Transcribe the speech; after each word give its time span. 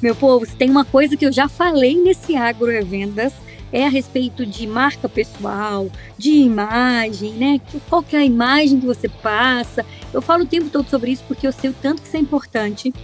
Meu 0.00 0.14
povo, 0.14 0.46
se 0.46 0.54
tem 0.54 0.70
uma 0.70 0.84
coisa 0.84 1.16
que 1.16 1.26
eu 1.26 1.32
já 1.32 1.48
falei 1.48 2.00
nesse 2.00 2.36
Agro 2.36 2.70
é 2.70 2.82
Vendas, 2.82 3.32
é 3.72 3.84
a 3.84 3.88
respeito 3.88 4.46
de 4.46 4.66
marca 4.66 5.08
pessoal, 5.08 5.90
de 6.16 6.30
imagem, 6.30 7.32
né? 7.32 7.60
Qual 7.88 8.02
que 8.02 8.14
é 8.14 8.20
a 8.20 8.24
imagem 8.24 8.80
que 8.80 8.86
você 8.86 9.08
passa. 9.08 9.84
Eu 10.12 10.22
falo 10.22 10.44
o 10.44 10.46
tempo 10.46 10.70
todo 10.70 10.88
sobre 10.88 11.10
isso 11.10 11.24
porque 11.26 11.46
eu 11.46 11.52
sei 11.52 11.70
o 11.70 11.74
tanto 11.74 12.00
que 12.00 12.08
isso 12.08 12.16
é 12.16 12.20
importante. 12.20 12.94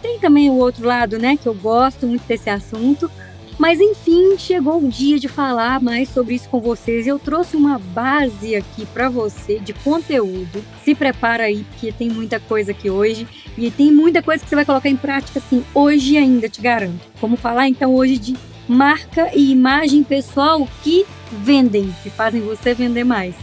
Tem 0.00 0.18
também 0.18 0.48
o 0.48 0.54
outro 0.54 0.86
lado, 0.86 1.18
né? 1.18 1.36
Que 1.36 1.46
eu 1.46 1.54
gosto 1.54 2.06
muito 2.06 2.26
desse 2.26 2.48
assunto. 2.48 3.10
Mas 3.58 3.80
enfim, 3.80 4.38
chegou 4.38 4.80
o 4.80 4.88
dia 4.88 5.18
de 5.18 5.26
falar 5.26 5.82
mais 5.82 6.08
sobre 6.10 6.36
isso 6.36 6.48
com 6.48 6.60
vocês. 6.60 7.08
Eu 7.08 7.18
trouxe 7.18 7.56
uma 7.56 7.76
base 7.76 8.54
aqui 8.54 8.86
para 8.86 9.08
você 9.08 9.58
de 9.58 9.72
conteúdo. 9.72 10.64
Se 10.84 10.94
prepara 10.94 11.42
aí, 11.44 11.64
porque 11.64 11.90
tem 11.90 12.08
muita 12.08 12.38
coisa 12.38 12.70
aqui 12.70 12.88
hoje. 12.88 13.26
E 13.58 13.68
tem 13.72 13.90
muita 13.90 14.22
coisa 14.22 14.42
que 14.44 14.48
você 14.48 14.54
vai 14.54 14.64
colocar 14.64 14.88
em 14.88 14.96
prática, 14.96 15.40
assim, 15.40 15.64
hoje 15.74 16.16
ainda, 16.16 16.48
te 16.48 16.60
garanto. 16.60 17.00
Vamos 17.20 17.40
falar 17.40 17.68
então 17.68 17.92
hoje 17.96 18.16
de 18.16 18.36
marca 18.68 19.30
e 19.34 19.50
imagem 19.50 20.04
pessoal 20.04 20.68
que 20.84 21.04
vendem, 21.32 21.92
que 22.04 22.10
fazem 22.10 22.40
você 22.40 22.74
vender 22.74 23.02
mais. 23.02 23.34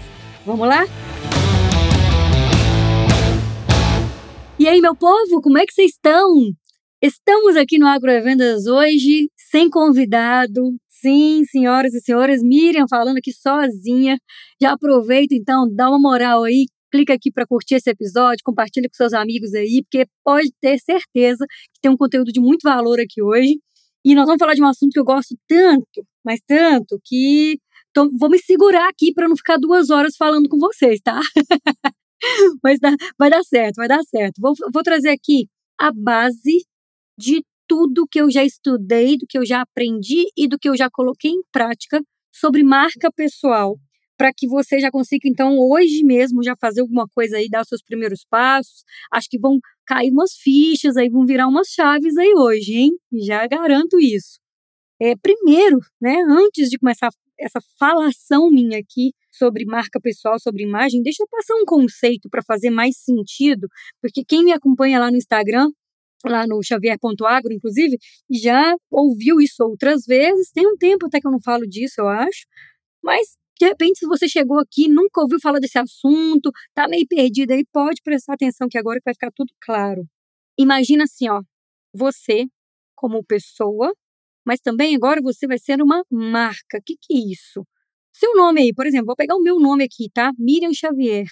Vamos 0.45 0.65
lá? 0.65 0.87
E 4.57 4.65
aí, 4.69 4.79
meu 4.79 4.95
povo, 4.95 5.41
como 5.41 5.57
é 5.57 5.65
que 5.65 5.73
vocês 5.73 5.91
estão? 5.91 6.53
Estamos 7.01 7.57
aqui 7.57 7.77
no 7.77 7.85
Agrovendas 7.85 8.65
hoje, 8.65 9.29
sem 9.55 9.69
convidado. 9.69 10.75
Sim, 10.89 11.45
senhoras 11.45 11.93
e 11.93 12.01
senhores, 12.01 12.43
Miriam 12.43 12.85
falando 12.89 13.17
aqui 13.17 13.31
sozinha. 13.31 14.17
Já 14.61 14.73
aproveita 14.73 15.33
então, 15.33 15.65
dá 15.73 15.87
uma 15.89 15.99
moral 15.99 16.43
aí, 16.43 16.65
clica 16.91 17.13
aqui 17.13 17.31
para 17.31 17.47
curtir 17.47 17.75
esse 17.75 17.89
episódio, 17.89 18.43
compartilha 18.43 18.89
com 18.89 18.95
seus 18.95 19.13
amigos 19.13 19.53
aí, 19.53 19.81
porque 19.83 20.05
pode 20.25 20.51
ter 20.59 20.77
certeza 20.79 21.45
que 21.73 21.79
tem 21.81 21.89
um 21.89 21.95
conteúdo 21.95 22.33
de 22.33 22.41
muito 22.41 22.63
valor 22.63 22.99
aqui 22.99 23.21
hoje. 23.21 23.57
E 24.03 24.13
nós 24.13 24.25
vamos 24.25 24.39
falar 24.39 24.55
de 24.55 24.61
um 24.61 24.67
assunto 24.67 24.91
que 24.91 24.99
eu 24.99 25.05
gosto 25.05 25.35
tanto, 25.47 26.05
mas 26.23 26.41
tanto, 26.45 26.99
que 27.05 27.57
tô, 27.93 28.09
vou 28.19 28.29
me 28.29 28.39
segurar 28.39 28.89
aqui 28.89 29.13
para 29.13 29.29
não 29.29 29.37
ficar 29.37 29.57
duas 29.57 29.89
horas 29.89 30.17
falando 30.17 30.49
com 30.49 30.59
vocês, 30.59 30.99
tá? 31.01 31.19
mas 32.63 32.77
dá, 32.79 32.93
vai 33.17 33.29
dar 33.29 33.43
certo, 33.43 33.75
vai 33.77 33.87
dar 33.87 34.03
certo. 34.03 34.41
Vou, 34.41 34.53
vou 34.73 34.83
trazer 34.83 35.09
aqui 35.09 35.47
a 35.79 35.91
base 35.93 36.65
de 37.17 37.41
tudo 37.67 38.07
que 38.09 38.19
eu 38.19 38.31
já 38.31 38.43
estudei, 38.43 39.17
do 39.17 39.25
que 39.27 39.37
eu 39.37 39.45
já 39.45 39.61
aprendi 39.61 40.25
e 40.37 40.47
do 40.47 40.57
que 40.59 40.69
eu 40.69 40.77
já 40.77 40.89
coloquei 40.89 41.31
em 41.31 41.41
prática 41.51 42.01
sobre 42.33 42.63
marca 42.63 43.11
pessoal 43.11 43.77
para 44.17 44.31
que 44.33 44.47
você 44.47 44.79
já 44.79 44.89
consiga, 44.89 45.27
então, 45.27 45.57
hoje 45.59 46.03
mesmo, 46.03 46.43
já 46.43 46.55
fazer 46.55 46.81
alguma 46.81 47.07
coisa 47.07 47.37
aí, 47.37 47.49
dar 47.49 47.61
os 47.61 47.67
seus 47.67 47.81
primeiros 47.83 48.25
passos. 48.29 48.83
Acho 49.11 49.27
que 49.29 49.39
vão 49.39 49.59
cair 49.85 50.11
umas 50.11 50.33
fichas 50.33 50.97
aí, 50.97 51.09
vão 51.09 51.25
virar 51.25 51.47
umas 51.47 51.67
chaves 51.67 52.17
aí 52.17 52.33
hoje, 52.33 52.73
hein? 52.75 52.91
Já 53.25 53.45
garanto 53.47 53.99
isso. 53.99 54.39
É, 55.01 55.15
primeiro, 55.17 55.79
né, 56.01 56.15
antes 56.29 56.69
de 56.69 56.77
começar 56.77 57.09
essa 57.39 57.59
falação 57.77 58.49
minha 58.49 58.79
aqui 58.79 59.11
sobre 59.31 59.65
marca 59.65 59.99
pessoal, 59.99 60.39
sobre 60.39 60.63
imagem, 60.63 61.03
deixa 61.03 61.23
eu 61.23 61.27
passar 61.29 61.55
um 61.55 61.65
conceito 61.65 62.29
para 62.29 62.41
fazer 62.41 62.69
mais 62.69 62.97
sentido, 62.97 63.67
porque 64.01 64.23
quem 64.25 64.43
me 64.45 64.53
acompanha 64.53 64.99
lá 64.99 65.11
no 65.11 65.17
Instagram, 65.17 65.69
lá 66.29 66.47
no 66.47 66.61
xavier.agro, 66.63 67.53
inclusive, 67.53 67.97
já 68.29 68.75
ouviu 68.91 69.39
isso 69.41 69.63
outras 69.63 70.05
vezes. 70.05 70.51
Tem 70.51 70.67
um 70.67 70.77
tempo 70.77 71.07
até 71.07 71.19
que 71.19 71.27
eu 71.27 71.31
não 71.31 71.41
falo 71.41 71.67
disso, 71.67 72.01
eu 72.01 72.07
acho. 72.07 72.45
Mas 73.03 73.27
de 73.59 73.67
repente, 73.67 73.99
se 73.99 74.07
você 74.07 74.27
chegou 74.27 74.59
aqui, 74.59 74.89
nunca 74.89 75.21
ouviu 75.21 75.39
falar 75.41 75.59
desse 75.59 75.79
assunto, 75.79 76.51
tá 76.73 76.87
meio 76.87 77.07
perdido 77.07 77.51
aí, 77.51 77.65
pode 77.71 78.01
prestar 78.03 78.33
atenção 78.33 78.67
que 78.69 78.77
agora 78.77 78.99
vai 79.03 79.13
ficar 79.13 79.31
tudo 79.33 79.53
claro. 79.61 80.05
Imagina 80.57 81.05
assim, 81.05 81.29
ó, 81.29 81.41
você 81.93 82.45
como 82.95 83.23
pessoa, 83.23 83.93
mas 84.45 84.59
também 84.61 84.95
agora 84.95 85.21
você 85.21 85.47
vai 85.47 85.57
ser 85.59 85.81
uma 85.81 86.03
marca. 86.11 86.79
O 86.79 86.81
que, 86.85 86.95
que 87.01 87.13
é 87.15 87.31
isso? 87.31 87.65
Seu 88.13 88.35
nome 88.35 88.61
aí, 88.61 88.73
por 88.73 88.87
exemplo, 88.87 89.07
vou 89.07 89.15
pegar 89.15 89.35
o 89.35 89.41
meu 89.41 89.59
nome 89.59 89.83
aqui, 89.85 90.09
tá? 90.13 90.31
Miriam 90.37 90.73
Xavier. 90.73 91.25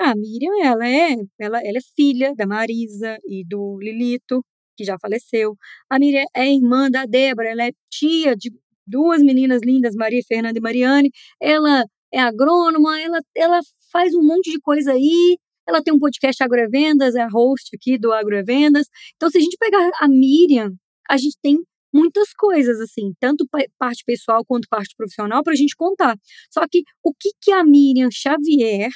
A 0.00 0.14
Miriam, 0.14 0.52
ela 0.64 0.88
é, 0.88 1.16
ela, 1.38 1.58
ela 1.62 1.78
é 1.78 1.80
filha 1.96 2.34
da 2.34 2.46
Marisa 2.46 3.16
e 3.24 3.44
do 3.44 3.78
Lilito, 3.80 4.44
que 4.76 4.84
já 4.84 4.98
faleceu. 4.98 5.56
A 5.88 5.98
Miriam 5.98 6.24
é 6.34 6.52
irmã 6.52 6.90
da 6.90 7.06
Débora, 7.06 7.48
ela 7.50 7.64
é 7.64 7.72
tia 7.90 8.36
de 8.36 8.52
duas 8.86 9.22
meninas 9.22 9.62
lindas, 9.62 9.94
Maria 9.94 10.22
Fernanda 10.26 10.58
e 10.58 10.62
Mariane. 10.62 11.10
Ela 11.40 11.84
é 12.12 12.20
agrônoma, 12.20 13.00
ela, 13.00 13.20
ela 13.36 13.60
faz 13.92 14.14
um 14.14 14.22
monte 14.22 14.50
de 14.50 14.60
coisa 14.60 14.92
aí. 14.92 15.38
Ela 15.66 15.82
tem 15.82 15.94
um 15.94 15.98
podcast 15.98 16.42
Agrovendas, 16.42 17.14
é 17.14 17.26
host 17.26 17.70
aqui 17.74 17.98
do 17.98 18.12
Agrovendas. 18.12 18.86
Então, 19.16 19.30
se 19.30 19.38
a 19.38 19.40
gente 19.40 19.56
pegar 19.58 19.90
a 20.00 20.08
Miriam, 20.08 20.72
a 21.08 21.16
gente 21.16 21.38
tem 21.42 21.58
muitas 21.92 22.32
coisas, 22.34 22.80
assim, 22.80 23.14
tanto 23.20 23.46
parte 23.78 24.02
pessoal 24.04 24.44
quanto 24.44 24.68
parte 24.68 24.94
profissional, 24.96 25.42
para 25.44 25.52
a 25.52 25.56
gente 25.56 25.76
contar. 25.76 26.18
Só 26.50 26.66
que 26.68 26.82
o 27.02 27.14
que, 27.14 27.30
que 27.40 27.52
a 27.52 27.64
Miriam 27.64 28.08
Xavier, 28.10 28.90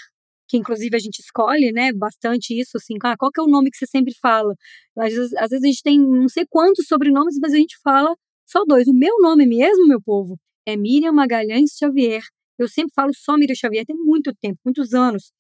que 0.49 0.57
inclusive 0.57 0.97
a 0.97 0.99
gente 0.99 1.21
escolhe, 1.21 1.73
né, 1.73 1.93
bastante 1.93 2.59
isso, 2.59 2.79
assim, 2.79 2.95
ah, 3.05 3.17
qual 3.17 3.31
que 3.31 3.41
é 3.41 3.43
o 3.45 3.47
nome 3.47 3.71
que 3.71 3.77
você 3.77 3.87
sempre 3.87 4.15
fala? 4.21 4.55
Às 4.99 5.13
vezes, 5.15 5.35
às 5.35 5.51
vezes 5.51 5.65
a 5.65 5.67
gente 5.69 5.83
tem 5.83 5.99
não 6.01 6.29
sei 6.29 6.45
quantos 6.49 6.87
sobrenomes, 6.87 7.37
mas 7.41 7.53
a 7.53 7.57
gente 7.57 7.77
fala 7.83 8.15
só 8.47 8.65
dois. 8.65 8.89
O 8.89 8.95
meu 8.95 9.15
nome 9.21 9.47
mesmo, 9.47 9.87
meu 9.87 10.01
povo, 10.03 10.39
é 10.67 10.77
Miriam 10.77 11.13
Magalhães 11.13 11.73
Xavier. 11.79 12.23
Eu 12.59 12.69
sempre 12.69 12.93
falo 12.95 13.13
só 13.15 13.37
Miriam 13.37 13.55
Xavier, 13.55 13.85
tem 13.87 13.97
muito 13.97 14.33
tempo, 14.41 14.59
muitos 14.65 14.95
anos. 14.95 15.33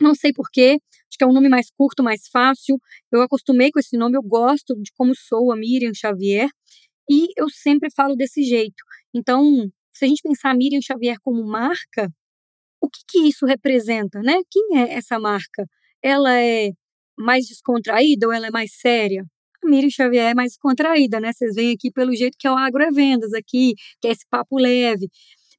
Não 0.00 0.14
sei 0.14 0.32
porquê, 0.32 0.78
acho 1.08 1.18
que 1.18 1.24
é 1.24 1.26
um 1.26 1.32
nome 1.32 1.48
mais 1.48 1.68
curto, 1.76 2.02
mais 2.02 2.28
fácil. 2.28 2.78
Eu 3.12 3.22
acostumei 3.22 3.70
com 3.70 3.78
esse 3.78 3.96
nome, 3.96 4.16
eu 4.16 4.22
gosto 4.22 4.74
de 4.82 4.90
como 4.96 5.14
sou 5.14 5.52
a 5.52 5.56
Miriam 5.56 5.92
Xavier. 5.94 6.48
E 7.08 7.28
eu 7.36 7.48
sempre 7.50 7.90
falo 7.94 8.16
desse 8.16 8.42
jeito. 8.42 8.82
Então, 9.14 9.70
se 9.92 10.04
a 10.04 10.08
gente 10.08 10.22
pensar 10.22 10.50
a 10.50 10.54
Miriam 10.54 10.80
Xavier 10.82 11.16
como 11.22 11.44
marca, 11.46 12.10
que, 12.94 13.02
que 13.08 13.28
isso 13.28 13.46
representa, 13.46 14.20
né? 14.20 14.40
Quem 14.50 14.78
é 14.78 14.94
essa 14.94 15.18
marca? 15.18 15.66
Ela 16.02 16.38
é 16.40 16.70
mais 17.18 17.46
descontraída 17.46 18.26
ou 18.26 18.32
ela 18.32 18.48
é 18.48 18.50
mais 18.50 18.72
séria? 18.74 19.24
Miriam 19.64 19.90
Xavier 19.90 20.30
é 20.30 20.34
mais 20.34 20.56
contraída, 20.56 21.20
né? 21.20 21.32
Vocês 21.32 21.54
veem 21.54 21.74
aqui 21.74 21.90
pelo 21.90 22.14
jeito 22.14 22.36
que 22.38 22.46
é 22.46 22.50
o 22.52 22.56
Agro 22.56 22.82
é 22.82 22.90
Vendas 22.90 23.32
aqui, 23.32 23.74
que 24.00 24.08
é 24.08 24.12
esse 24.12 24.26
papo 24.28 24.58
leve. 24.58 25.08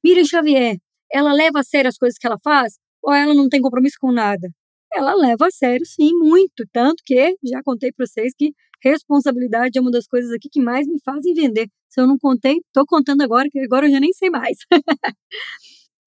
Miriam 0.04 0.24
Xavier, 0.24 0.76
ela 1.12 1.32
leva 1.32 1.60
a 1.60 1.64
sério 1.64 1.88
as 1.88 1.98
coisas 1.98 2.18
que 2.18 2.26
ela 2.26 2.38
faz? 2.42 2.74
Ou 3.02 3.12
ela 3.12 3.34
não 3.34 3.48
tem 3.48 3.60
compromisso 3.60 3.96
com 4.00 4.12
nada? 4.12 4.48
Ela 4.94 5.14
leva 5.14 5.46
a 5.48 5.50
sério, 5.50 5.84
sim, 5.86 6.12
muito. 6.14 6.64
Tanto 6.72 7.02
que 7.04 7.36
já 7.44 7.60
contei 7.64 7.92
para 7.92 8.06
vocês 8.06 8.32
que 8.36 8.52
responsabilidade 8.82 9.78
é 9.78 9.80
uma 9.80 9.90
das 9.90 10.06
coisas 10.06 10.30
aqui 10.32 10.48
que 10.50 10.60
mais 10.60 10.86
me 10.86 11.00
fazem 11.04 11.34
vender. 11.34 11.68
Se 11.88 12.00
eu 12.00 12.06
não 12.06 12.18
contei, 12.18 12.58
estou 12.58 12.84
contando 12.86 13.22
agora, 13.22 13.48
que 13.50 13.58
agora 13.60 13.86
eu 13.86 13.90
já 13.90 14.00
nem 14.00 14.12
sei 14.12 14.30
mais. 14.30 14.58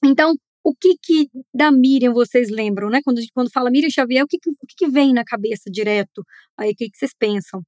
então, 0.03 0.34
o 0.63 0.73
que 0.75 0.95
que 1.01 1.29
da 1.53 1.71
Miriam 1.71 2.13
vocês 2.13 2.49
lembram, 2.49 2.89
né? 2.89 3.01
Quando, 3.03 3.21
quando 3.33 3.51
fala 3.51 3.71
Miriam 3.71 3.89
Xavier, 3.89 4.23
o 4.23 4.27
que, 4.27 4.37
que, 4.39 4.49
o 4.49 4.67
que, 4.67 4.75
que 4.77 4.89
vem 4.89 5.13
na 5.13 5.23
cabeça 5.23 5.69
direto? 5.71 6.23
Aí, 6.57 6.71
o 6.71 6.75
que, 6.75 6.89
que 6.89 6.97
vocês 6.97 7.11
pensam? 7.17 7.61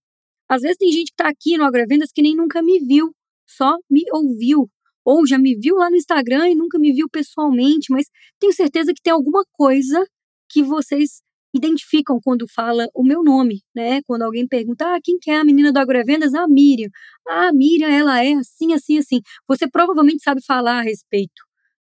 Às 0.50 0.62
vezes 0.62 0.78
tem 0.78 0.92
gente 0.92 1.08
que 1.08 1.14
está 1.14 1.30
aqui 1.30 1.58
no 1.58 1.64
Agrovendas 1.64 2.12
que 2.14 2.22
nem 2.22 2.36
nunca 2.36 2.62
me 2.62 2.80
viu, 2.80 3.12
só 3.48 3.78
me 3.90 4.04
ouviu. 4.14 4.70
Ou 5.06 5.26
já 5.26 5.38
me 5.40 5.56
viu 5.56 5.78
lá 5.78 5.90
no 5.90 5.96
Instagram 5.96 6.50
e 6.50 6.56
nunca 6.56 6.78
me 6.78 6.94
viu 6.94 7.08
pessoalmente, 7.10 7.92
mas 7.92 8.08
tenho 8.40 8.54
certeza 8.54 8.94
que 8.94 9.02
tem 9.02 9.14
alguma 9.14 9.44
coisa 9.54 10.06
que 10.50 10.62
vocês 10.62 11.22
identificam 11.54 12.20
quando 12.24 12.46
fala 12.48 12.88
o 12.94 13.04
meu 13.04 13.24
nome, 13.24 13.62
né? 13.76 14.02
Quando 14.04 14.24
alguém 14.24 14.48
pergunta, 14.48 14.86
ah, 14.96 15.00
quem 15.04 15.18
que 15.20 15.32
é 15.32 15.38
a 15.38 15.44
menina 15.44 15.72
do 15.72 15.80
Agrovendas? 15.80 16.34
Ah, 16.34 16.48
Miriam. 16.48 16.90
Ah, 17.28 17.52
Miriam, 17.54 17.90
ela 17.90 18.24
é 18.24 18.34
assim, 18.34 18.74
assim, 18.74 18.98
assim. 18.98 19.22
Você 19.48 19.70
provavelmente 19.70 20.24
sabe 20.24 20.42
falar 20.44 20.80
a 20.80 20.82
respeito, 20.82 21.44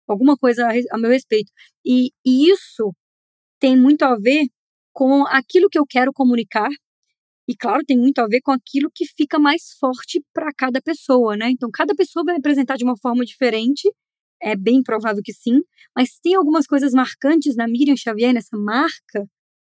alguma 0.09 0.37
coisa 0.37 0.69
a, 0.93 0.99
meu 0.99 1.11
respeito. 1.11 1.51
E, 1.85 2.11
e 2.25 2.51
isso 2.51 2.93
tem 3.61 3.77
muito 3.77 4.05
a 4.05 4.17
ver 4.17 4.47
com 4.93 5.27
aquilo 5.27 5.69
que 5.71 5.79
eu 5.79 5.87
quero 5.89 6.13
comunicar 6.13 6.71
e 7.49 7.55
claro, 7.55 7.85
tem 7.87 7.99
muito 7.99 8.19
a 8.21 8.27
ver 8.27 8.41
com 8.41 8.53
aquilo 8.53 8.91
que 8.95 9.05
fica 9.07 9.39
mais 9.39 9.75
forte 9.79 10.23
para 10.33 10.51
cada 10.57 10.81
pessoa, 10.81 11.37
né? 11.37 11.51
Então, 11.51 11.69
cada 11.73 11.95
pessoa 11.95 12.25
vai 12.25 12.37
apresentar 12.37 12.77
de 12.77 12.85
uma 12.85 12.97
forma 12.97 13.25
diferente, 13.25 13.91
é 14.43 14.57
bem 14.57 14.83
provável 14.83 15.23
que 15.23 15.33
sim, 15.33 15.61
mas 15.97 16.19
tem 16.23 16.35
algumas 16.35 16.67
coisas 16.67 16.93
marcantes 16.93 17.57
na 17.57 17.69
Miriam 17.69 17.97
Xavier, 17.97 18.33
nessa 18.33 18.57
marca, 18.57 19.27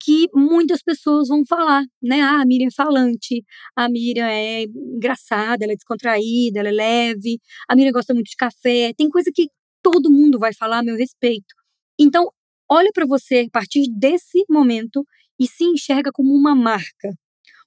que 0.01 0.27
muitas 0.33 0.81
pessoas 0.83 1.27
vão 1.29 1.43
falar, 1.45 1.83
né? 2.01 2.21
Ah, 2.21 2.41
a 2.41 2.45
Miriam 2.45 2.67
é 2.67 2.71
falante, 2.71 3.43
a 3.75 3.89
Miriam 3.89 4.27
é 4.27 4.63
engraçada, 4.63 5.65
ela 5.65 5.73
é 5.73 5.75
descontraída, 5.75 6.59
ela 6.59 6.69
é 6.69 6.71
leve, 6.71 7.39
a 7.69 7.75
Miriam 7.75 7.91
gosta 7.91 8.13
muito 8.13 8.27
de 8.29 8.35
café, 8.37 8.93
tem 8.97 9.09
coisa 9.09 9.31
que 9.33 9.47
todo 9.91 10.11
mundo 10.11 10.39
vai 10.39 10.53
falar 10.53 10.79
a 10.79 10.83
meu 10.83 10.97
respeito. 10.97 11.53
Então, 11.99 12.29
olha 12.69 12.91
para 12.93 13.05
você 13.05 13.45
a 13.47 13.51
partir 13.51 13.85
desse 13.89 14.43
momento 14.49 15.05
e 15.39 15.47
se 15.47 15.63
enxerga 15.63 16.11
como 16.11 16.33
uma 16.33 16.55
marca 16.55 17.09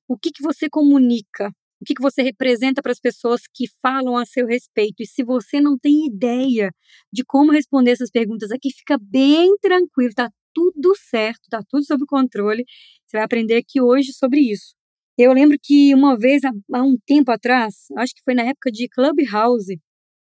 o 0.09 0.19
que, 0.19 0.33
que 0.33 0.43
você 0.43 0.69
comunica, 0.69 1.51
o 1.81 1.85
que, 1.85 1.95
que 1.95 2.03
você 2.03 2.21
representa 2.21 2.83
para 2.83 2.91
as 2.91 2.99
pessoas 2.99 3.43
que 3.55 3.67
falam 3.81 4.17
a 4.17 4.27
seu 4.27 4.45
respeito. 4.45 5.03
E 5.03 5.07
se 5.07 5.23
você 5.23 5.61
não 5.61 5.79
tem 5.79 6.07
ideia 6.07 6.73
de 7.13 7.25
como 7.25 7.53
responder 7.53 7.93
essas 7.93 8.11
perguntas 8.11 8.51
aqui, 8.51 8.71
fica 8.73 8.99
bem 9.01 9.57
tranquilo, 9.59 10.13
tá 10.13 10.29
tudo 10.53 10.95
certo, 10.97 11.43
tá 11.49 11.63
tudo 11.69 11.85
sob 11.85 12.05
controle. 12.07 12.65
Você 13.07 13.19
vai 13.19 13.25
aprender 13.25 13.57
aqui 13.57 13.81
hoje 13.81 14.13
sobre 14.13 14.41
isso. 14.41 14.75
Eu 15.17 15.33
lembro 15.33 15.57
que 15.63 15.95
uma 15.95 16.19
vez, 16.19 16.43
há, 16.45 16.83
um 16.83 16.97
tempo 17.07 17.31
atrás, 17.31 17.87
acho 17.97 18.13
que 18.15 18.23
foi 18.25 18.35
na 18.35 18.43
época 18.43 18.73
de 18.73 18.89
Clubhouse, 18.89 19.79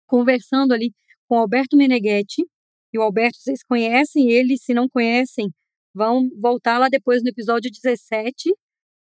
conversando 0.06 0.74
ali 0.74 0.94
com 1.32 1.38
Alberto 1.38 1.78
Meneghetti, 1.78 2.46
e 2.94 3.00
o 3.00 3.02
Alberto, 3.02 3.38
vocês 3.40 3.64
conhecem 3.64 4.30
ele, 4.30 4.58
se 4.58 4.74
não 4.74 4.90
conhecem, 4.90 5.50
vão 5.96 6.28
voltar 6.42 6.78
lá 6.78 6.90
depois 6.90 7.24
no 7.24 7.30
episódio 7.30 7.72
17 7.72 8.54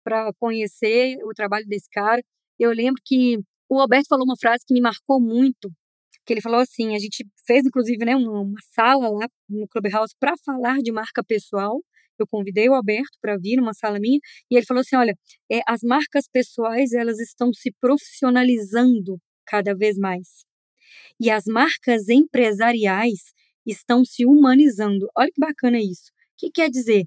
para 0.05 0.31
conhecer 0.39 1.17
o 1.25 1.33
trabalho 1.33 1.65
desse 1.67 1.89
cara. 1.91 2.23
Eu 2.59 2.71
lembro 2.73 3.01
que 3.03 3.39
o 3.67 3.81
Alberto 3.81 4.09
falou 4.11 4.27
uma 4.27 4.37
frase 4.39 4.63
que 4.67 4.75
me 4.75 4.81
marcou 4.83 5.19
muito, 5.19 5.73
que 6.27 6.35
ele 6.35 6.43
falou 6.43 6.61
assim, 6.61 6.95
a 6.95 6.99
gente 6.99 7.27
fez 7.47 7.65
inclusive 7.65 8.05
né, 8.05 8.15
uma, 8.15 8.43
uma 8.43 8.61
sala 8.75 9.09
lá 9.09 9.27
no 9.49 9.67
Clubhouse 9.67 10.15
para 10.21 10.35
falar 10.45 10.81
de 10.81 10.93
marca 10.93 11.25
pessoal. 11.25 11.81
Eu 12.19 12.27
convidei 12.31 12.69
o 12.69 12.75
Alberto 12.75 13.17
para 13.23 13.39
vir 13.39 13.57
numa 13.57 13.73
sala 13.73 13.99
minha 13.99 14.19
e 14.51 14.57
ele 14.57 14.67
falou 14.67 14.83
assim, 14.83 14.97
olha, 14.97 15.15
é, 15.51 15.61
as 15.67 15.81
marcas 15.83 16.27
pessoais 16.31 16.93
elas 16.93 17.19
estão 17.21 17.55
se 17.55 17.73
profissionalizando 17.81 19.17
cada 19.47 19.75
vez 19.75 19.97
mais 19.97 20.47
e 21.20 21.31
as 21.31 21.44
marcas 21.47 22.09
empresariais 22.09 23.32
estão 23.67 24.05
se 24.05 24.25
humanizando. 24.25 25.09
Olha 25.17 25.31
que 25.32 25.41
bacana 25.41 25.79
isso. 25.79 26.11
O 26.11 26.38
que 26.38 26.50
quer 26.50 26.70
dizer? 26.70 27.06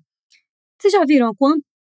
Vocês 0.80 0.94
já 0.94 1.06
viram 1.06 1.32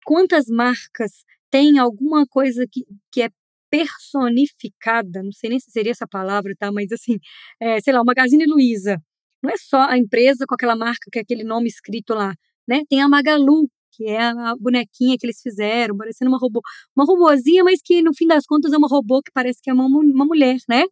quantas 0.06 0.48
marcas 0.48 1.24
têm 1.50 1.80
alguma 1.80 2.26
coisa 2.26 2.66
que, 2.70 2.86
que 3.12 3.22
é 3.24 3.30
personificada? 3.70 5.24
Não 5.24 5.32
sei 5.32 5.50
nem 5.50 5.60
se 5.60 5.72
seria 5.72 5.92
essa 5.92 6.08
palavra, 6.08 6.54
tá? 6.58 6.72
Mas 6.72 6.92
assim, 6.92 7.18
é, 7.60 7.80
sei 7.82 7.94
lá, 7.94 8.02
o 8.02 8.06
Magazine 8.06 8.46
Luiza. 8.46 9.02
Não 9.42 9.52
é 9.52 9.58
só 9.58 9.82
a 9.82 9.98
empresa 9.98 10.46
com 10.48 10.56
aquela 10.56 10.76
marca, 10.76 11.10
é 11.16 11.20
aquele 11.20 11.44
nome 11.44 11.68
escrito 11.70 12.14
lá, 12.14 12.34
né? 12.68 12.82
Tem 12.90 13.02
a 13.02 13.08
Magalu, 13.08 13.70
que 13.92 14.06
é 14.06 14.20
a 14.20 14.56
bonequinha 14.60 15.18
que 15.20 15.26
eles 15.26 15.42
fizeram, 15.42 15.96
parecendo 15.96 16.30
uma 16.30 16.40
robô, 16.40 16.62
uma 16.96 17.06
robozinha, 17.06 17.64
mas 17.64 17.80
que 17.84 18.02
no 18.02 18.14
fim 18.16 18.28
das 18.28 18.46
contas 18.46 18.74
é 18.74 18.78
uma 18.78 18.88
robô 18.88 19.22
que 19.22 19.32
parece 19.34 19.60
que 19.62 19.70
é 19.70 19.74
uma, 19.74 19.86
uma 19.86 20.26
mulher, 20.26 20.58
né? 20.70 20.84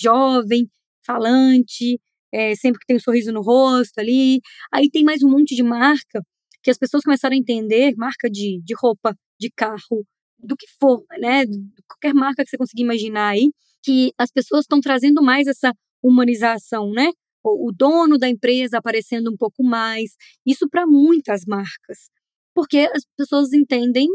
Jovem, 0.00 0.68
falante, 1.04 2.00
é, 2.32 2.54
sempre 2.54 2.80
que 2.80 2.86
tem 2.86 2.96
um 2.96 3.00
sorriso 3.00 3.32
no 3.32 3.42
rosto 3.42 3.98
ali. 3.98 4.40
Aí 4.72 4.88
tem 4.90 5.04
mais 5.04 5.22
um 5.22 5.30
monte 5.30 5.54
de 5.54 5.62
marca 5.62 6.22
que 6.62 6.70
as 6.70 6.78
pessoas 6.78 7.02
começaram 7.02 7.34
a 7.34 7.38
entender, 7.38 7.94
marca 7.96 8.28
de, 8.30 8.60
de 8.62 8.74
roupa, 8.74 9.14
de 9.38 9.50
carro, 9.50 10.06
do 10.38 10.56
que 10.56 10.66
for, 10.78 11.04
né? 11.18 11.44
Qualquer 11.88 12.14
marca 12.14 12.44
que 12.44 12.50
você 12.50 12.56
conseguir 12.56 12.82
imaginar 12.82 13.30
aí, 13.30 13.50
que 13.82 14.12
as 14.18 14.30
pessoas 14.30 14.62
estão 14.62 14.80
trazendo 14.80 15.22
mais 15.22 15.46
essa 15.46 15.72
humanização, 16.02 16.90
né? 16.92 17.10
O, 17.42 17.68
o 17.68 17.72
dono 17.72 18.18
da 18.18 18.28
empresa 18.28 18.78
aparecendo 18.78 19.30
um 19.30 19.36
pouco 19.36 19.62
mais. 19.62 20.10
Isso 20.46 20.68
para 20.68 20.86
muitas 20.86 21.44
marcas. 21.46 22.10
Porque 22.54 22.88
as 22.94 23.04
pessoas 23.16 23.52
entendem 23.52 24.06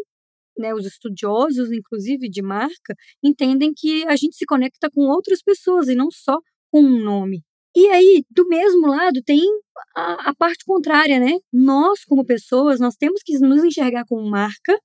né, 0.58 0.74
os 0.74 0.86
estudiosos, 0.86 1.72
inclusive 1.72 2.30
de 2.30 2.42
marca, 2.42 2.96
entendem 3.24 3.74
que 3.76 4.06
a 4.08 4.16
gente 4.16 4.36
se 4.36 4.46
conecta 4.46 4.90
com 4.90 5.02
outras 5.08 5.42
pessoas 5.42 5.88
e 5.88 5.96
não 5.96 6.10
só 6.12 6.38
com 6.72 6.82
um 6.82 7.04
nome. 7.04 7.44
E 7.76 7.88
aí, 7.90 8.24
do 8.30 8.48
mesmo 8.48 8.88
lado, 8.88 9.22
tem 9.24 9.42
a, 9.96 10.30
a, 10.30 10.36
parte 10.36 10.64
contrária, 10.66 11.20
né? 11.20 11.38
Nós, 11.52 12.06
como 12.06 12.26
pessoas, 12.26 12.80
nós 12.80 12.96
temos 12.96 13.22
que 13.24 13.38
nos 13.40 13.64
enxergar 13.66 14.06
como 14.08 14.30
marca. 14.30 14.80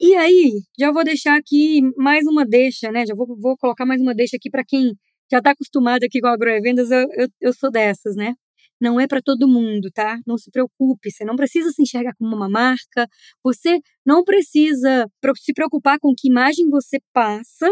E 0.00 0.14
aí, 0.16 0.62
já 0.78 0.92
vou 0.92 1.04
deixar 1.04 1.36
aqui 1.38 1.82
mais 1.96 2.26
uma 2.26 2.44
deixa, 2.46 2.90
né? 2.92 3.06
Já 3.06 3.14
vou, 3.14 3.26
vou 3.38 3.56
colocar 3.56 3.86
mais 3.86 4.00
uma 4.00 4.14
deixa 4.14 4.36
aqui 4.36 4.50
para 4.50 4.64
quem 4.64 4.94
já 5.30 5.38
está 5.38 5.50
acostumado 5.52 6.04
aqui 6.04 6.20
com 6.20 6.26
agrovendas, 6.28 6.90
eu, 6.90 7.06
eu, 7.12 7.28
eu 7.40 7.52
sou 7.52 7.70
dessas, 7.70 8.16
né? 8.16 8.34
Não 8.80 9.00
é 9.00 9.06
para 9.08 9.20
todo 9.22 9.48
mundo, 9.48 9.90
tá? 9.92 10.18
Não 10.26 10.38
se 10.38 10.50
preocupe, 10.50 11.10
você 11.10 11.24
não 11.24 11.36
precisa 11.36 11.70
se 11.70 11.82
enxergar 11.82 12.14
como 12.16 12.34
uma 12.36 12.48
marca, 12.48 13.08
você 13.42 13.80
não 14.06 14.22
precisa 14.24 15.06
se 15.36 15.52
preocupar 15.52 15.98
com 16.00 16.14
que 16.16 16.28
imagem 16.28 16.68
você 16.70 16.98
passa, 17.12 17.68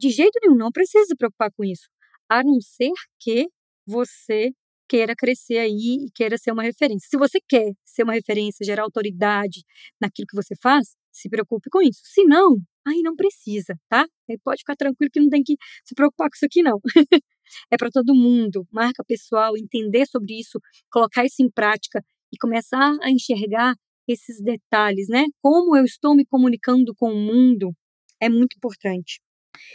de 0.00 0.10
jeito 0.10 0.38
nenhum, 0.42 0.56
não 0.56 0.72
precisa 0.72 1.04
se 1.06 1.16
preocupar 1.16 1.50
com 1.56 1.64
isso, 1.64 1.88
a 2.28 2.42
não 2.42 2.60
ser 2.60 2.90
que 3.20 3.48
você 3.86 4.50
queira 4.88 5.14
crescer 5.16 5.58
aí 5.58 6.06
e 6.06 6.10
queira 6.14 6.36
ser 6.36 6.50
uma 6.52 6.64
referência. 6.64 7.08
Se 7.08 7.16
você 7.16 7.38
quer 7.48 7.72
ser 7.84 8.02
uma 8.02 8.14
referência, 8.14 8.64
gerar 8.66 8.82
autoridade 8.82 9.62
naquilo 10.00 10.26
que 10.28 10.36
você 10.36 10.54
faz, 10.60 10.96
se 11.12 11.28
preocupe 11.28 11.68
com 11.70 11.80
isso. 11.82 12.00
Se 12.04 12.24
não, 12.24 12.56
aí 12.86 13.02
não 13.02 13.14
precisa, 13.16 13.74
tá? 13.88 14.06
Aí 14.28 14.38
pode 14.42 14.60
ficar 14.60 14.76
tranquilo 14.76 15.10
que 15.12 15.20
não 15.20 15.28
tem 15.28 15.42
que 15.42 15.56
se 15.84 15.94
preocupar 15.94 16.28
com 16.28 16.34
isso 16.34 16.46
aqui, 16.46 16.62
não. 16.62 16.80
é 17.70 17.76
para 17.76 17.90
todo 17.90 18.14
mundo, 18.14 18.66
marca 18.72 19.04
pessoal, 19.04 19.56
entender 19.56 20.06
sobre 20.06 20.38
isso, 20.38 20.58
colocar 20.90 21.24
isso 21.24 21.42
em 21.42 21.50
prática 21.50 22.02
e 22.32 22.36
começar 22.38 22.96
a 23.02 23.10
enxergar 23.10 23.74
esses 24.08 24.42
detalhes, 24.42 25.08
né? 25.08 25.24
Como 25.42 25.76
eu 25.76 25.84
estou 25.84 26.14
me 26.14 26.24
comunicando 26.26 26.94
com 26.96 27.12
o 27.12 27.16
mundo 27.16 27.72
é 28.20 28.28
muito 28.28 28.56
importante. 28.56 29.20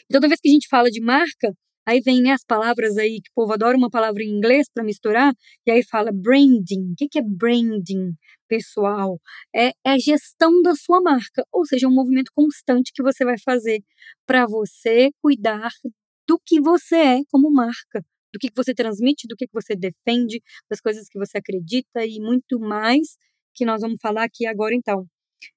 Então, 0.06 0.20
toda 0.20 0.28
vez 0.28 0.40
que 0.40 0.50
a 0.50 0.52
gente 0.52 0.68
fala 0.68 0.90
de 0.90 1.02
marca, 1.02 1.54
Aí 1.86 2.02
vem 2.02 2.22
né, 2.22 2.32
as 2.32 2.44
palavras 2.44 2.98
aí, 2.98 3.22
que 3.22 3.30
o 3.32 3.34
povo 3.36 3.54
adora 3.54 3.78
uma 3.78 3.90
palavra 3.90 4.24
em 4.24 4.30
inglês 4.30 4.68
para 4.74 4.84
misturar, 4.84 5.34
e 5.66 5.72
aí 5.72 5.84
fala 5.84 6.12
branding. 6.12 6.92
O 6.94 6.96
que, 6.98 7.08
que 7.08 7.20
é 7.20 7.22
branding, 7.22 8.14
pessoal? 8.48 9.20
É, 9.56 9.70
é 9.86 9.92
a 9.92 9.98
gestão 9.98 10.62
da 10.62 10.74
sua 10.76 11.02
marca, 11.02 11.46
ou 11.52 11.66
seja, 11.66 11.88
um 11.88 11.94
movimento 11.94 12.32
constante 12.34 12.92
que 12.94 13.04
você 13.04 13.24
vai 13.24 13.38
fazer 13.40 13.84
para 14.26 14.46
você 14.48 15.12
cuidar 15.22 15.70
do 16.28 16.40
que 16.44 16.60
você 16.60 16.96
é 16.96 17.20
como 17.32 17.52
marca, 17.52 18.04
do 18.34 18.40
que, 18.40 18.50
que 18.50 18.56
você 18.56 18.74
transmite, 18.74 19.28
do 19.28 19.36
que, 19.36 19.48
que 19.48 19.54
você 19.54 19.76
defende, 19.76 20.42
das 20.70 20.82
coisas 20.82 21.08
que 21.08 21.20
você 21.20 21.38
acredita 21.38 22.06
e 22.06 22.20
muito 22.20 22.60
mais 22.60 23.18
que 23.54 23.66
nós 23.66 23.82
vamos 23.82 24.00
falar 24.02 24.24
aqui 24.26 24.46
agora 24.46 24.76
então. 24.76 25.06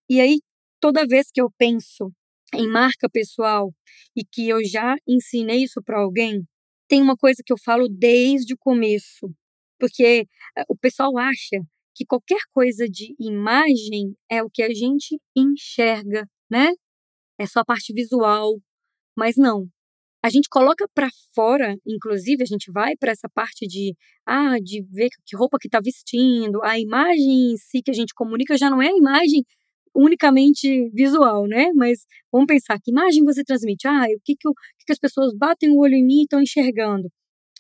E 0.09 0.21
aí, 0.21 0.41
toda 0.81 1.07
vez 1.07 1.29
que 1.33 1.41
eu 1.41 1.51
penso 1.59 2.13
em 2.55 2.69
marca 2.69 3.09
pessoal 3.11 3.73
e 4.17 4.25
que 4.25 4.49
eu 4.49 4.65
já 4.65 4.97
ensinei 5.07 5.65
isso 5.65 5.83
para 5.83 6.01
alguém, 6.01 6.45
tem 6.89 7.03
uma 7.03 7.17
coisa 7.17 7.43
que 7.45 7.53
eu 7.53 7.59
falo 7.59 7.89
desde 7.89 8.55
o 8.55 8.59
começo, 8.59 9.31
porque 9.79 10.27
eh, 10.57 10.65
o 10.69 10.77
pessoal 10.77 11.17
acha 11.19 11.59
que 11.95 12.07
qualquer 12.07 12.41
coisa 12.53 12.89
de 12.89 13.15
imagem 13.21 14.15
é 14.31 14.43
o 14.43 14.51
que 14.51 14.63
a 14.63 14.73
gente 14.73 15.21
enxerga, 15.37 16.27
né? 16.51 16.73
É 17.39 17.47
só 17.47 17.61
a 17.61 17.65
parte 17.65 17.93
visual, 17.93 18.59
mas 19.17 19.37
não. 19.37 19.69
A 20.23 20.31
gente 20.31 20.49
coloca 20.51 20.87
para 20.95 21.09
fora, 21.35 21.77
inclusive 21.87 22.43
a 22.43 22.47
gente 22.47 22.71
vai 22.73 22.97
para 22.97 23.13
essa 23.13 23.29
parte 23.29 23.67
de 23.67 23.95
ah, 24.27 24.59
de 24.63 24.83
ver 24.91 25.09
que 25.27 25.37
roupa 25.37 25.59
que 25.61 25.69
está 25.69 25.81
vestindo, 25.81 26.63
a 26.65 26.79
imagem 26.79 27.53
em 27.53 27.57
si 27.57 27.83
que 27.83 27.91
a 27.91 27.95
gente 27.95 28.15
comunica 28.15 28.57
já 28.59 28.71
não 28.71 28.83
é 28.83 28.89
a 28.89 28.97
imagem 28.97 29.45
unicamente 29.95 30.91
visual, 30.91 31.47
né? 31.47 31.71
Mas 31.75 32.01
vamos 32.33 32.47
pensar 32.47 32.79
que 32.83 32.91
imagem 32.91 33.25
você 33.25 33.43
transmite. 33.45 33.87
Ah, 33.87 34.05
o 34.05 34.21
que, 34.25 34.35
que, 34.37 34.49
que 34.87 34.93
as 34.93 34.99
pessoas 34.99 35.35
batem 35.35 35.71
o 35.71 35.79
olho 35.79 35.95
em 35.95 36.05
mim 36.05 36.21
e 36.21 36.23
estão 36.23 36.41
enxergando. 36.41 37.09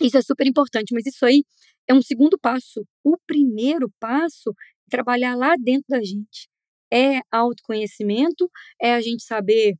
Isso 0.00 0.16
é 0.16 0.22
super 0.22 0.46
importante, 0.46 0.94
mas 0.94 1.06
isso 1.06 1.24
aí 1.24 1.42
é 1.88 1.94
um 1.94 2.02
segundo 2.02 2.38
passo. 2.38 2.84
O 3.04 3.16
primeiro 3.26 3.90
passo 3.98 4.50
é 4.50 4.90
trabalhar 4.90 5.34
lá 5.34 5.54
dentro 5.58 5.86
da 5.88 6.00
gente. 6.00 6.48
É 6.92 7.20
autoconhecimento, 7.30 8.50
é 8.80 8.94
a 8.94 9.00
gente 9.00 9.24
saber 9.24 9.74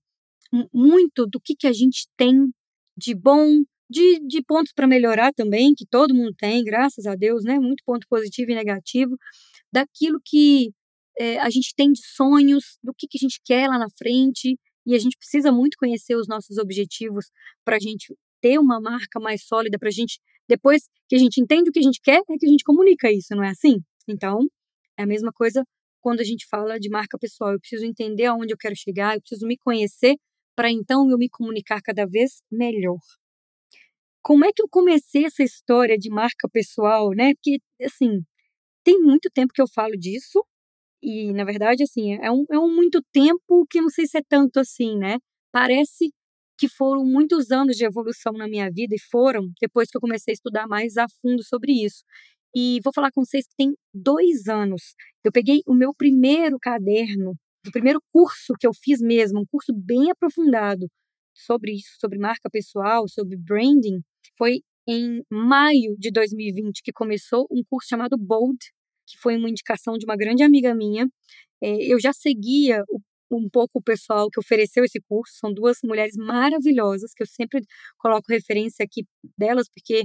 muito 0.73 1.26
do 1.26 1.40
que, 1.40 1.55
que 1.55 1.67
a 1.67 1.73
gente 1.73 2.07
tem 2.17 2.50
de 2.97 3.14
bom, 3.14 3.62
de, 3.88 4.19
de 4.26 4.43
pontos 4.43 4.73
para 4.75 4.87
melhorar 4.87 5.33
também, 5.33 5.75
que 5.75 5.87
todo 5.87 6.14
mundo 6.14 6.35
tem, 6.37 6.64
graças 6.64 7.07
a 7.07 7.14
Deus, 7.14 7.45
né? 7.45 7.59
Muito 7.59 7.83
ponto 7.85 8.07
positivo 8.09 8.50
e 8.50 8.55
negativo, 8.55 9.17
daquilo 9.73 10.21
que 10.25 10.73
é, 11.18 11.38
a 11.38 11.50
gente 11.50 11.75
tem 11.75 11.92
de 11.92 12.00
sonhos, 12.04 12.78
do 12.82 12.94
que, 12.94 13.06
que 13.08 13.18
a 13.18 13.20
gente 13.20 13.40
quer 13.44 13.68
lá 13.68 13.78
na 13.78 13.88
frente, 13.90 14.58
e 14.87 14.94
a 14.94 14.98
gente 14.98 15.16
precisa 15.18 15.52
muito 15.52 15.76
conhecer 15.76 16.16
os 16.16 16.28
nossos 16.28 16.56
objetivos 16.58 17.26
para 17.64 17.76
a 17.76 17.80
gente 17.80 18.14
ter 18.40 18.58
uma 18.58 18.80
marca 18.80 19.20
mais 19.20 19.44
sólida, 19.44 19.78
para 19.78 19.88
a 19.88 19.92
gente, 19.92 20.20
depois 20.48 20.84
que 21.08 21.16
a 21.16 21.18
gente 21.18 21.40
entende 21.40 21.70
o 21.70 21.72
que 21.72 21.80
a 21.80 21.82
gente 21.82 22.00
quer, 22.00 22.22
é 22.28 22.38
que 22.38 22.46
a 22.46 22.48
gente 22.48 22.64
comunica 22.64 23.10
isso, 23.10 23.34
não 23.34 23.44
é 23.44 23.50
assim? 23.50 23.76
Então, 24.08 24.40
é 24.96 25.02
a 25.02 25.06
mesma 25.06 25.32
coisa 25.32 25.64
quando 26.00 26.20
a 26.20 26.25
gente 26.25 26.46
fala 26.46 26.78
de 26.78 26.88
marca 26.88 27.18
pessoal. 27.18 27.52
Eu 27.52 27.60
preciso 27.60 27.84
entender 27.84 28.26
aonde 28.26 28.52
eu 28.52 28.56
quero 28.56 28.75
chegar, 28.76 29.14
eu 29.14 29.20
preciso 29.20 29.46
me 29.46 29.58
conhecer 29.58 30.16
para 30.56 30.70
então 30.70 31.08
eu 31.10 31.18
me 31.18 31.28
comunicar 31.28 31.80
cada 31.82 32.06
vez 32.06 32.42
melhor. 32.50 32.98
Como 34.22 34.44
é 34.44 34.52
que 34.52 34.62
eu 34.62 34.68
comecei 34.68 35.25
essa 35.25 35.42
história 35.42 35.96
de 35.96 36.10
marca 36.10 36.48
pessoal, 36.48 37.10
né? 37.10 37.34
Porque, 37.34 37.60
assim, 37.82 38.22
tem 38.84 38.98
muito 39.00 39.30
tempo 39.32 39.52
que 39.54 39.62
eu 39.62 39.68
falo 39.68 39.96
disso, 39.96 40.44
e, 41.02 41.33
na 41.33 41.45
verdade, 41.45 41.83
assim, 41.85 42.14
é 42.14 42.31
um, 42.31 42.45
é 42.50 42.59
um 42.59 42.75
muito 42.75 43.00
tempo 43.12 43.67
que 43.71 43.81
não 43.81 43.88
sei 43.88 44.07
se 44.07 44.19
é 44.19 44.23
tanto 44.28 44.59
assim, 44.61 44.99
né? 44.99 45.19
Parece 45.52 46.11
que 46.59 46.69
foram 46.69 47.05
muitos 47.05 47.50
anos 47.52 47.76
de 47.76 47.85
evolução 47.85 48.33
na 48.33 48.49
minha 48.49 48.71
vida 48.71 48.95
e 48.95 49.00
foram 49.00 49.50
depois 49.61 49.90
que 49.90 49.97
eu 49.97 50.00
comecei 50.00 50.33
a 50.33 50.35
estudar 50.35 50.67
mais 50.67 50.97
a 50.97 51.07
fundo 51.23 51.43
sobre 51.45 51.73
isso. 51.73 52.02
E 52.55 52.81
vou 52.83 52.93
falar 52.93 53.12
com 53.12 53.25
vocês 53.25 53.47
que 53.47 53.55
tem 53.57 53.75
dois 53.95 54.49
anos. 54.49 54.95
Eu 55.25 55.31
peguei 55.33 55.62
o 55.67 55.75
meu 55.75 55.95
primeiro 55.95 56.59
caderno, 56.61 57.35
o 57.67 57.71
primeiro 57.71 58.00
curso 58.12 58.55
que 58.59 58.67
eu 58.67 58.73
fiz 58.75 59.00
mesmo, 59.00 59.40
um 59.40 59.47
curso 59.47 59.73
bem 59.73 60.11
aprofundado 60.11 60.88
sobre 61.35 61.73
isso, 61.75 61.97
sobre 62.00 62.19
marca 62.19 62.50
pessoal, 62.50 63.07
sobre 63.09 63.37
branding. 63.37 64.00
Foi 64.37 64.61
em 64.88 65.23
maio 65.31 65.97
de 65.99 66.11
2020 66.11 66.83
que 66.83 66.93
começou 66.93 67.47
um 67.50 67.62
curso 67.69 67.88
chamado 67.88 68.17
Bold, 68.19 68.59
que 69.09 69.19
foi 69.19 69.37
uma 69.37 69.49
indicação 69.50 69.97
de 69.99 70.05
uma 70.05 70.17
grande 70.17 70.43
amiga 70.43 70.75
minha. 70.75 71.09
É, 71.62 71.93
eu 71.93 72.00
já 72.00 72.12
seguia 72.12 72.85
um 73.31 73.49
pouco 73.50 73.79
o 73.79 73.83
pessoal 73.83 74.29
que 74.31 74.41
ofereceu 74.41 74.85
esse 74.85 75.00
curso. 75.09 75.35
São 75.38 75.53
duas 75.53 75.79
mulheres 75.85 76.15
maravilhosas, 76.17 77.12
que 77.15 77.23
eu 77.23 77.27
sempre 77.27 77.62
coloco 77.99 78.27
referência 78.31 78.85
aqui 78.85 79.05
delas, 79.38 79.69
porque 79.69 80.05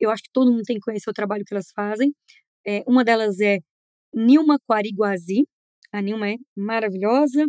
eu 0.00 0.10
acho 0.10 0.22
que 0.22 0.30
todo 0.32 0.50
mundo 0.52 0.62
tem 0.64 0.76
que 0.76 0.82
conhecer 0.82 1.10
o 1.10 1.14
trabalho 1.14 1.44
que 1.44 1.54
elas 1.54 1.70
fazem. 1.74 2.14
É, 2.66 2.82
uma 2.86 3.04
delas 3.04 3.40
é 3.40 3.58
Nilma 4.14 4.58
Quariguazi. 4.68 5.46
A 5.92 6.02
Nilma 6.02 6.30
é 6.30 6.36
maravilhosa. 6.56 7.46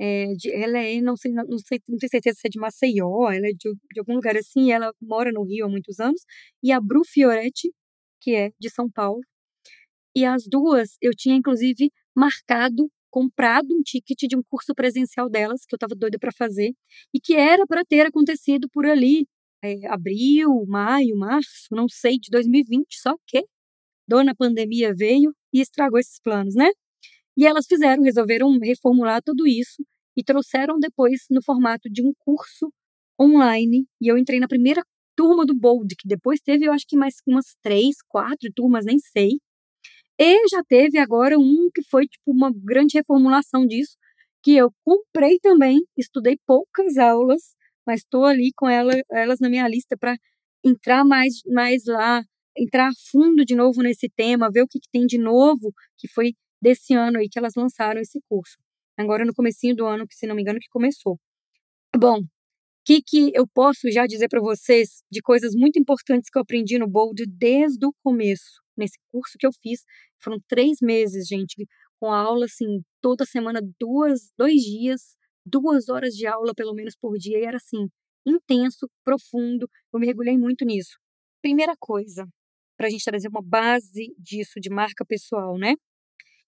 É, 0.00 0.26
de, 0.36 0.52
ela 0.52 0.78
é, 0.78 1.00
não 1.00 1.16
sei, 1.16 1.32
não 1.32 1.58
sei, 1.58 1.80
não 1.88 1.98
tenho 1.98 2.10
certeza 2.10 2.38
se 2.40 2.48
é 2.48 2.50
de 2.50 2.58
Maceió, 2.58 3.30
ela 3.30 3.46
é 3.46 3.52
de, 3.52 3.72
de 3.92 4.00
algum 4.00 4.14
lugar 4.14 4.36
assim, 4.36 4.72
ela 4.72 4.92
mora 5.00 5.32
no 5.32 5.44
Rio 5.44 5.66
há 5.66 5.68
muitos 5.68 6.00
anos. 6.00 6.22
E 6.62 6.72
a 6.72 6.80
Bru 6.80 7.02
Fioretti, 7.04 7.72
que 8.20 8.34
é 8.34 8.50
de 8.60 8.70
São 8.70 8.90
Paulo. 8.90 9.20
E 10.16 10.24
as 10.24 10.44
duas 10.46 10.90
eu 11.02 11.12
tinha, 11.16 11.36
inclusive, 11.36 11.90
marcado, 12.14 12.90
comprado 13.10 13.68
um 13.74 13.82
ticket 13.82 14.28
de 14.28 14.36
um 14.36 14.42
curso 14.48 14.74
presencial 14.74 15.28
delas, 15.30 15.64
que 15.66 15.74
eu 15.74 15.76
estava 15.76 15.94
doida 15.94 16.18
para 16.18 16.32
fazer, 16.32 16.72
e 17.14 17.20
que 17.20 17.34
era 17.34 17.66
para 17.66 17.84
ter 17.84 18.06
acontecido 18.06 18.68
por 18.70 18.86
ali, 18.86 19.26
é, 19.62 19.86
abril, 19.88 20.64
maio, 20.66 21.16
março, 21.16 21.68
não 21.72 21.88
sei, 21.88 22.18
de 22.18 22.30
2020, 22.30 22.96
só 23.00 23.14
que 23.26 23.44
dona 24.08 24.34
pandemia 24.34 24.94
veio 24.94 25.34
e 25.52 25.60
estragou 25.60 25.98
esses 25.98 26.20
planos, 26.20 26.54
né? 26.54 26.70
E 27.36 27.46
elas 27.46 27.66
fizeram, 27.66 28.02
resolveram 28.02 28.58
reformular 28.60 29.22
tudo 29.22 29.46
isso 29.46 29.84
e 30.16 30.22
trouxeram 30.24 30.78
depois 30.78 31.26
no 31.30 31.42
formato 31.42 31.88
de 31.90 32.02
um 32.06 32.12
curso 32.20 32.72
online. 33.20 33.86
E 34.00 34.08
eu 34.08 34.18
entrei 34.18 34.40
na 34.40 34.48
primeira 34.48 34.82
turma 35.16 35.44
do 35.46 35.54
Bold, 35.54 35.94
que 35.96 36.08
depois 36.08 36.40
teve, 36.40 36.66
eu 36.66 36.72
acho 36.72 36.86
que 36.88 36.96
mais 36.96 37.16
umas 37.26 37.54
três, 37.62 37.96
quatro 38.08 38.50
turmas, 38.54 38.84
nem 38.84 38.98
sei. 38.98 39.38
E 40.18 40.48
já 40.48 40.62
teve 40.68 40.98
agora 40.98 41.38
um 41.38 41.68
que 41.74 41.82
foi 41.82 42.06
tipo 42.06 42.30
uma 42.30 42.52
grande 42.52 42.96
reformulação 42.98 43.66
disso, 43.66 43.96
que 44.42 44.52
eu 44.56 44.70
comprei 44.84 45.38
também, 45.40 45.80
estudei 45.96 46.36
poucas 46.46 46.96
aulas, 46.98 47.42
mas 47.86 48.00
estou 48.00 48.24
ali 48.24 48.52
com 48.56 48.68
ela, 48.68 48.92
elas 49.10 49.40
na 49.40 49.48
minha 49.48 49.66
lista 49.68 49.96
para 49.96 50.16
entrar 50.64 51.04
mais, 51.04 51.34
mais 51.46 51.84
lá, 51.86 52.22
entrar 52.56 52.88
a 52.88 52.92
fundo 53.10 53.44
de 53.44 53.54
novo 53.54 53.82
nesse 53.82 54.08
tema, 54.08 54.50
ver 54.50 54.62
o 54.62 54.68
que, 54.68 54.78
que 54.80 54.88
tem 54.92 55.06
de 55.06 55.18
novo, 55.18 55.72
que 55.98 56.08
foi 56.08 56.32
desse 56.62 56.94
ano 56.94 57.18
aí 57.18 57.28
que 57.28 57.38
elas 57.38 57.54
lançaram 57.56 58.00
esse 58.00 58.20
curso. 58.28 58.56
Agora 58.96 59.24
no 59.24 59.34
comecinho 59.34 59.74
do 59.74 59.86
ano, 59.86 60.06
que 60.06 60.14
se 60.14 60.26
não 60.26 60.36
me 60.36 60.42
engano 60.42 60.60
que 60.60 60.68
começou. 60.70 61.18
Bom, 61.96 62.20
o 62.20 62.26
que, 62.84 63.02
que 63.02 63.32
eu 63.34 63.46
posso 63.46 63.90
já 63.90 64.06
dizer 64.06 64.28
para 64.28 64.40
vocês 64.40 65.02
de 65.10 65.20
coisas 65.22 65.54
muito 65.54 65.78
importantes 65.78 66.30
que 66.30 66.38
eu 66.38 66.42
aprendi 66.42 66.78
no 66.78 66.88
Bold 66.88 67.24
desde 67.26 67.86
o 67.86 67.94
começo, 68.02 68.63
nesse 68.76 68.98
curso 69.10 69.36
que 69.38 69.46
eu 69.46 69.52
fiz. 69.52 69.84
Foram 70.22 70.38
três 70.48 70.78
meses, 70.80 71.26
gente, 71.26 71.66
com 72.00 72.12
aula 72.12 72.46
assim, 72.46 72.82
toda 73.00 73.24
semana, 73.24 73.60
duas, 73.80 74.32
dois 74.36 74.60
dias, 74.62 75.16
duas 75.46 75.88
horas 75.88 76.14
de 76.14 76.26
aula 76.26 76.54
pelo 76.54 76.74
menos 76.74 76.94
por 76.96 77.16
dia, 77.18 77.38
e 77.38 77.44
era 77.44 77.56
assim, 77.56 77.88
intenso, 78.26 78.88
profundo. 79.04 79.68
Eu 79.92 80.00
mergulhei 80.00 80.36
muito 80.38 80.64
nisso. 80.64 80.98
Primeira 81.42 81.74
coisa, 81.78 82.26
para 82.76 82.86
a 82.86 82.90
gente 82.90 83.04
trazer 83.04 83.28
uma 83.28 83.42
base 83.42 84.14
disso 84.18 84.60
de 84.60 84.70
marca 84.70 85.04
pessoal, 85.04 85.58
né? 85.58 85.74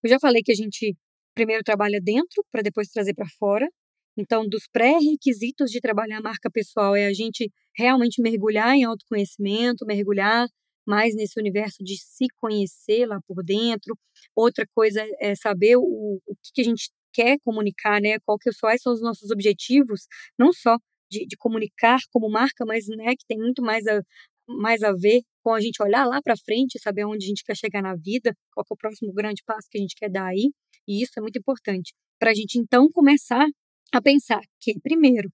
Eu 0.02 0.10
já 0.10 0.18
falei 0.18 0.42
que 0.42 0.52
a 0.52 0.54
gente 0.54 0.94
primeiro 1.34 1.62
trabalha 1.62 2.00
dentro 2.00 2.44
para 2.50 2.62
depois 2.62 2.88
trazer 2.88 3.14
para 3.14 3.28
fora. 3.38 3.68
Então, 4.16 4.48
dos 4.48 4.66
pré-requisitos 4.72 5.70
de 5.70 5.80
trabalhar 5.80 6.18
a 6.18 6.22
marca 6.22 6.50
pessoal 6.50 6.96
é 6.96 7.06
a 7.06 7.12
gente 7.12 7.50
realmente 7.76 8.22
mergulhar 8.22 8.74
em 8.74 8.84
autoconhecimento, 8.84 9.84
mergulhar 9.84 10.46
mais 10.86 11.14
nesse 11.14 11.38
universo 11.38 11.82
de 11.82 11.96
se 11.96 12.26
conhecer 12.36 13.06
lá 13.06 13.20
por 13.26 13.42
dentro. 13.42 13.96
Outra 14.34 14.66
coisa 14.74 15.04
é 15.20 15.34
saber 15.34 15.76
o, 15.76 16.20
o 16.26 16.34
que, 16.54 16.60
a 16.60 16.64
gente 16.64 16.90
quer 17.12 17.38
comunicar, 17.44 18.00
né? 18.00 18.18
Qual 18.24 18.38
que, 18.38 18.50
quais 18.60 18.82
são 18.82 18.92
os 18.92 19.00
nossos 19.00 19.30
objetivos, 19.30 20.06
não 20.38 20.52
só 20.52 20.78
de, 21.10 21.26
de 21.26 21.36
comunicar 21.36 21.98
como 22.10 22.30
marca, 22.30 22.64
mas 22.66 22.86
né, 22.88 23.14
que 23.16 23.26
tem 23.26 23.38
muito 23.38 23.62
mais 23.62 23.86
a, 23.86 24.00
mais 24.48 24.82
a 24.82 24.92
ver 24.92 25.22
com 25.42 25.52
a 25.54 25.60
gente 25.60 25.82
olhar 25.82 26.04
lá 26.06 26.20
para 26.22 26.36
frente, 26.36 26.78
saber 26.80 27.04
onde 27.04 27.24
a 27.24 27.28
gente 27.28 27.44
quer 27.44 27.56
chegar 27.56 27.82
na 27.82 27.94
vida, 27.94 28.34
qual 28.52 28.64
é 28.68 28.74
o 28.74 28.76
próximo 28.76 29.12
grande 29.12 29.42
passo 29.46 29.68
que 29.70 29.78
a 29.78 29.80
gente 29.80 29.94
quer 29.96 30.10
dar 30.10 30.26
aí, 30.26 30.50
e 30.88 31.02
isso 31.02 31.12
é 31.16 31.20
muito 31.20 31.38
importante. 31.38 31.94
Para 32.18 32.30
a 32.30 32.34
gente 32.34 32.58
então 32.58 32.88
começar 32.92 33.46
a 33.92 34.02
pensar 34.02 34.40
que, 34.60 34.78
primeiro, 34.80 35.30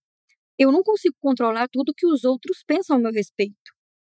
eu 0.58 0.70
não 0.70 0.82
consigo 0.82 1.14
controlar 1.20 1.68
tudo 1.70 1.94
que 1.96 2.06
os 2.06 2.24
outros 2.24 2.62
pensam 2.66 2.96
a 2.96 2.98
meu 2.98 3.12
respeito. 3.12 3.54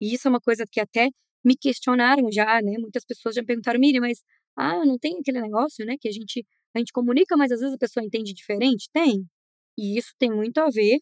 E 0.00 0.14
isso 0.14 0.28
é 0.28 0.30
uma 0.30 0.40
coisa 0.40 0.64
que 0.70 0.80
até 0.80 1.10
me 1.44 1.56
questionaram 1.56 2.30
já, 2.32 2.60
né? 2.62 2.78
Muitas 2.78 3.04
pessoas 3.04 3.34
já 3.34 3.42
me 3.42 3.46
perguntaram, 3.46 3.80
Miriam, 3.80 4.00
mas 4.00 4.22
ah, 4.56 4.84
não 4.84 4.98
tem 4.98 5.18
aquele 5.20 5.40
negócio, 5.40 5.84
né? 5.86 5.96
Que 6.00 6.08
a 6.08 6.12
gente, 6.12 6.44
a 6.74 6.78
gente 6.78 6.92
comunica, 6.92 7.36
mas 7.36 7.52
às 7.52 7.60
vezes 7.60 7.74
a 7.74 7.78
pessoa 7.78 8.04
entende 8.04 8.32
diferente? 8.34 8.88
Tem. 8.92 9.24
E 9.78 9.98
isso 9.98 10.12
tem 10.18 10.30
muito 10.30 10.58
a 10.58 10.68
ver 10.70 10.98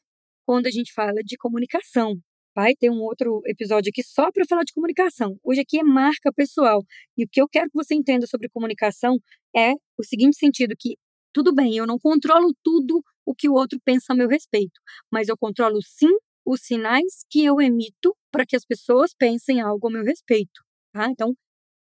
quando 0.46 0.66
a 0.66 0.70
gente 0.70 0.92
fala 0.92 1.22
de 1.24 1.36
comunicação 1.36 2.16
vai 2.56 2.74
ter 2.74 2.90
um 2.90 3.02
outro 3.02 3.42
episódio 3.44 3.90
aqui 3.90 4.02
só 4.02 4.32
para 4.32 4.46
falar 4.48 4.62
de 4.64 4.72
comunicação. 4.72 5.38
Hoje 5.44 5.60
aqui 5.60 5.78
é 5.78 5.82
marca 5.82 6.32
pessoal. 6.32 6.82
E 7.14 7.24
o 7.24 7.28
que 7.30 7.40
eu 7.42 7.46
quero 7.46 7.66
que 7.68 7.74
você 7.74 7.94
entenda 7.94 8.26
sobre 8.26 8.48
comunicação 8.48 9.18
é 9.54 9.72
o 9.98 10.02
seguinte 10.02 10.38
sentido 10.38 10.74
que 10.78 10.96
tudo 11.34 11.54
bem, 11.54 11.76
eu 11.76 11.86
não 11.86 11.98
controlo 11.98 12.54
tudo 12.64 13.02
o 13.26 13.34
que 13.34 13.46
o 13.46 13.52
outro 13.52 13.78
pensa 13.84 14.14
a 14.14 14.16
meu 14.16 14.26
respeito, 14.26 14.80
mas 15.12 15.28
eu 15.28 15.36
controlo 15.36 15.82
sim 15.82 16.08
os 16.46 16.60
sinais 16.62 17.24
que 17.30 17.44
eu 17.44 17.60
emito 17.60 18.16
para 18.30 18.46
que 18.46 18.56
as 18.56 18.64
pessoas 18.64 19.12
pensem 19.18 19.60
algo 19.60 19.88
a 19.88 19.90
meu 19.90 20.04
respeito, 20.04 20.62
tá? 20.92 21.08
Então, 21.10 21.34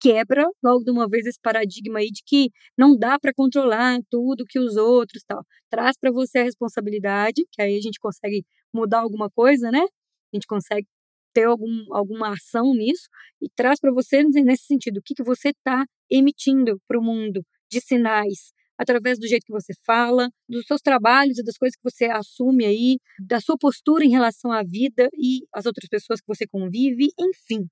quebra 0.02 0.48
logo 0.64 0.84
de 0.84 0.92
uma 0.92 1.08
vez 1.10 1.26
esse 1.26 1.40
paradigma 1.42 2.00
aí 2.00 2.12
de 2.12 2.24
que 2.26 2.50
não 2.78 2.98
dá 2.98 3.20
para 3.20 3.34
controlar 3.34 4.00
tudo 4.10 4.46
que 4.48 4.60
os 4.60 4.76
outros 4.78 5.24
tal. 5.28 5.44
Traz 5.70 5.98
para 6.00 6.12
você 6.12 6.40
a 6.40 6.44
responsabilidade, 6.44 7.44
que 7.52 7.62
aí 7.62 7.78
a 7.78 7.82
gente 7.82 8.00
consegue 8.00 8.46
mudar 8.74 9.00
alguma 9.02 9.30
coisa, 9.30 9.72
né? 9.72 9.86
a 10.34 10.38
gente 10.38 10.48
consegue 10.48 10.88
ter 11.34 11.44
algum, 11.46 11.94
alguma 11.94 12.34
ação 12.34 12.74
nisso 12.74 13.08
e 13.42 13.50
traz 13.50 13.80
para 13.80 13.92
você 13.92 14.24
nesse 14.24 14.66
sentido 14.66 14.98
o 14.98 15.02
que, 15.02 15.14
que 15.14 15.24
você 15.24 15.50
está 15.50 15.86
emitindo 16.10 16.80
para 16.88 17.00
o 17.00 17.04
mundo 17.04 17.46
de 17.70 17.80
sinais 17.80 18.52
através 18.82 19.20
do 19.20 19.28
jeito 19.28 19.46
que 19.46 19.52
você 19.52 19.74
fala, 19.86 20.28
dos 20.50 20.66
seus 20.66 20.82
trabalhos 20.82 21.38
e 21.38 21.44
das 21.44 21.56
coisas 21.56 21.76
que 21.76 21.84
você 21.84 22.06
assume 22.06 22.66
aí, 22.66 22.98
da 23.20 23.40
sua 23.40 23.56
postura 23.56 24.04
em 24.04 24.10
relação 24.10 24.52
à 24.52 24.64
vida 24.64 25.08
e 25.14 25.42
às 25.54 25.68
outras 25.68 25.88
pessoas 25.88 26.20
que 26.20 26.28
você 26.28 26.48
convive, 26.48 27.10
enfim, 27.20 27.68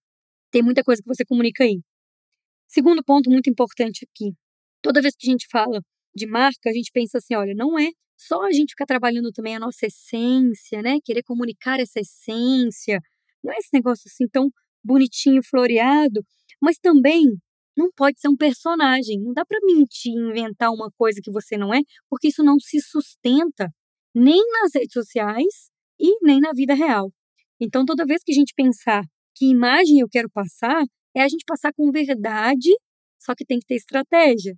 tem 0.51 0.61
muita 0.61 0.83
coisa 0.83 1.01
que 1.01 1.07
você 1.07 1.25
comunica 1.25 1.63
aí. 1.63 1.81
Segundo 2.67 3.03
ponto 3.03 3.27
muito 3.31 3.49
importante 3.49 4.05
aqui, 4.05 4.33
toda 4.83 5.01
vez 5.01 5.15
que 5.17 5.27
a 5.27 5.31
gente 5.31 5.47
fala 5.51 5.81
de 6.15 6.27
marca, 6.27 6.69
a 6.69 6.73
gente 6.73 6.91
pensa 6.93 7.17
assim, 7.17 7.33
olha, 7.35 7.55
não 7.55 7.79
é 7.79 7.89
só 8.15 8.43
a 8.43 8.51
gente 8.51 8.71
ficar 8.71 8.85
trabalhando 8.85 9.31
também 9.31 9.55
a 9.55 9.59
nossa 9.59 9.87
essência, 9.87 10.81
né? 10.83 10.99
Querer 11.03 11.23
comunicar 11.23 11.79
essa 11.79 11.99
essência. 12.01 12.99
Não 13.43 13.51
é 13.51 13.57
esse 13.57 13.69
negócio 13.73 14.03
assim 14.07 14.27
tão 14.31 14.51
bonitinho, 14.83 15.41
floreado, 15.43 16.23
mas 16.61 16.77
também 16.77 17.25
não 17.79 17.89
pode 17.95 18.19
ser 18.19 18.29
um 18.29 18.38
personagem. 18.38 19.19
Não 19.21 19.33
dá 19.33 19.45
para 19.45 19.59
mentir, 19.63 20.13
inventar 20.13 20.71
uma 20.71 20.91
coisa 20.98 21.19
que 21.24 21.31
você 21.31 21.57
não 21.57 21.74
é, 21.74 21.79
porque 22.09 22.27
isso 22.29 22.43
não 22.43 22.59
se 22.59 22.79
sustenta 22.81 23.69
nem 24.13 24.41
nas 24.62 24.74
redes 24.75 24.93
sociais 24.93 25.69
e 26.00 26.17
nem 26.24 26.39
na 26.39 26.51
vida 26.53 26.74
real. 26.74 27.12
Então, 27.59 27.86
toda 27.86 28.05
vez 28.05 28.21
que 28.24 28.31
a 28.31 28.36
gente 28.36 28.53
pensar 28.55 29.03
que 29.36 29.45
imagem 29.45 30.00
eu 30.00 30.09
quero 30.09 30.29
passar, 30.29 30.83
é 31.15 31.21
a 31.21 31.27
gente 31.27 31.43
passar 31.45 31.74
com 31.74 31.91
verdade, 31.91 32.69
só 33.19 33.33
que 33.36 33.45
tem 33.45 33.59
que 33.59 33.65
ter 33.67 33.75
estratégia 33.75 34.55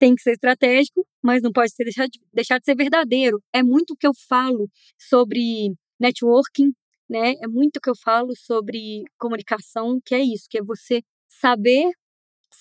tem 0.00 0.14
que 0.14 0.22
ser 0.22 0.32
estratégico, 0.32 1.06
mas 1.22 1.42
não 1.42 1.52
pode 1.52 1.72
ser 1.72 1.84
deixar 1.84 2.06
de, 2.06 2.18
deixar 2.32 2.58
de 2.58 2.64
ser 2.64 2.74
verdadeiro. 2.74 3.38
É 3.52 3.62
muito 3.62 3.92
o 3.92 3.96
que 3.96 4.06
eu 4.06 4.12
falo 4.28 4.66
sobre 4.98 5.74
networking, 6.00 6.72
né? 7.08 7.34
É 7.42 7.46
muito 7.46 7.76
o 7.76 7.80
que 7.80 7.90
eu 7.90 7.94
falo 7.94 8.34
sobre 8.34 9.04
comunicação, 9.18 10.00
que 10.04 10.14
é 10.14 10.20
isso, 10.20 10.46
que 10.48 10.58
é 10.58 10.62
você 10.62 11.02
saber 11.28 11.90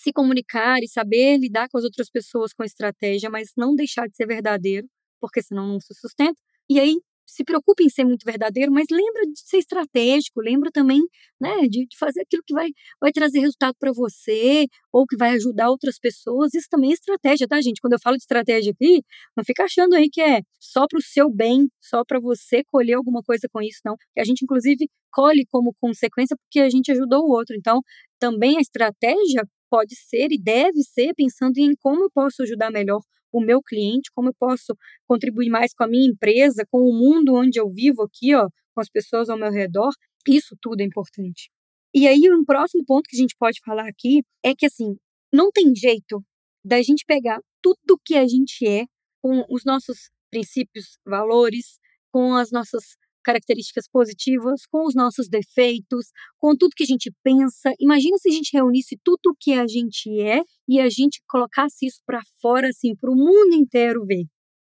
se 0.01 0.13
comunicar 0.13 0.79
e 0.81 0.87
saber 0.87 1.37
lidar 1.37 1.67
com 1.69 1.77
as 1.77 1.83
outras 1.83 2.09
pessoas 2.09 2.53
com 2.53 2.63
estratégia, 2.63 3.29
mas 3.29 3.51
não 3.57 3.75
deixar 3.75 4.07
de 4.07 4.15
ser 4.15 4.25
verdadeiro, 4.25 4.87
porque 5.19 5.41
senão 5.41 5.67
não 5.67 5.79
se 5.79 5.93
sustenta. 5.93 6.39
E 6.69 6.79
aí 6.79 6.95
se 7.29 7.43
preocupe 7.43 7.83
em 7.83 7.89
ser 7.89 8.05
muito 8.05 8.25
verdadeiro, 8.25 8.71
mas 8.71 8.87
lembra 8.91 9.21
de 9.27 9.39
ser 9.39 9.57
estratégico, 9.57 10.41
lembra 10.41 10.71
também 10.71 10.99
né, 11.39 11.61
de, 11.69 11.85
de 11.85 11.97
fazer 11.97 12.21
aquilo 12.21 12.41
que 12.45 12.53
vai, 12.53 12.69
vai 12.99 13.11
trazer 13.11 13.39
resultado 13.39 13.75
para 13.79 13.91
você 13.91 14.65
ou 14.91 15.05
que 15.05 15.15
vai 15.15 15.31
ajudar 15.35 15.69
outras 15.69 15.99
pessoas. 15.99 16.53
Isso 16.55 16.67
também 16.69 16.89
é 16.91 16.93
estratégia, 16.93 17.47
tá, 17.47 17.61
gente? 17.61 17.81
Quando 17.81 17.93
eu 17.93 17.99
falo 17.99 18.17
de 18.17 18.23
estratégia 18.23 18.71
aqui, 18.71 19.03
não 19.37 19.43
fica 19.43 19.63
achando 19.63 19.95
aí 19.95 20.09
que 20.09 20.21
é 20.21 20.41
só 20.59 20.87
para 20.87 20.97
o 20.97 21.01
seu 21.01 21.29
bem, 21.29 21.67
só 21.79 22.03
para 22.03 22.19
você 22.19 22.63
colher 22.65 22.93
alguma 22.95 23.21
coisa 23.21 23.47
com 23.51 23.61
isso, 23.61 23.79
não. 23.85 23.95
A 24.17 24.23
gente, 24.23 24.43
inclusive, 24.43 24.89
colhe 25.11 25.45
como 25.51 25.73
consequência 25.79 26.35
porque 26.35 26.59
a 26.59 26.69
gente 26.69 26.91
ajudou 26.91 27.25
o 27.25 27.31
outro. 27.31 27.55
Então, 27.55 27.81
também 28.19 28.57
a 28.57 28.61
estratégia 28.61 29.43
pode 29.69 29.95
ser 29.95 30.31
e 30.31 30.41
deve 30.41 30.81
ser 30.83 31.13
pensando 31.15 31.57
em 31.57 31.75
como 31.75 32.03
eu 32.03 32.11
posso 32.11 32.43
ajudar 32.43 32.71
melhor 32.71 33.01
o 33.31 33.41
meu 33.41 33.61
cliente, 33.61 34.11
como 34.13 34.29
eu 34.29 34.33
posso 34.39 34.75
contribuir 35.07 35.49
mais 35.49 35.73
com 35.73 35.83
a 35.83 35.87
minha 35.87 36.09
empresa, 36.09 36.65
com 36.69 36.79
o 36.79 36.93
mundo 36.93 37.35
onde 37.35 37.59
eu 37.59 37.69
vivo 37.69 38.01
aqui, 38.01 38.33
ó, 38.35 38.49
com 38.73 38.81
as 38.81 38.89
pessoas 38.89 39.29
ao 39.29 39.37
meu 39.37 39.51
redor. 39.51 39.91
Isso 40.27 40.55
tudo 40.61 40.81
é 40.81 40.83
importante. 40.83 41.49
E 41.93 42.07
aí, 42.07 42.29
um 42.31 42.43
próximo 42.45 42.83
ponto 42.85 43.07
que 43.07 43.15
a 43.15 43.19
gente 43.19 43.35
pode 43.37 43.59
falar 43.63 43.87
aqui 43.87 44.23
é 44.43 44.53
que, 44.55 44.65
assim, 44.65 44.95
não 45.33 45.51
tem 45.51 45.75
jeito 45.75 46.23
da 46.63 46.81
gente 46.81 47.03
pegar 47.05 47.39
tudo 47.61 47.99
que 48.03 48.15
a 48.15 48.27
gente 48.27 48.65
é, 48.67 48.85
com 49.21 49.43
os 49.49 49.63
nossos 49.65 50.09
princípios, 50.29 50.97
valores, 51.05 51.79
com 52.11 52.35
as 52.35 52.51
nossas 52.51 52.95
características 53.29 53.87
positivas, 53.87 54.65
com 54.71 54.87
os 54.87 54.95
nossos 54.95 55.29
defeitos, 55.29 56.07
com 56.39 56.55
tudo 56.55 56.73
que 56.75 56.83
a 56.83 56.87
gente 56.87 57.11
pensa. 57.23 57.71
Imagina 57.79 58.17
se 58.17 58.27
a 58.27 58.31
gente 58.31 58.49
reunisse 58.51 58.97
tudo 59.03 59.27
o 59.27 59.35
que 59.39 59.53
a 59.53 59.67
gente 59.67 60.19
é 60.19 60.41
e 60.67 60.79
a 60.79 60.89
gente 60.89 61.21
colocasse 61.27 61.85
isso 61.85 62.01
para 62.07 62.21
fora, 62.41 62.69
assim, 62.69 62.95
para 62.95 63.11
o 63.11 63.15
mundo 63.15 63.53
inteiro 63.53 64.03
ver. 64.03 64.25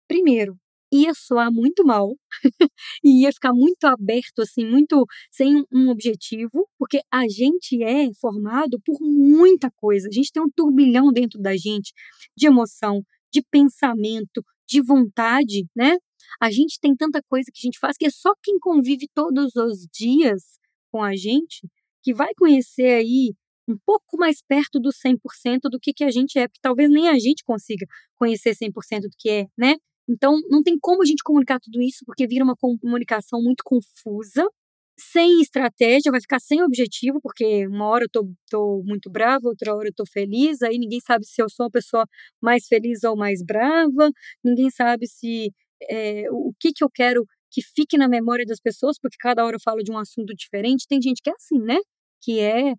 Primeiro, 0.08 0.56
ia 0.90 1.14
soar 1.14 1.52
muito 1.52 1.84
mal 1.86 2.16
e 3.04 3.24
ia 3.24 3.34
ficar 3.34 3.52
muito 3.52 3.84
aberto, 3.84 4.40
assim, 4.42 4.66
muito 4.66 5.06
sem 5.30 5.66
um 5.70 5.90
objetivo, 5.90 6.66
porque 6.80 7.02
a 7.12 7.28
gente 7.28 7.84
é 7.84 8.08
formado 8.22 8.80
por 8.86 8.98
muita 9.02 9.70
coisa. 9.76 10.08
A 10.08 10.12
gente 10.14 10.32
tem 10.32 10.42
um 10.42 10.50
turbilhão 10.56 11.12
dentro 11.12 11.42
da 11.42 11.58
gente 11.58 11.92
de 12.38 12.48
emoção, 12.48 13.04
de 13.34 13.42
pensamento, 13.52 14.42
de 14.66 14.82
vontade, 14.82 15.66
né? 15.76 15.98
A 16.42 16.52
gente 16.52 16.80
tem 16.80 16.96
tanta 16.96 17.22
coisa 17.30 17.50
que 17.54 17.60
a 17.60 17.66
gente 17.66 17.80
faz 17.80 17.98
que 17.98 18.06
é 18.06 18.10
só 18.10 18.34
quem 18.44 18.60
convive 18.60 19.08
todos 19.14 19.56
os 19.56 19.88
dias 19.94 20.44
com 20.92 21.04
a 21.04 21.16
gente 21.16 21.68
que 22.04 22.14
vai 22.14 22.34
conhecer 22.38 22.94
aí 23.00 23.34
um 23.68 23.78
pouco 23.86 24.18
mais 24.18 24.38
perto 24.48 24.80
do 24.80 24.92
100% 24.92 25.70
do 25.72 25.80
que, 25.80 25.92
que 25.94 26.04
a 26.04 26.12
gente 26.12 26.38
é, 26.38 26.48
porque 26.48 26.60
talvez 26.62 26.90
nem 26.90 27.10
a 27.10 27.18
gente 27.18 27.44
consiga 27.44 27.86
conhecer 28.16 28.56
100% 28.56 29.02
do 29.02 29.16
que 29.18 29.30
é, 29.30 29.48
né? 29.58 29.76
Então, 30.08 30.40
não 30.50 30.62
tem 30.62 30.78
como 30.80 31.02
a 31.02 31.06
gente 31.06 31.24
comunicar 31.24 31.60
tudo 31.60 31.82
isso, 31.82 32.06
porque 32.06 32.28
vira 32.28 32.44
uma 32.44 32.56
comunicação 32.56 33.42
muito 33.42 33.64
confusa, 33.66 34.48
sem 34.98 35.42
estratégia, 35.42 36.12
vai 36.12 36.22
ficar 36.22 36.40
sem 36.40 36.62
objetivo, 36.64 37.20
porque 37.22 37.68
uma 37.68 37.86
hora 37.88 38.06
eu 38.06 38.10
tô, 38.10 38.30
tô 38.50 38.84
muito 38.86 39.10
brava, 39.10 39.48
outra 39.50 39.76
hora 39.76 39.90
eu 39.90 39.94
tô 39.94 40.06
feliz, 40.06 40.62
aí 40.62 40.78
ninguém 40.78 41.00
sabe 41.02 41.26
se 41.26 41.42
eu 41.42 41.50
sou 41.50 41.66
uma 41.66 41.72
pessoa 41.72 42.06
mais 42.42 42.68
feliz 42.68 43.04
ou 43.04 43.16
mais 43.18 43.44
brava, 43.44 44.12
ninguém 44.44 44.70
sabe 44.70 45.08
se 45.08 45.52
é, 45.90 46.26
o 46.32 46.54
que, 46.60 46.72
que 46.74 46.84
eu 46.84 46.90
quero 46.90 47.26
que 47.52 47.62
fique 47.62 47.98
na 47.98 48.08
memória 48.08 48.46
das 48.46 48.60
pessoas, 48.60 48.98
porque 49.00 49.18
cada 49.20 49.46
hora 49.46 49.56
eu 49.56 49.62
falo 49.62 49.82
de 49.84 49.92
um 49.92 49.98
assunto 49.98 50.34
diferente. 50.36 50.88
Tem 50.88 51.02
gente 51.02 51.22
que 51.22 51.30
é 51.30 51.34
assim, 51.34 51.60
né? 51.60 51.78
Que 52.22 52.40
é, 52.40 52.74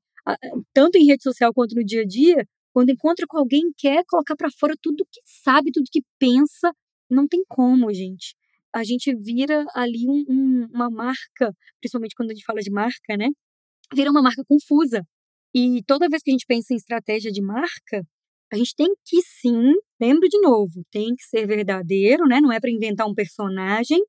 tanto 0.75 0.99
em 0.99 1.07
rede 1.07 1.23
social 1.23 1.53
quanto 1.55 1.75
no 1.75 1.85
dia 1.85 2.03
a 2.03 2.07
dia, 2.07 2.47
quando 2.73 2.91
encontra 2.91 3.27
com 3.27 3.39
alguém, 3.39 3.73
quer 3.79 4.05
colocar 4.07 4.37
para 4.37 4.51
fora 4.51 4.75
tudo 4.83 5.07
que 5.11 5.21
sabe, 5.25 5.73
tudo 5.73 5.87
que 5.91 6.03
pensa. 6.19 6.73
Não 7.11 7.27
tem 7.27 7.43
como, 7.49 7.93
gente. 7.95 8.35
A 8.75 8.85
gente 8.85 9.15
vira 9.17 9.65
ali 9.75 10.07
um, 10.09 10.25
um, 10.29 10.67
uma 10.75 10.91
marca, 10.91 11.55
principalmente 11.81 12.15
quando 12.15 12.33
a 12.33 12.35
gente 12.35 12.45
fala 12.45 12.61
de 12.61 12.71
marca, 12.71 13.17
né? 13.17 13.29
Vira 13.95 14.11
uma 14.11 14.23
marca 14.23 14.43
confusa. 14.47 15.03
E 15.55 15.83
toda 15.87 16.09
vez 16.09 16.23
que 16.23 16.31
a 16.31 16.35
gente 16.35 16.45
pensa 16.47 16.75
em 16.75 16.77
estratégia 16.77 17.33
de 17.33 17.41
marca, 17.41 18.03
a 18.53 18.57
gente 18.57 18.75
tem 18.77 18.89
que 19.05 19.21
sim, 19.23 19.73
lembro 20.01 20.29
de 20.29 20.41
novo, 20.41 20.85
tem 20.91 21.15
que 21.15 21.25
ser 21.25 21.47
verdadeiro, 21.47 22.27
né? 22.27 22.41
Não 22.41 22.53
é 22.53 22.61
para 22.61 22.71
inventar 22.71 23.07
um 23.07 23.15
personagem, 23.15 24.01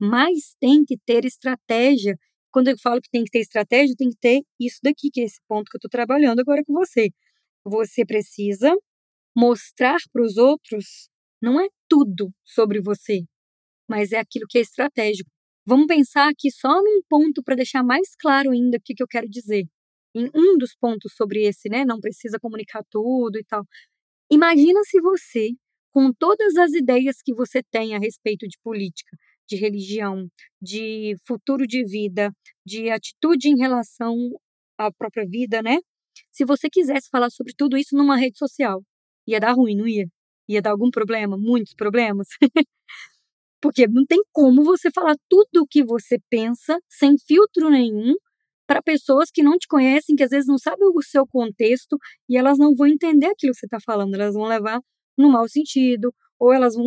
mas 0.00 0.54
tem 0.60 0.84
que 0.84 0.96
ter 0.98 1.24
estratégia. 1.24 2.16
Quando 2.52 2.68
eu 2.68 2.78
falo 2.78 3.00
que 3.00 3.10
tem 3.10 3.24
que 3.24 3.30
ter 3.30 3.40
estratégia, 3.40 3.94
tem 3.96 4.10
que 4.10 4.18
ter 4.20 4.42
isso 4.60 4.78
daqui, 4.82 5.10
que 5.12 5.20
é 5.22 5.24
esse 5.24 5.40
ponto 5.48 5.70
que 5.70 5.76
eu 5.76 5.78
estou 5.78 5.90
trabalhando 5.90 6.40
agora 6.40 6.62
com 6.64 6.74
você. 6.74 7.10
Você 7.64 8.04
precisa 8.04 8.74
mostrar 9.36 9.98
para 10.12 10.22
os 10.22 10.36
outros 10.36 11.08
não 11.42 11.60
é 11.60 11.68
tudo 11.88 12.30
sobre 12.44 12.80
você, 12.80 13.22
mas 13.88 14.12
é 14.12 14.18
aquilo 14.18 14.46
que 14.48 14.58
é 14.58 14.60
estratégico. 14.62 15.30
Vamos 15.66 15.86
pensar 15.86 16.28
aqui 16.28 16.50
só 16.50 16.82
num 16.82 17.02
ponto 17.08 17.42
para 17.42 17.56
deixar 17.56 17.82
mais 17.84 18.14
claro 18.16 18.50
ainda 18.50 18.78
o 18.78 18.80
que, 18.80 18.94
que 18.94 19.02
eu 19.02 19.08
quero 19.08 19.28
dizer 19.28 19.66
em 20.14 20.28
um 20.34 20.58
dos 20.58 20.74
pontos 20.74 21.14
sobre 21.14 21.44
esse, 21.44 21.68
né? 21.68 21.84
Não 21.84 22.00
precisa 22.00 22.38
comunicar 22.40 22.82
tudo 22.90 23.38
e 23.38 23.44
tal. 23.44 23.64
Imagina 24.30 24.80
se 24.84 25.00
você, 25.00 25.50
com 25.92 26.12
todas 26.12 26.56
as 26.56 26.72
ideias 26.72 27.16
que 27.24 27.34
você 27.34 27.62
tem 27.70 27.94
a 27.94 27.98
respeito 27.98 28.46
de 28.48 28.58
política, 28.62 29.16
de 29.48 29.56
religião, 29.56 30.28
de 30.60 31.16
futuro 31.26 31.66
de 31.66 31.84
vida, 31.84 32.32
de 32.66 32.90
atitude 32.90 33.48
em 33.48 33.58
relação 33.58 34.16
à 34.78 34.90
própria 34.92 35.26
vida, 35.26 35.62
né? 35.62 35.78
Se 36.32 36.44
você 36.44 36.68
quisesse 36.70 37.08
falar 37.10 37.30
sobre 37.30 37.52
tudo 37.56 37.76
isso 37.76 37.96
numa 37.96 38.16
rede 38.16 38.38
social, 38.38 38.82
ia 39.26 39.40
dar 39.40 39.52
ruim, 39.52 39.76
não 39.76 39.86
ia? 39.86 40.06
Ia 40.48 40.62
dar 40.62 40.70
algum 40.70 40.90
problema, 40.90 41.36
muitos 41.38 41.74
problemas. 41.74 42.28
Porque 43.60 43.86
não 43.86 44.04
tem 44.06 44.20
como 44.32 44.64
você 44.64 44.90
falar 44.90 45.16
tudo 45.28 45.62
o 45.62 45.66
que 45.66 45.84
você 45.84 46.18
pensa 46.28 46.78
sem 46.88 47.16
filtro 47.26 47.70
nenhum 47.70 48.14
para 48.72 48.80
pessoas 48.80 49.30
que 49.30 49.42
não 49.42 49.58
te 49.58 49.68
conhecem, 49.68 50.16
que 50.16 50.22
às 50.22 50.30
vezes 50.30 50.46
não 50.46 50.56
sabem 50.56 50.88
o 50.88 51.02
seu 51.02 51.26
contexto 51.26 51.98
e 52.26 52.38
elas 52.38 52.56
não 52.56 52.74
vão 52.74 52.86
entender 52.86 53.26
aquilo 53.26 53.52
que 53.52 53.58
você 53.58 53.66
está 53.66 53.78
falando, 53.78 54.14
elas 54.14 54.32
vão 54.32 54.44
levar 54.44 54.80
no 55.18 55.30
mau 55.30 55.46
sentido, 55.46 56.10
ou 56.38 56.54
elas 56.54 56.74
vão 56.74 56.86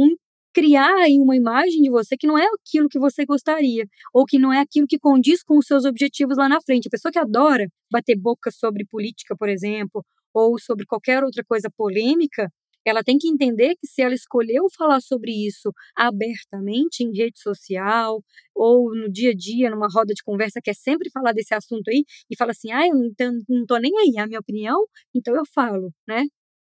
criar 0.52 0.92
aí 0.96 1.20
uma 1.20 1.36
imagem 1.36 1.84
de 1.84 1.92
você 1.92 2.18
que 2.18 2.26
não 2.26 2.40
é 2.40 2.48
aquilo 2.48 2.90
que 2.90 2.98
você 2.98 3.24
gostaria, 3.24 3.86
ou 4.12 4.26
que 4.26 4.40
não 4.40 4.52
é 4.52 4.62
aquilo 4.62 4.88
que 4.88 4.98
condiz 4.98 5.44
com 5.44 5.60
os 5.60 5.68
seus 5.68 5.86
objetivos 5.86 6.38
lá 6.38 6.50
na 6.50 6.60
frente. 6.60 6.88
A 6.88 6.90
pessoa 6.90 7.12
que 7.12 7.20
adora 7.20 7.68
bater 7.92 8.18
boca 8.18 8.50
sobre 8.50 8.84
política, 8.84 9.36
por 9.38 9.48
exemplo, 9.48 10.04
ou 10.34 10.58
sobre 10.58 10.88
qualquer 10.88 11.24
outra 11.24 11.44
coisa 11.48 11.70
polêmica, 11.78 12.52
ela 12.90 13.04
tem 13.04 13.18
que 13.18 13.28
entender 13.28 13.76
que 13.76 13.88
se 13.88 14.02
ela 14.02 14.14
escolheu 14.14 14.66
falar 14.78 15.02
sobre 15.02 15.32
isso 15.32 15.72
abertamente 15.96 17.04
em 17.04 17.12
rede 17.16 17.40
social 17.40 18.22
ou 18.54 18.96
no 18.96 19.12
dia 19.12 19.32
a 19.32 19.36
dia, 19.36 19.70
numa 19.70 19.88
roda 19.88 20.14
de 20.14 20.24
conversa, 20.24 20.62
quer 20.64 20.76
sempre 20.76 21.10
falar 21.12 21.34
desse 21.34 21.54
assunto 21.54 21.90
aí 21.90 22.04
e 22.30 22.38
fala 22.38 22.52
assim: 22.52 22.72
ah, 22.72 22.88
eu 22.88 22.94
não, 22.96 23.40
não 23.50 23.66
tô 23.66 23.78
nem 23.78 23.92
aí, 24.00 24.14
é 24.18 24.22
a 24.22 24.28
minha 24.28 24.40
opinião, 24.40 24.86
então 25.14 25.36
eu 25.36 25.44
falo, 25.54 25.92
né? 26.08 26.24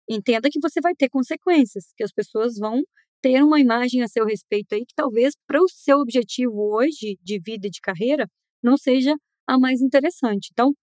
Entenda 0.09 0.49
que 0.51 0.59
você 0.61 0.79
vai 0.81 0.93
ter 0.95 1.09
consequências, 1.09 1.85
que 1.97 2.03
as 2.03 2.11
pessoas 2.11 2.57
vão 2.57 2.81
ter 3.21 3.43
uma 3.43 3.59
imagem 3.59 4.03
a 4.03 4.07
seu 4.07 4.25
respeito 4.25 4.75
aí 4.75 4.85
que 4.85 4.93
talvez 4.95 5.33
para 5.47 5.61
o 5.61 5.67
seu 5.67 5.99
objetivo 5.99 6.75
hoje 6.75 7.17
de 7.23 7.39
vida 7.39 7.67
e 7.67 7.71
de 7.71 7.81
carreira 7.81 8.29
não 8.63 8.77
seja 8.77 9.15
a 9.47 9.57
mais 9.59 9.81
interessante. 9.81 10.49
Então, 10.51 10.73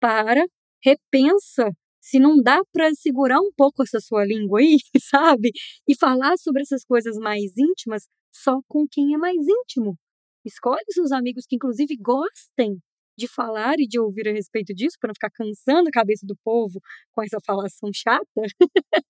para, 0.00 0.44
repensa 0.84 1.70
se 2.10 2.18
não 2.18 2.42
dá 2.42 2.60
para 2.72 2.92
segurar 2.92 3.40
um 3.40 3.52
pouco 3.56 3.84
essa 3.84 4.00
sua 4.00 4.24
língua 4.24 4.58
aí, 4.58 4.78
sabe? 5.00 5.52
E 5.88 5.96
falar 5.96 6.36
sobre 6.38 6.62
essas 6.62 6.84
coisas 6.84 7.16
mais 7.16 7.56
íntimas 7.56 8.02
só 8.34 8.60
com 8.68 8.86
quem 8.90 9.14
é 9.14 9.18
mais 9.18 9.36
íntimo. 9.46 9.96
Escolhe 10.44 10.84
seus 10.90 11.12
amigos 11.12 11.44
que, 11.46 11.54
inclusive, 11.54 11.96
gostem 11.96 12.78
de 13.16 13.28
falar 13.28 13.74
e 13.78 13.86
de 13.86 14.00
ouvir 14.00 14.28
a 14.28 14.32
respeito 14.32 14.74
disso, 14.74 14.96
para 15.00 15.08
não 15.08 15.14
ficar 15.14 15.30
cansando 15.30 15.88
a 15.88 15.92
cabeça 15.92 16.26
do 16.26 16.36
povo 16.42 16.80
com 17.12 17.22
essa 17.22 17.38
falação 17.46 17.90
chata. 17.94 18.24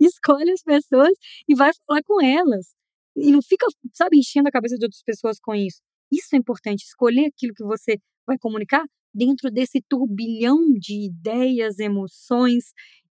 Escolhe 0.00 0.50
as 0.50 0.62
pessoas 0.62 1.12
e 1.48 1.54
vai 1.54 1.70
falar 1.86 2.02
com 2.04 2.20
elas. 2.20 2.74
E 3.14 3.30
não 3.30 3.42
fica, 3.42 3.66
sabe, 3.92 4.18
enchendo 4.18 4.48
a 4.48 4.52
cabeça 4.52 4.76
de 4.76 4.84
outras 4.84 5.02
pessoas 5.02 5.38
com 5.38 5.54
isso. 5.54 5.80
Isso 6.10 6.34
é 6.34 6.38
importante, 6.38 6.82
escolher 6.82 7.26
aquilo 7.26 7.54
que 7.54 7.64
você 7.64 7.98
vai 8.26 8.38
comunicar 8.38 8.84
dentro 9.14 9.50
desse 9.50 9.80
turbilhão 9.88 10.72
de 10.72 11.06
ideias, 11.06 11.78
emoções 11.78 12.72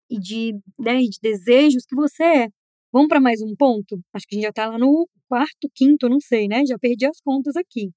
e 0.10 0.20
de, 0.20 0.54
né, 0.78 1.00
de 1.02 1.20
desejos 1.22 1.86
que 1.86 1.96
você 1.96 2.24
é. 2.24 2.48
Vamos 2.92 3.08
para 3.08 3.22
mais 3.22 3.42
um 3.42 3.56
ponto? 3.56 4.00
Acho 4.14 4.26
que 4.28 4.36
a 4.36 4.38
gente 4.38 4.44
já 4.44 4.50
está 4.50 4.68
lá 4.68 4.78
no 4.80 5.08
quarto, 5.28 5.70
quinto, 5.76 6.10
não 6.10 6.20
sei, 6.20 6.48
né? 6.48 6.66
Já 6.66 6.78
perdi 6.80 7.06
as 7.06 7.22
contas 7.22 7.56
aqui. 7.56 7.92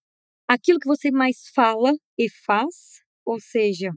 Aquilo 0.47 0.79
que 0.79 0.89
você 0.89 1.11
mais 1.11 1.49
fala 1.55 1.93
e 2.19 2.29
faz, 2.45 3.01
ou 3.25 3.41
seja, 3.41 3.91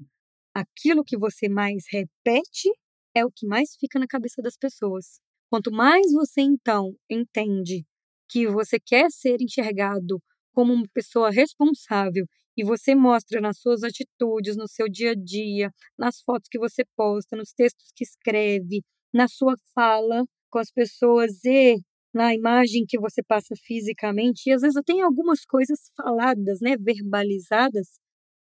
aquilo 0.54 1.04
que 1.04 1.18
você 1.18 1.50
mais 1.50 1.84
repete, 1.92 2.70
é 3.14 3.26
o 3.26 3.32
que 3.32 3.46
mais 3.46 3.76
fica 3.78 4.00
na 4.00 4.08
cabeça 4.08 4.42
das 4.42 4.56
pessoas. 4.58 5.20
Quanto 5.50 5.72
mais 5.72 6.12
você 6.14 6.42
então 6.42 6.94
entende 7.10 7.86
que 8.30 8.48
você 8.48 8.80
quer 8.80 9.10
ser 9.12 9.42
enxergado 9.42 10.22
como 10.54 10.74
uma 10.74 10.88
pessoa 10.94 11.30
responsável 11.30 12.26
e 12.58 12.64
você 12.64 12.96
mostra 12.96 13.42
nas 13.42 13.60
suas 13.60 13.84
atitudes, 13.84 14.56
no 14.58 14.68
seu 14.68 14.88
dia 14.90 15.12
a 15.12 15.16
dia, 15.16 15.72
nas 15.98 16.22
fotos 16.22 16.48
que 16.50 16.60
você 16.60 16.84
posta, 16.96 17.36
nos 17.36 17.52
textos 17.54 17.92
que 17.96 18.04
escreve, 18.04 18.82
na 19.14 19.28
sua 19.28 19.56
fala 19.74 20.24
com 20.50 20.60
as 20.60 20.72
pessoas 20.72 21.44
e 21.46 21.78
na 22.14 22.34
imagem 22.34 22.86
que 22.88 22.98
você 23.00 23.22
passa 23.22 23.56
fisicamente, 23.66 24.50
e 24.50 24.54
às 24.54 24.62
vezes 24.62 24.82
tem 24.86 25.02
algumas 25.02 25.44
coisas 25.46 25.92
faladas, 25.98 26.60
né, 26.62 26.78
verbalizadas. 26.78 27.90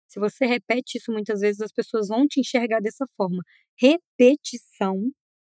Se 0.08 0.20
você 0.20 0.46
repete 0.46 0.98
isso 1.00 1.12
muitas 1.12 1.42
vezes, 1.42 1.62
as 1.62 1.72
pessoas 1.74 2.08
vão 2.10 2.28
te 2.28 2.40
enxergar 2.40 2.80
dessa 2.82 3.06
forma. 3.18 3.42
Repetição 3.80 5.12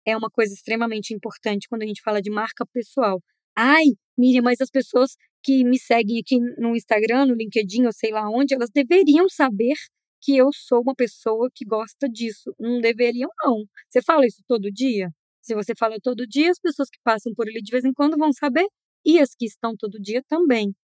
é 0.05 0.15
uma 0.17 0.29
coisa 0.29 0.53
extremamente 0.53 1.13
importante 1.13 1.67
quando 1.69 1.83
a 1.83 1.87
gente 1.87 2.01
fala 2.01 2.21
de 2.21 2.31
marca 2.31 2.65
pessoal. 2.73 3.21
Ai, 3.55 3.85
Miriam, 4.17 4.43
mas 4.43 4.61
as 4.61 4.69
pessoas 4.69 5.11
que 5.47 5.63
me 5.63 5.79
seguem 5.79 6.19
aqui 6.19 6.37
no 6.57 6.75
Instagram, 6.75 7.27
no 7.27 7.33
LinkedIn, 7.33 7.85
ou 7.85 7.93
sei 7.93 8.11
lá 8.11 8.29
onde, 8.29 8.53
elas 8.53 8.69
deveriam 8.69 9.29
saber 9.29 9.75
que 10.21 10.35
eu 10.35 10.49
sou 10.51 10.81
uma 10.81 10.93
pessoa 10.93 11.49
que 11.55 11.63
gosta 11.63 12.09
disso. 12.09 12.53
Não 12.59 12.81
deveriam, 12.81 13.29
não. 13.45 13.63
Você 13.89 14.01
fala 14.01 14.25
isso 14.25 14.43
todo 14.45 14.69
dia? 14.69 15.09
Se 15.41 15.55
você 15.55 15.73
fala 15.73 15.95
todo 16.03 16.27
dia, 16.27 16.51
as 16.51 16.59
pessoas 16.59 16.89
que 16.89 16.99
passam 17.01 17.33
por 17.33 17.47
ali 17.47 17.61
de 17.61 17.71
vez 17.71 17.85
em 17.85 17.93
quando 17.93 18.17
vão 18.17 18.33
saber, 18.33 18.67
e 19.05 19.19
as 19.19 19.33
que 19.33 19.45
estão 19.45 19.73
todo 19.77 19.97
dia 20.01 20.21
também. 20.27 20.75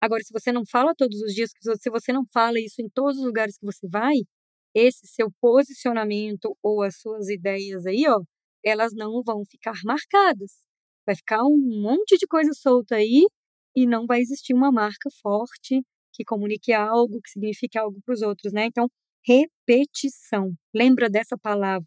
Agora, 0.00 0.22
se 0.22 0.32
você 0.32 0.50
não 0.50 0.62
fala 0.64 0.94
todos 0.96 1.20
os 1.20 1.34
dias, 1.34 1.50
se 1.78 1.90
você 1.90 2.10
não 2.10 2.24
fala 2.32 2.58
isso 2.58 2.80
em 2.80 2.88
todos 2.88 3.18
os 3.18 3.26
lugares 3.26 3.58
que 3.58 3.66
você 3.66 3.86
vai, 3.86 4.14
esse 4.74 5.06
seu 5.06 5.30
posicionamento 5.42 6.56
ou 6.62 6.82
as 6.82 6.96
suas 6.98 7.28
ideias 7.28 7.84
aí, 7.84 8.04
ó, 8.08 8.22
elas 8.64 8.94
não 8.94 9.22
vão 9.22 9.44
ficar 9.44 9.74
marcadas. 9.84 10.52
Vai 11.06 11.16
ficar 11.16 11.42
um 11.44 11.58
monte 11.82 12.16
de 12.18 12.26
coisa 12.26 12.52
solta 12.54 12.96
aí 12.96 13.26
e 13.76 13.86
não 13.86 14.06
vai 14.06 14.20
existir 14.20 14.54
uma 14.54 14.72
marca 14.72 15.10
forte 15.22 15.82
que 16.14 16.24
comunique 16.24 16.72
algo, 16.72 17.20
que 17.22 17.30
signifique 17.30 17.78
algo 17.78 18.00
para 18.04 18.14
os 18.14 18.22
outros, 18.22 18.52
né? 18.52 18.66
Então, 18.66 18.88
repetição. 19.26 20.54
Lembra 20.74 21.10
dessa 21.10 21.36
palavra 21.38 21.86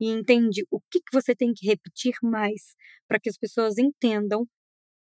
e 0.00 0.08
entende 0.10 0.64
o 0.70 0.80
que, 0.90 1.00
que 1.00 1.12
você 1.12 1.34
tem 1.34 1.52
que 1.54 1.66
repetir 1.66 2.14
mais 2.22 2.74
para 3.08 3.18
que 3.20 3.30
as 3.30 3.38
pessoas 3.38 3.78
entendam 3.78 4.46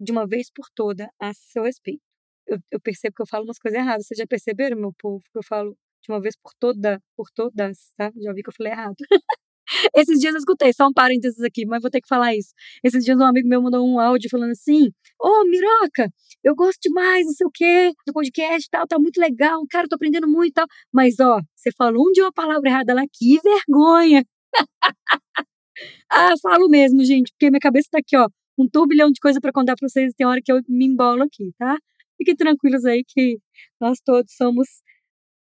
de 0.00 0.12
uma 0.12 0.26
vez 0.26 0.50
por 0.50 0.66
toda 0.74 1.10
a 1.20 1.32
seu 1.34 1.64
respeito. 1.64 2.02
Eu, 2.46 2.58
eu, 2.72 2.80
percebo 2.80 3.16
que 3.16 3.22
eu 3.22 3.26
falo 3.26 3.44
umas 3.44 3.58
coisas 3.58 3.78
erradas. 3.80 4.06
Vocês 4.06 4.18
já 4.18 4.26
perceberam, 4.26 4.78
meu 4.78 4.92
povo, 4.98 5.22
que 5.32 5.38
eu 5.38 5.42
falo 5.44 5.76
de 6.02 6.12
uma 6.12 6.20
vez 6.20 6.36
por 6.36 6.52
toda, 6.58 7.00
por 7.16 7.28
todas, 7.34 7.92
tá? 7.96 8.12
Já 8.22 8.32
vi 8.32 8.42
que 8.42 8.50
eu 8.50 8.54
falei 8.54 8.72
errado. 8.72 8.96
Esses 9.94 10.18
dias 10.20 10.34
eu 10.34 10.38
escutei, 10.38 10.72
só 10.72 10.86
um 10.88 10.92
parênteses 10.92 11.42
aqui, 11.42 11.66
mas 11.66 11.82
vou 11.82 11.90
ter 11.90 12.00
que 12.00 12.08
falar 12.08 12.34
isso. 12.34 12.50
Esses 12.84 13.04
dias 13.04 13.18
um 13.18 13.24
amigo 13.24 13.48
meu 13.48 13.62
mandou 13.62 13.86
um 13.86 13.98
áudio 13.98 14.30
falando 14.30 14.52
assim: 14.52 14.88
Ô, 15.20 15.28
oh, 15.28 15.44
Miroca, 15.44 16.10
eu 16.44 16.54
gosto 16.54 16.78
demais, 16.82 17.26
não 17.26 17.32
sei 17.32 17.46
o 17.46 17.50
quê, 17.52 17.92
do 18.06 18.12
podcast 18.12 18.66
e 18.66 18.70
tal, 18.70 18.86
tá 18.86 18.98
muito 18.98 19.18
legal, 19.20 19.62
cara, 19.70 19.88
tô 19.88 19.96
aprendendo 19.96 20.28
muito 20.28 20.50
e 20.50 20.54
tal. 20.54 20.66
Mas, 20.92 21.18
ó, 21.20 21.40
você 21.54 21.70
falou 21.76 22.08
um 22.08 22.12
dia 22.12 22.24
uma 22.24 22.32
palavra 22.32 22.68
errada 22.68 22.94
lá, 22.94 23.02
que 23.12 23.38
vergonha! 23.42 24.24
ah, 26.10 26.34
falo 26.42 26.68
mesmo, 26.68 27.04
gente, 27.04 27.30
porque 27.32 27.50
minha 27.50 27.60
cabeça 27.60 27.88
tá 27.90 27.98
aqui, 27.98 28.16
ó, 28.16 28.28
um 28.58 28.68
turbilhão 28.68 29.10
de 29.10 29.20
coisa 29.20 29.40
para 29.40 29.52
contar 29.52 29.76
pra 29.76 29.88
vocês, 29.88 30.12
tem 30.16 30.26
hora 30.26 30.40
que 30.42 30.52
eu 30.52 30.60
me 30.68 30.86
embolo 30.86 31.22
aqui, 31.24 31.52
tá? 31.58 31.76
Fiquem 32.18 32.36
tranquilos 32.36 32.84
aí 32.84 33.04
que 33.06 33.38
nós 33.80 33.98
todos 34.04 34.32
somos 34.36 34.66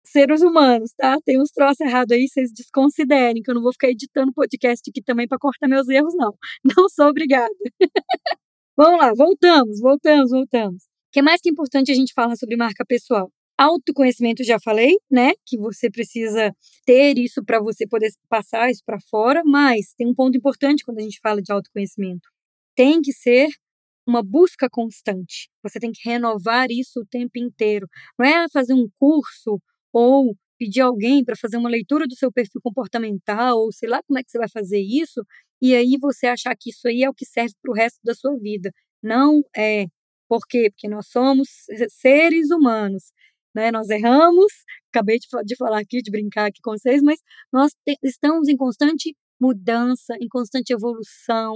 seres 0.05 0.43
humanos, 0.43 0.93
tá? 0.97 1.19
Tem 1.25 1.41
uns 1.41 1.51
troços 1.51 1.81
errados 1.81 2.15
aí, 2.15 2.29
vocês 2.29 2.51
desconsiderem, 2.53 3.43
que 3.43 3.51
eu 3.51 3.55
não 3.55 3.63
vou 3.63 3.73
ficar 3.73 3.89
editando 3.89 4.33
podcast 4.33 4.89
aqui 4.91 5.03
também 5.03 5.27
para 5.27 5.39
cortar 5.39 5.69
meus 5.69 5.89
erros, 5.89 6.15
não. 6.17 6.35
Não 6.77 6.89
sou 6.89 7.07
obrigada. 7.07 7.55
Vamos 8.77 9.01
lá, 9.01 9.13
voltamos, 9.15 9.81
voltamos, 9.81 10.31
voltamos. 10.31 10.85
O 10.85 11.13
que 11.13 11.23
mais 11.23 11.41
que 11.41 11.49
é 11.49 11.53
importante 11.53 11.93
a 11.93 11.95
gente 11.95 12.13
falar 12.13 12.37
sobre 12.37 12.57
marca 12.57 12.85
pessoal? 12.85 13.31
Autoconhecimento, 13.57 14.43
já 14.43 14.59
falei, 14.59 14.97
né? 15.11 15.33
Que 15.47 15.57
você 15.57 15.89
precisa 15.89 16.53
ter 16.85 17.17
isso 17.19 17.45
para 17.45 17.61
você 17.61 17.87
poder 17.87 18.11
passar 18.29 18.71
isso 18.71 18.83
para 18.85 18.99
fora, 19.09 19.43
mas 19.45 19.95
tem 19.97 20.09
um 20.09 20.15
ponto 20.15 20.37
importante 20.37 20.85
quando 20.85 20.99
a 20.99 21.03
gente 21.03 21.21
fala 21.23 21.41
de 21.41 21.53
autoconhecimento. 21.53 22.29
Tem 22.75 23.01
que 23.01 23.13
ser 23.13 23.49
uma 24.07 24.23
busca 24.23 24.69
constante. 24.69 25.49
Você 25.63 25.79
tem 25.79 25.93
que 25.93 26.09
renovar 26.09 26.67
isso 26.71 27.01
o 27.01 27.07
tempo 27.07 27.39
inteiro. 27.39 27.87
Não 28.19 28.27
é 28.27 28.47
fazer 28.53 28.75
um 28.75 28.89
curso 28.99 29.61
ou 29.95 30.37
pedir 30.59 30.81
alguém 30.81 31.25
para 31.25 31.37
fazer 31.37 31.57
uma 31.57 31.71
leitura 31.71 32.07
do 32.07 32.17
seu 32.17 32.33
perfil 32.33 32.61
comportamental, 32.63 33.59
ou 33.59 33.73
sei 33.73 33.89
lá 33.89 34.03
como 34.07 34.19
é 34.19 34.25
que 34.25 34.31
você 34.31 34.39
vai 34.39 34.49
fazer 34.49 34.81
isso, 34.81 35.25
e 35.63 35.75
aí 35.75 35.97
você 36.01 36.27
achar 36.27 36.55
que 36.57 36.71
isso 36.71 36.89
aí 36.89 37.03
é 37.05 37.09
o 37.09 37.15
que 37.15 37.25
serve 37.25 37.55
para 37.63 37.71
o 37.71 37.75
resto 37.75 38.01
da 38.05 38.15
sua 38.15 38.37
vida. 38.39 38.73
Não 39.03 39.43
é. 39.57 39.87
Por 40.29 40.47
quê? 40.49 40.71
Porque 40.71 40.89
nós 40.89 41.09
somos 41.09 41.49
seres 41.91 42.51
humanos. 42.51 43.13
Né? 43.55 43.71
Nós 43.71 43.89
erramos, 43.89 44.53
acabei 44.93 45.19
de, 45.19 45.27
de 45.45 45.57
falar 45.57 45.81
aqui, 45.81 46.03
de 46.03 46.11
brincar 46.11 46.47
aqui 46.47 46.61
com 46.63 46.73
vocês, 46.73 47.03
mas 47.03 47.21
nós 47.53 47.73
estamos 48.03 48.49
em 48.49 48.57
constante 48.57 49.15
mudança, 49.41 50.17
em 50.21 50.29
constante 50.29 50.73
evolução. 50.73 51.55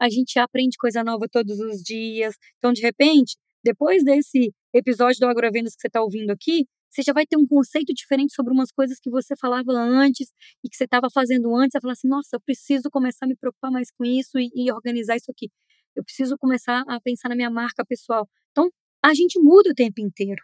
A 0.00 0.08
gente 0.08 0.38
aprende 0.38 0.76
coisa 0.78 1.04
nova 1.04 1.26
todos 1.30 1.58
os 1.60 1.82
dias. 1.82 2.34
Então, 2.58 2.72
de 2.72 2.82
repente, 2.82 3.36
depois 3.64 4.02
desse 4.04 4.52
episódio 4.74 5.20
do 5.20 5.26
Agrovendas 5.26 5.74
que 5.74 5.82
você 5.82 5.88
está 5.88 6.02
ouvindo 6.02 6.30
aqui, 6.30 6.66
você 6.96 7.02
já 7.02 7.12
vai 7.12 7.26
ter 7.26 7.36
um 7.36 7.46
conceito 7.46 7.92
diferente 7.92 8.34
sobre 8.34 8.52
umas 8.52 8.72
coisas 8.72 8.98
que 8.98 9.10
você 9.10 9.36
falava 9.36 9.72
antes 9.72 10.28
e 10.64 10.68
que 10.68 10.76
você 10.76 10.84
estava 10.84 11.08
fazendo 11.12 11.54
antes. 11.54 11.72
Você 11.72 11.80
fala 11.80 11.92
assim: 11.92 12.08
nossa, 12.08 12.28
eu 12.34 12.40
preciso 12.40 12.90
começar 12.90 13.26
a 13.26 13.28
me 13.28 13.36
preocupar 13.36 13.70
mais 13.70 13.90
com 13.90 14.04
isso 14.04 14.38
e, 14.38 14.50
e 14.54 14.72
organizar 14.72 15.16
isso 15.16 15.30
aqui. 15.30 15.50
Eu 15.94 16.02
preciso 16.02 16.36
começar 16.38 16.82
a 16.88 17.00
pensar 17.00 17.28
na 17.28 17.36
minha 17.36 17.50
marca 17.50 17.84
pessoal. 17.84 18.28
Então, 18.50 18.70
a 19.04 19.14
gente 19.14 19.38
muda 19.40 19.70
o 19.70 19.74
tempo 19.74 20.00
inteiro 20.00 20.42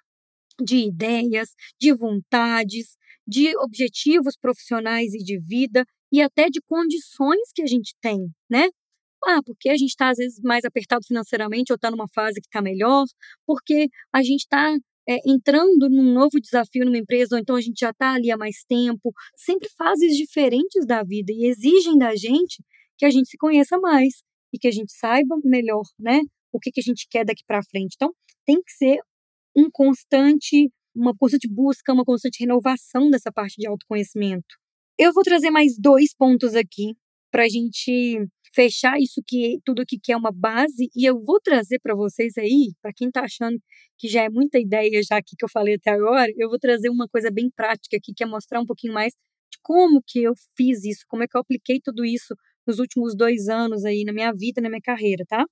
de 0.62 0.76
ideias, 0.86 1.54
de 1.80 1.92
vontades, 1.94 2.96
de 3.26 3.56
objetivos 3.58 4.36
profissionais 4.36 5.14
e 5.14 5.18
de 5.18 5.38
vida 5.38 5.84
e 6.12 6.20
até 6.20 6.48
de 6.50 6.60
condições 6.62 7.50
que 7.54 7.62
a 7.62 7.66
gente 7.66 7.94
tem, 8.00 8.18
né? 8.50 8.68
Ah, 9.24 9.40
porque 9.44 9.68
a 9.70 9.76
gente 9.76 9.90
está 9.90 10.10
às 10.10 10.18
vezes 10.18 10.40
mais 10.42 10.64
apertado 10.64 11.06
financeiramente 11.06 11.72
ou 11.72 11.76
está 11.76 11.90
numa 11.90 12.08
fase 12.14 12.40
que 12.40 12.48
está 12.48 12.60
melhor, 12.60 13.04
porque 13.46 13.88
a 14.12 14.22
gente 14.22 14.40
está 14.40 14.76
é, 15.08 15.18
entrando 15.26 15.88
num 15.88 16.12
novo 16.12 16.40
desafio 16.40 16.84
numa 16.84 16.98
empresa, 16.98 17.34
ou 17.34 17.40
então 17.40 17.56
a 17.56 17.60
gente 17.60 17.78
já 17.78 17.90
está 17.90 18.14
ali 18.14 18.30
há 18.30 18.36
mais 18.36 18.62
tempo, 18.68 19.12
sempre 19.36 19.68
fases 19.76 20.16
diferentes 20.16 20.86
da 20.86 21.02
vida 21.02 21.32
e 21.32 21.46
exigem 21.46 21.98
da 21.98 22.14
gente 22.14 22.62
que 22.96 23.04
a 23.04 23.10
gente 23.10 23.28
se 23.28 23.36
conheça 23.36 23.78
mais 23.78 24.22
e 24.52 24.58
que 24.58 24.68
a 24.68 24.70
gente 24.70 24.92
saiba 24.92 25.36
melhor, 25.44 25.82
né, 25.98 26.20
o 26.52 26.60
que, 26.60 26.70
que 26.70 26.80
a 26.80 26.84
gente 26.84 27.06
quer 27.10 27.24
daqui 27.24 27.42
para 27.46 27.62
frente. 27.62 27.94
Então, 27.96 28.12
tem 28.46 28.62
que 28.62 28.72
ser 28.72 28.98
um 29.56 29.68
constante, 29.70 30.70
uma 30.94 31.14
constante 31.16 31.48
busca, 31.48 31.92
uma 31.92 32.04
constante 32.04 32.40
renovação 32.40 33.10
dessa 33.10 33.32
parte 33.32 33.56
de 33.56 33.66
autoconhecimento. 33.66 34.56
Eu 34.98 35.12
vou 35.12 35.22
trazer 35.22 35.50
mais 35.50 35.76
dois 35.78 36.14
pontos 36.14 36.54
aqui 36.54 36.94
para 37.30 37.44
a 37.44 37.48
gente 37.48 38.26
fechar 38.54 38.98
isso 38.98 39.22
que 39.26 39.58
tudo 39.64 39.82
aqui 39.82 39.98
que 40.02 40.12
é 40.12 40.16
uma 40.16 40.32
base 40.32 40.88
e 40.94 41.04
eu 41.08 41.20
vou 41.22 41.40
trazer 41.40 41.78
para 41.80 41.94
vocês 41.94 42.36
aí, 42.38 42.72
para 42.82 42.92
quem 42.94 43.08
está 43.08 43.22
achando 43.22 43.58
que 43.98 44.08
já 44.08 44.22
é 44.24 44.28
muita 44.30 44.58
ideia 44.58 45.00
já 45.02 45.16
aqui 45.18 45.34
que 45.38 45.44
eu 45.44 45.48
falei 45.48 45.74
até 45.76 45.90
agora, 45.90 46.30
eu 46.36 46.48
vou 46.48 46.58
trazer 46.58 46.90
uma 46.90 47.08
coisa 47.08 47.30
bem 47.30 47.50
prática 47.54 47.96
aqui 47.96 48.12
que 48.14 48.22
é 48.24 48.26
mostrar 48.26 48.60
um 48.60 48.66
pouquinho 48.66 48.94
mais 48.94 49.12
de 49.12 49.58
como 49.62 50.02
que 50.06 50.22
eu 50.22 50.34
fiz 50.56 50.84
isso, 50.84 51.04
como 51.08 51.22
é 51.22 51.26
que 51.28 51.36
eu 51.36 51.40
apliquei 51.40 51.80
tudo 51.82 52.04
isso 52.04 52.34
nos 52.66 52.78
últimos 52.78 53.16
dois 53.16 53.48
anos 53.48 53.84
aí 53.84 54.04
na 54.04 54.12
minha 54.12 54.32
vida, 54.32 54.60
na 54.60 54.68
minha 54.68 54.80
carreira, 54.82 55.24
tá? 55.28 55.44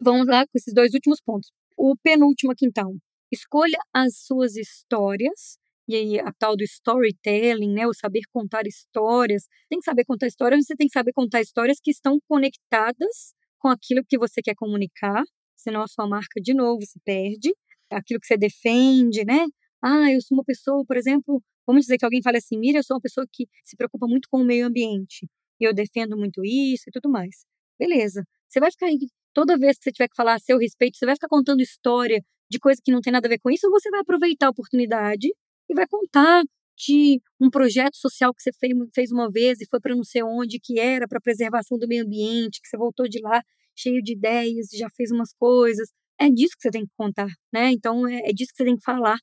Vamos 0.00 0.26
lá 0.26 0.44
com 0.46 0.52
esses 0.56 0.72
dois 0.74 0.94
últimos 0.94 1.20
pontos. 1.20 1.50
O 1.76 1.96
penúltimo 2.02 2.52
aqui 2.52 2.66
então. 2.66 2.96
Escolha 3.32 3.78
as 3.94 4.18
suas 4.24 4.56
histórias 4.56 5.56
e 5.90 5.96
aí 5.96 6.20
a 6.20 6.32
tal 6.32 6.56
do 6.56 6.62
storytelling, 6.62 7.72
né, 7.72 7.86
o 7.86 7.92
saber 7.94 8.22
contar 8.32 8.66
histórias. 8.66 9.46
Tem 9.68 9.78
que 9.80 9.84
saber 9.84 10.04
contar 10.04 10.26
histórias, 10.28 10.64
você 10.64 10.76
tem 10.76 10.86
que 10.86 10.92
saber 10.92 11.12
contar 11.12 11.40
histórias 11.40 11.78
que 11.82 11.90
estão 11.90 12.18
conectadas 12.28 13.34
com 13.58 13.68
aquilo 13.68 14.02
que 14.08 14.16
você 14.18 14.40
quer 14.42 14.54
comunicar, 14.54 15.22
senão 15.56 15.82
a 15.82 15.88
sua 15.88 16.06
marca 16.08 16.40
de 16.40 16.54
novo 16.54 16.80
se 16.86 17.00
perde. 17.04 17.52
Aquilo 17.90 18.20
que 18.20 18.26
você 18.26 18.36
defende, 18.36 19.24
né? 19.24 19.46
Ah, 19.82 20.10
eu 20.12 20.20
sou 20.22 20.36
uma 20.38 20.44
pessoa, 20.44 20.84
por 20.86 20.96
exemplo, 20.96 21.42
vamos 21.66 21.82
dizer 21.82 21.98
que 21.98 22.04
alguém 22.04 22.22
fale 22.22 22.38
assim, 22.38 22.56
Mira, 22.58 22.78
eu 22.78 22.84
sou 22.84 22.96
uma 22.96 23.00
pessoa 23.00 23.26
que 23.32 23.46
se 23.64 23.76
preocupa 23.76 24.06
muito 24.06 24.28
com 24.30 24.40
o 24.42 24.44
meio 24.44 24.66
ambiente, 24.66 25.26
e 25.60 25.64
eu 25.64 25.74
defendo 25.74 26.16
muito 26.16 26.44
isso 26.44 26.84
e 26.88 26.92
tudo 26.92 27.10
mais. 27.10 27.44
Beleza. 27.78 28.24
Você 28.48 28.60
vai 28.60 28.70
ficar 28.70 28.86
aí, 28.86 28.98
toda 29.34 29.58
vez 29.58 29.76
que 29.78 29.84
você 29.84 29.92
tiver 29.92 30.08
que 30.08 30.16
falar 30.16 30.34
a 30.34 30.38
seu 30.38 30.58
respeito, 30.58 30.96
você 30.98 31.06
vai 31.06 31.14
ficar 31.16 31.28
contando 31.28 31.60
história 31.62 32.22
de 32.50 32.58
coisa 32.58 32.80
que 32.84 32.92
não 32.92 33.00
tem 33.00 33.12
nada 33.12 33.26
a 33.28 33.30
ver 33.30 33.38
com 33.40 33.50
isso, 33.50 33.66
ou 33.66 33.72
você 33.72 33.90
vai 33.90 34.00
aproveitar 34.00 34.46
a 34.48 34.50
oportunidade 34.50 35.28
e 35.70 35.74
vai 35.74 35.86
contar 35.86 36.42
de 36.76 37.20
um 37.40 37.50
projeto 37.50 37.96
social 37.96 38.34
que 38.34 38.42
você 38.42 38.50
fez 38.94 39.12
uma 39.12 39.30
vez 39.30 39.60
e 39.60 39.66
foi 39.66 39.80
para 39.80 39.94
não 39.94 40.04
sei 40.04 40.22
onde, 40.22 40.58
que 40.58 40.78
era 40.78 41.06
para 41.06 41.20
preservação 41.20 41.78
do 41.78 41.86
meio 41.86 42.04
ambiente, 42.04 42.60
que 42.62 42.68
você 42.68 42.76
voltou 42.76 43.08
de 43.08 43.20
lá 43.20 43.42
cheio 43.76 44.02
de 44.02 44.12
ideias, 44.12 44.68
já 44.72 44.88
fez 44.96 45.10
umas 45.10 45.32
coisas. 45.34 45.88
É 46.18 46.28
disso 46.30 46.54
que 46.56 46.62
você 46.62 46.70
tem 46.70 46.84
que 46.86 46.92
contar, 46.96 47.28
né? 47.52 47.70
Então 47.72 48.06
é, 48.06 48.30
é 48.30 48.32
disso 48.32 48.52
que 48.52 48.58
você 48.58 48.64
tem 48.64 48.76
que 48.76 48.84
falar. 48.84 49.16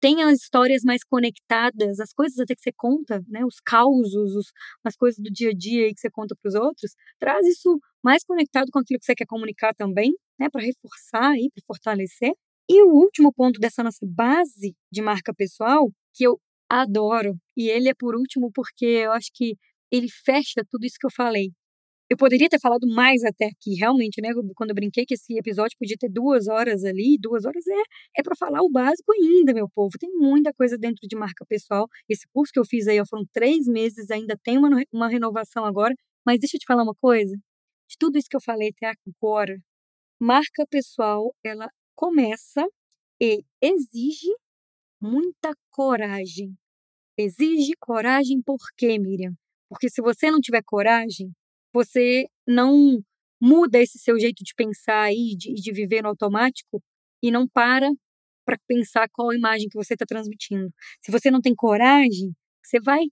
Tem 0.00 0.22
as 0.24 0.42
histórias 0.42 0.82
mais 0.84 1.04
conectadas, 1.04 2.00
as 2.00 2.12
coisas 2.12 2.38
até 2.38 2.54
que 2.54 2.62
você 2.62 2.72
conta, 2.72 3.22
né? 3.28 3.44
Os 3.44 3.60
causos, 3.60 4.34
os, 4.36 4.52
as 4.84 4.96
coisas 4.96 5.18
do 5.22 5.30
dia 5.30 5.50
a 5.50 5.54
dia 5.54 5.92
que 5.94 6.00
você 6.00 6.10
conta 6.10 6.34
para 6.40 6.48
os 6.48 6.54
outros, 6.54 6.92
traz 7.18 7.46
isso 7.46 7.78
mais 8.02 8.24
conectado 8.24 8.68
com 8.72 8.80
aquilo 8.80 8.98
que 9.00 9.06
você 9.06 9.14
quer 9.14 9.26
comunicar 9.26 9.74
também, 9.74 10.12
né? 10.38 10.48
Para 10.50 10.62
reforçar 10.62 11.36
e 11.36 11.50
para 11.50 11.62
fortalecer. 11.66 12.32
E 12.68 12.82
o 12.82 12.88
último 12.92 13.32
ponto 13.32 13.58
dessa 13.60 13.82
nossa 13.82 14.06
base 14.06 14.74
de 14.92 15.02
marca 15.02 15.34
pessoal, 15.34 15.90
que 16.14 16.24
eu 16.24 16.40
adoro, 16.68 17.36
e 17.56 17.68
ele 17.68 17.88
é 17.88 17.94
por 17.94 18.14
último 18.14 18.50
porque 18.52 18.84
eu 18.86 19.12
acho 19.12 19.30
que 19.34 19.56
ele 19.90 20.08
fecha 20.08 20.62
tudo 20.70 20.84
isso 20.86 20.96
que 21.00 21.06
eu 21.06 21.10
falei. 21.10 21.50
Eu 22.10 22.16
poderia 22.16 22.48
ter 22.48 22.58
falado 22.60 22.86
mais 22.88 23.22
até 23.24 23.46
aqui, 23.46 23.74
realmente, 23.78 24.20
né? 24.20 24.30
Quando 24.56 24.70
eu 24.70 24.74
brinquei 24.74 25.06
que 25.06 25.14
esse 25.14 25.38
episódio 25.38 25.76
podia 25.78 25.96
ter 25.98 26.08
duas 26.10 26.48
horas 26.48 26.84
ali, 26.84 27.16
duas 27.20 27.44
horas 27.44 27.64
é, 27.68 27.82
é 28.18 28.22
para 28.22 28.34
falar 28.36 28.62
o 28.62 28.70
básico 28.70 29.12
ainda, 29.12 29.54
meu 29.54 29.68
povo. 29.72 29.92
Tem 29.98 30.10
muita 30.12 30.52
coisa 30.52 30.76
dentro 30.76 31.06
de 31.08 31.16
marca 31.16 31.44
pessoal. 31.48 31.86
Esse 32.08 32.26
curso 32.32 32.52
que 32.52 32.58
eu 32.58 32.64
fiz 32.64 32.88
aí 32.88 33.00
foram 33.08 33.24
três 33.32 33.66
meses, 33.66 34.10
ainda 34.10 34.36
tem 34.42 34.58
uma, 34.58 34.68
uma 34.92 35.08
renovação 35.08 35.64
agora. 35.64 35.94
Mas 36.26 36.40
deixa 36.40 36.56
eu 36.56 36.60
te 36.60 36.66
falar 36.66 36.82
uma 36.82 36.94
coisa. 37.00 37.32
De 37.88 37.96
tudo 37.98 38.18
isso 38.18 38.28
que 38.28 38.36
eu 38.36 38.40
falei 38.40 38.70
até 38.76 38.92
agora, 39.22 39.56
marca 40.20 40.66
pessoal, 40.70 41.34
ela 41.44 41.68
começa 42.00 42.66
e 43.20 43.44
exige 43.60 44.34
muita 44.98 45.54
coragem. 45.70 46.56
Exige 47.14 47.72
coragem 47.78 48.40
por 48.40 48.58
quê, 48.74 48.98
Miriam? 48.98 49.34
Porque 49.68 49.90
se 49.90 50.00
você 50.00 50.30
não 50.30 50.40
tiver 50.40 50.62
coragem, 50.64 51.30
você 51.74 52.26
não 52.48 53.04
muda 53.38 53.78
esse 53.78 53.98
seu 53.98 54.18
jeito 54.18 54.42
de 54.42 54.54
pensar 54.56 55.02
aí, 55.02 55.36
de, 55.36 55.52
de 55.52 55.72
viver 55.72 56.00
no 56.02 56.08
automático 56.08 56.82
e 57.22 57.30
não 57.30 57.46
para 57.46 57.90
para 58.46 58.58
pensar 58.66 59.06
qual 59.12 59.34
imagem 59.34 59.68
que 59.68 59.76
você 59.76 59.92
está 59.92 60.06
transmitindo. 60.06 60.72
Se 61.04 61.12
você 61.12 61.30
não 61.30 61.42
tem 61.42 61.54
coragem, 61.54 62.34
você 62.64 62.80
vai 62.80 63.04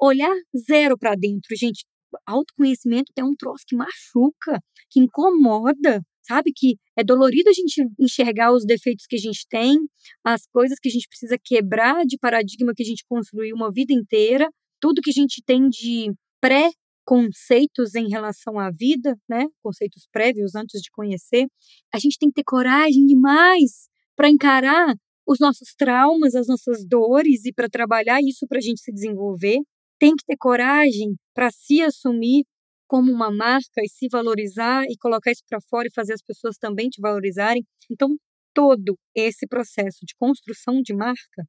olhar 0.00 0.34
zero 0.56 0.96
para 0.96 1.16
dentro. 1.16 1.54
Gente, 1.56 1.84
autoconhecimento 2.24 3.12
é 3.16 3.24
um 3.24 3.34
troço 3.34 3.64
que 3.66 3.74
machuca. 3.74 4.62
que 4.88 5.00
incomoda, 5.00 6.00
sabe? 6.26 6.52
Que 6.54 6.76
é 6.96 7.04
dolorido 7.04 7.50
a 7.50 7.52
gente 7.52 7.82
enxergar 7.98 8.52
os 8.52 8.64
defeitos 8.64 9.06
que 9.06 9.16
a 9.16 9.18
gente 9.18 9.46
tem, 9.48 9.76
as 10.24 10.46
coisas 10.46 10.78
que 10.78 10.88
a 10.88 10.92
gente 10.92 11.08
precisa 11.08 11.36
quebrar 11.42 12.04
de 12.04 12.18
paradigma 12.18 12.72
que 12.74 12.82
a 12.82 12.86
gente 12.86 13.04
construiu 13.08 13.54
uma 13.54 13.70
vida 13.70 13.92
inteira, 13.92 14.48
tudo 14.80 15.00
que 15.02 15.10
a 15.10 15.12
gente 15.12 15.42
tem 15.44 15.68
de 15.68 16.12
pré 16.40 16.70
conceitos 17.04 17.94
em 17.94 18.08
relação 18.08 18.58
à 18.58 18.70
vida, 18.70 19.16
né? 19.28 19.46
Conceitos 19.62 20.08
prévios 20.10 20.56
antes 20.56 20.80
de 20.82 20.90
conhecer. 20.90 21.46
A 21.94 21.98
gente 21.98 22.18
tem 22.18 22.28
que 22.28 22.34
ter 22.34 22.44
coragem 22.44 23.06
demais 23.06 23.88
para 24.16 24.28
encarar 24.28 24.94
os 25.26 25.38
nossos 25.38 25.74
traumas, 25.76 26.34
as 26.34 26.48
nossas 26.48 26.84
dores 26.84 27.44
e 27.44 27.52
para 27.52 27.68
trabalhar 27.68 28.20
isso 28.20 28.46
para 28.48 28.58
a 28.58 28.60
gente 28.60 28.80
se 28.80 28.92
desenvolver. 28.92 29.58
Tem 29.98 30.14
que 30.14 30.24
ter 30.24 30.36
coragem 30.36 31.14
para 31.34 31.50
se 31.50 31.80
assumir 31.80 32.44
como 32.86 33.12
uma 33.12 33.30
marca 33.30 33.82
e 33.82 33.88
se 33.88 34.08
valorizar 34.10 34.84
e 34.84 34.96
colocar 34.98 35.30
isso 35.32 35.42
para 35.48 35.60
fora 35.68 35.88
e 35.88 35.94
fazer 35.94 36.14
as 36.14 36.22
pessoas 36.22 36.56
também 36.58 36.88
te 36.88 37.00
valorizarem. 37.00 37.64
Então, 37.90 38.16
todo 38.54 38.98
esse 39.14 39.46
processo 39.46 39.98
de 40.04 40.14
construção 40.18 40.80
de 40.82 40.94
marca, 40.94 41.44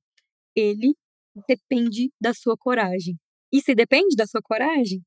ele 0.55 0.95
depende 1.47 2.11
da 2.21 2.33
sua 2.33 2.57
coragem. 2.57 3.15
E 3.53 3.61
se 3.61 3.75
depende 3.75 4.15
da 4.15 4.27
sua 4.27 4.41
coragem, 4.41 5.01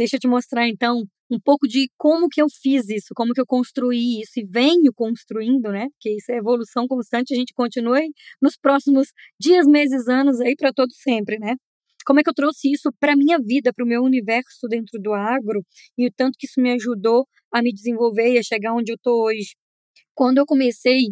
Deixa 0.00 0.16
eu 0.16 0.20
te 0.20 0.26
mostrar 0.28 0.66
então 0.66 1.04
um 1.30 1.38
pouco 1.38 1.68
de 1.68 1.90
como 1.98 2.28
que 2.28 2.40
eu 2.40 2.46
fiz 2.48 2.88
isso, 2.88 3.08
como 3.14 3.34
que 3.34 3.40
eu 3.40 3.46
construí 3.46 4.22
isso 4.22 4.40
e 4.40 4.44
venho 4.44 4.92
construindo, 4.94 5.70
né? 5.70 5.88
Porque 5.90 6.16
isso 6.16 6.32
é 6.32 6.36
evolução 6.38 6.88
constante, 6.88 7.34
a 7.34 7.36
gente 7.36 7.52
continua 7.52 8.00
nos 8.40 8.56
próximos 8.56 9.08
dias, 9.38 9.66
meses, 9.66 10.08
anos 10.08 10.40
aí 10.40 10.56
para 10.56 10.72
todo 10.72 10.90
sempre, 10.94 11.38
né? 11.38 11.54
Como 12.04 12.20
é 12.20 12.22
que 12.22 12.30
eu 12.30 12.34
trouxe 12.34 12.70
isso 12.72 12.90
para 12.98 13.16
minha 13.16 13.38
vida, 13.38 13.72
para 13.72 13.84
o 13.84 13.88
meu 13.88 14.02
universo 14.02 14.68
dentro 14.68 15.00
do 15.00 15.12
agro 15.12 15.64
e 15.98 16.06
o 16.06 16.12
tanto 16.16 16.36
que 16.38 16.46
isso 16.46 16.60
me 16.60 16.72
ajudou 16.72 17.26
a 17.52 17.62
me 17.62 17.72
desenvolver 17.72 18.32
e 18.32 18.38
a 18.38 18.42
chegar 18.42 18.74
onde 18.74 18.92
eu 18.92 18.98
tô 19.02 19.24
hoje. 19.24 19.54
Quando 20.14 20.38
eu 20.38 20.46
comecei 20.46 21.06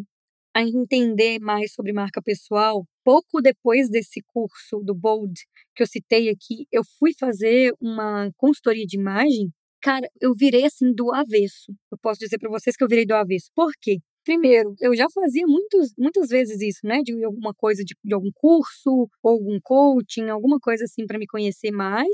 a 0.55 0.62
entender 0.62 1.38
mais 1.40 1.72
sobre 1.72 1.92
marca 1.92 2.20
pessoal, 2.22 2.85
pouco 3.05 3.40
depois 3.40 3.88
desse 3.88 4.20
curso 4.27 4.81
do 4.85 4.94
Bold 4.94 5.33
que 5.74 5.83
eu 5.83 5.87
citei 5.87 6.29
aqui, 6.29 6.66
eu 6.72 6.83
fui 6.98 7.12
fazer 7.18 7.72
uma 7.81 8.31
consultoria 8.37 8.85
de 8.87 8.98
imagem. 8.98 9.53
Cara, 9.81 10.09
eu 10.20 10.35
virei 10.35 10.64
assim 10.64 10.92
do 10.92 11.14
avesso. 11.14 11.72
Eu 11.92 11.98
posso 12.03 12.18
dizer 12.20 12.38
para 12.38 12.51
vocês 12.51 12.77
que 12.77 12.83
eu 12.83 12.88
virei 12.88 13.07
do 13.07 13.14
avesso. 13.14 13.51
Por 13.55 13.70
quê? 13.81 13.98
Primeiro, 14.29 14.75
eu 14.79 14.95
já 14.95 15.07
fazia 15.09 15.47
muitos, 15.47 15.95
muitas 15.97 16.29
vezes 16.29 16.61
isso, 16.61 16.81
né? 16.85 17.01
De 17.03 17.25
alguma 17.25 17.55
coisa, 17.55 17.83
de, 17.83 17.95
de 18.05 18.12
algum 18.14 18.31
curso, 18.35 19.09
ou 19.23 19.31
algum 19.33 19.59
coaching, 19.62 20.29
alguma 20.29 20.59
coisa 20.61 20.85
assim 20.85 21.07
para 21.07 21.19
me 21.19 21.27
conhecer 21.27 21.71
mais. 21.71 22.11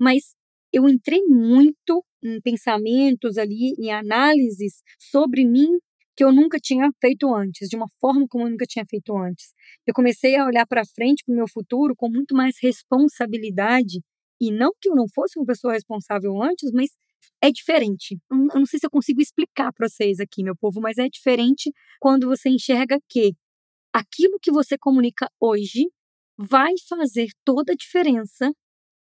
Mas 0.00 0.30
eu 0.72 0.88
entrei 0.88 1.22
muito 1.26 2.02
em 2.24 2.40
pensamentos 2.40 3.36
ali, 3.36 3.74
em 3.78 3.92
análises 3.92 4.80
sobre 4.98 5.44
mim 5.44 5.68
que 6.16 6.24
eu 6.24 6.32
nunca 6.32 6.58
tinha 6.58 6.88
feito 6.98 7.34
antes, 7.34 7.68
de 7.68 7.76
uma 7.76 7.88
forma 8.00 8.26
como 8.26 8.46
eu 8.46 8.50
nunca 8.50 8.64
tinha 8.66 8.86
feito 8.88 9.14
antes. 9.14 9.52
Eu 9.86 9.92
comecei 9.92 10.36
a 10.36 10.46
olhar 10.46 10.66
para 10.66 10.82
frente, 10.86 11.22
para 11.26 11.32
o 11.34 11.36
meu 11.36 11.46
futuro, 11.46 11.94
com 11.94 12.08
muito 12.08 12.34
mais 12.34 12.54
responsabilidade. 12.62 14.00
E 14.40 14.50
não 14.50 14.72
que 14.80 14.88
eu 14.88 14.94
não 14.94 15.04
fosse 15.14 15.38
uma 15.38 15.44
pessoa 15.44 15.74
responsável 15.74 16.42
antes, 16.42 16.70
mas 16.72 16.88
é 17.42 17.50
diferente. 17.50 18.18
Eu 18.30 18.60
não 18.60 18.66
sei 18.66 18.78
se 18.78 18.86
eu 18.86 18.90
consigo 18.90 19.20
explicar 19.20 19.72
para 19.72 19.88
vocês 19.88 20.20
aqui, 20.20 20.42
meu 20.42 20.56
povo, 20.56 20.80
mas 20.80 20.98
é 20.98 21.08
diferente 21.08 21.72
quando 22.00 22.26
você 22.26 22.48
enxerga 22.48 22.98
que 23.08 23.34
aquilo 23.92 24.38
que 24.40 24.52
você 24.52 24.76
comunica 24.78 25.28
hoje 25.40 25.86
vai 26.38 26.72
fazer 26.88 27.28
toda 27.44 27.72
a 27.72 27.76
diferença 27.76 28.52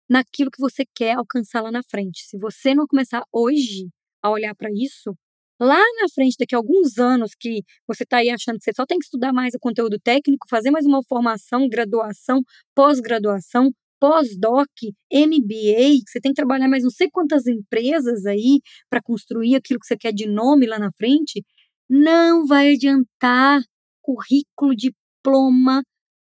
naquilo 0.08 0.50
que 0.50 0.60
você 0.60 0.84
quer 0.94 1.14
alcançar 1.16 1.62
lá 1.62 1.70
na 1.70 1.82
frente. 1.82 2.24
Se 2.26 2.38
você 2.38 2.74
não 2.74 2.86
começar 2.86 3.24
hoje 3.32 3.88
a 4.22 4.30
olhar 4.30 4.54
para 4.54 4.70
isso, 4.70 5.16
lá 5.60 5.80
na 6.00 6.08
frente, 6.12 6.36
daqui 6.38 6.54
a 6.54 6.58
alguns 6.58 6.98
anos, 6.98 7.32
que 7.38 7.62
você 7.86 8.04
está 8.04 8.18
aí 8.18 8.30
achando 8.30 8.58
que 8.58 8.64
você 8.64 8.72
só 8.74 8.86
tem 8.86 8.98
que 8.98 9.04
estudar 9.04 9.32
mais 9.32 9.54
o 9.54 9.58
conteúdo 9.58 9.98
técnico, 9.98 10.48
fazer 10.48 10.70
mais 10.70 10.86
uma 10.86 11.02
formação, 11.02 11.68
graduação, 11.68 12.42
pós-graduação, 12.74 13.70
pós-doc, 14.04 14.68
MBA, 15.10 16.02
você 16.06 16.20
tem 16.20 16.30
que 16.30 16.36
trabalhar 16.36 16.68
mais 16.68 16.82
não 16.82 16.90
sei 16.90 17.08
quantas 17.10 17.46
empresas 17.46 18.26
aí 18.26 18.60
para 18.90 19.00
construir 19.02 19.54
aquilo 19.56 19.80
que 19.80 19.86
você 19.86 19.96
quer 19.96 20.12
de 20.12 20.26
nome 20.28 20.66
lá 20.66 20.78
na 20.78 20.92
frente, 20.92 21.42
não 21.88 22.44
vai 22.46 22.74
adiantar 22.74 23.62
currículo, 24.02 24.76
diploma, 24.76 25.82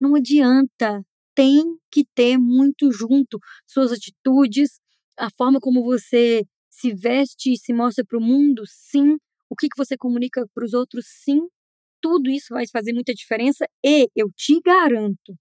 não 0.00 0.14
adianta. 0.14 1.02
Tem 1.34 1.62
que 1.92 2.06
ter 2.14 2.38
muito 2.38 2.90
junto 2.90 3.38
suas 3.66 3.92
atitudes, 3.92 4.80
a 5.18 5.28
forma 5.36 5.60
como 5.60 5.84
você 5.84 6.46
se 6.70 6.94
veste 6.94 7.52
e 7.52 7.58
se 7.58 7.74
mostra 7.74 8.02
para 8.02 8.16
o 8.18 8.22
mundo, 8.22 8.62
sim. 8.66 9.18
O 9.50 9.54
que, 9.54 9.68
que 9.68 9.76
você 9.76 9.94
comunica 9.94 10.46
para 10.54 10.64
os 10.64 10.72
outros, 10.72 11.04
sim. 11.06 11.40
Tudo 12.00 12.30
isso 12.30 12.54
vai 12.54 12.64
fazer 12.66 12.94
muita 12.94 13.12
diferença 13.12 13.66
e 13.84 14.08
eu 14.16 14.30
te 14.34 14.58
garanto 14.64 15.36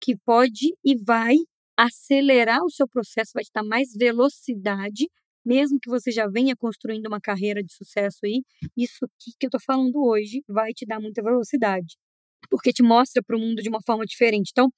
que 0.00 0.16
pode 0.16 0.74
e 0.84 0.96
vai 0.96 1.36
acelerar 1.76 2.62
o 2.64 2.70
seu 2.70 2.86
processo, 2.88 3.32
vai 3.34 3.44
te 3.44 3.50
dar 3.54 3.64
mais 3.64 3.92
velocidade, 3.96 5.08
mesmo 5.44 5.78
que 5.80 5.90
você 5.90 6.10
já 6.10 6.28
venha 6.28 6.54
construindo 6.56 7.06
uma 7.06 7.20
carreira 7.20 7.62
de 7.62 7.72
sucesso 7.72 8.18
aí. 8.24 8.42
Isso 8.76 9.04
aqui 9.04 9.32
que 9.38 9.46
eu 9.46 9.48
estou 9.48 9.60
falando 9.60 9.96
hoje 10.04 10.42
vai 10.48 10.72
te 10.72 10.86
dar 10.86 11.00
muita 11.00 11.22
velocidade, 11.22 11.96
porque 12.50 12.72
te 12.72 12.82
mostra 12.82 13.22
para 13.22 13.36
o 13.36 13.40
mundo 13.40 13.62
de 13.62 13.68
uma 13.68 13.80
forma 13.84 14.04
diferente. 14.04 14.50
Então, 14.52 14.66
o 14.66 14.72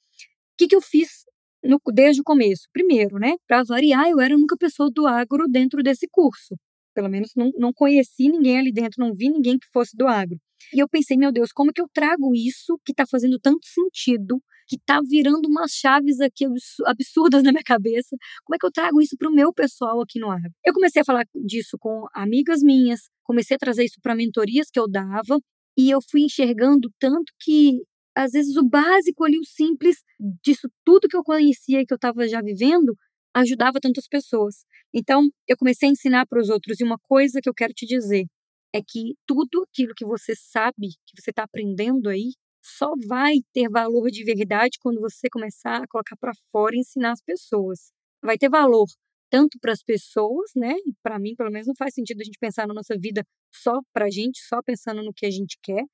que, 0.57 0.68
que 0.68 0.76
eu 0.76 0.80
fiz 0.80 1.24
no, 1.64 1.80
desde 1.92 2.20
o 2.20 2.24
começo. 2.24 2.68
Primeiro, 2.72 3.18
né, 3.18 3.35
para 3.46 3.64
variar, 3.64 4.09
eu 4.09 4.20
era 4.20 4.35
a 4.35 4.37
única 4.37 4.57
pessoa 4.57 4.90
do 4.90 5.07
agro 5.07 5.46
dentro 5.48 5.83
desse 5.83 6.07
curso. 6.11 6.54
Pelo 6.94 7.09
menos 7.09 7.30
não, 7.35 7.50
não 7.57 7.72
conheci 7.72 8.28
ninguém 8.28 8.59
ali 8.59 8.72
dentro, 8.72 9.04
não 9.04 9.14
vi 9.14 9.28
ninguém 9.28 9.59
que 9.59 9.66
fosse 9.72 9.96
do 9.96 10.07
agro. 10.07 10.38
E 10.72 10.78
eu 10.78 10.88
pensei, 10.88 11.16
meu 11.16 11.33
Deus, 11.33 11.50
como 11.52 11.72
que 11.72 11.80
eu 11.80 11.88
trago 11.92 12.35
isso 12.35 12.78
que 12.85 12.92
está 12.92 13.04
fazendo 13.07 13.38
tanto 13.40 13.66
sentido, 13.66 14.40
que 14.66 14.77
está 14.77 15.00
virando 15.00 15.48
umas 15.48 15.72
chaves 15.72 16.20
aqui 16.20 16.46
absurdas 16.87 17.42
na 17.42 17.53
minha 17.53 17.62
cabeça? 17.64 18.16
Como 18.44 18.55
é 18.55 18.59
que 18.59 18.66
eu 18.66 18.72
trago 18.72 19.00
isso 19.00 19.16
para 19.18 19.29
o 19.29 19.35
meu 19.35 19.53
pessoal 19.53 20.00
aqui 20.00 20.18
no 20.18 20.31
agro? 20.31 20.50
Eu 20.64 20.72
comecei 20.72 21.03
a 21.03 21.05
falar 21.05 21.24
disso 21.44 21.77
com 21.79 22.07
amigas 22.14 22.62
minhas, 22.62 23.09
comecei 23.22 23.57
a 23.57 23.59
trazer 23.59 23.85
isso 23.85 24.00
para 24.03 24.14
mentorias 24.14 24.68
que 24.70 24.79
eu 24.79 24.88
dava, 24.88 25.38
e 25.77 25.90
eu 25.90 26.00
fui 26.11 26.22
enxergando 26.22 26.90
tanto 26.98 27.33
que 27.40 27.83
às 28.16 28.33
vezes 28.33 28.57
o 28.57 28.64
básico 28.64 29.24
ali, 29.24 29.38
o 29.38 29.44
simples 29.44 29.96
disso 30.44 30.68
tudo 30.85 31.09
que 31.09 31.16
eu 31.16 31.24
conhecia 31.24 31.81
e 31.81 31.87
que 31.87 31.92
eu 31.92 31.96
estava 31.96 32.29
já 32.29 32.40
vivendo, 32.40 32.96
ajudava 33.35 33.81
tantas 33.81 34.07
pessoas. 34.07 34.64
Então, 34.92 35.29
eu 35.48 35.57
comecei 35.57 35.88
a 35.88 35.92
ensinar 35.92 36.27
para 36.27 36.40
os 36.40 36.48
outros. 36.48 36.79
E 36.79 36.85
uma 36.85 36.98
coisa 36.98 37.40
que 37.42 37.48
eu 37.48 37.55
quero 37.55 37.72
te 37.74 37.85
dizer 37.85 38.27
é 38.72 38.81
que 38.81 39.14
tudo 39.27 39.64
aquilo 39.68 39.92
que 39.96 40.05
você 40.05 40.35
sabe, 40.37 40.90
que 41.07 41.20
você 41.20 41.31
está 41.31 41.42
aprendendo 41.42 42.09
aí, 42.09 42.33
só 42.64 42.92
vai 43.07 43.35
ter 43.53 43.68
valor 43.68 44.11
de 44.11 44.24
verdade 44.24 44.79
quando 44.81 45.00
você 45.00 45.29
começar 45.31 45.83
a 45.83 45.87
colocar 45.87 46.16
para 46.16 46.33
fora 46.50 46.74
e 46.74 46.81
ensinar 46.81 47.12
as 47.12 47.22
pessoas. 47.22 47.92
Vai 48.22 48.38
ter 48.38 48.48
valor 48.48 48.87
tanto 49.31 49.59
para 49.61 49.72
as 49.72 49.83
pessoas, 49.83 50.50
né? 50.57 50.74
E 50.87 50.94
para 51.03 51.18
mim, 51.18 51.35
pelo 51.37 51.50
menos, 51.50 51.66
não 51.66 51.74
faz 51.77 51.94
sentido 51.94 52.20
a 52.20 52.24
gente 52.24 52.38
pensar 52.38 52.66
na 52.66 52.74
nossa 52.74 52.96
vida 52.98 53.24
só 53.53 53.81
para 53.92 54.07
a 54.07 54.11
gente, 54.11 54.40
só 54.40 54.62
pensando 54.62 55.03
no 55.03 55.12
que 55.12 55.27
a 55.27 55.31
gente 55.31 55.59
quer 55.62 55.85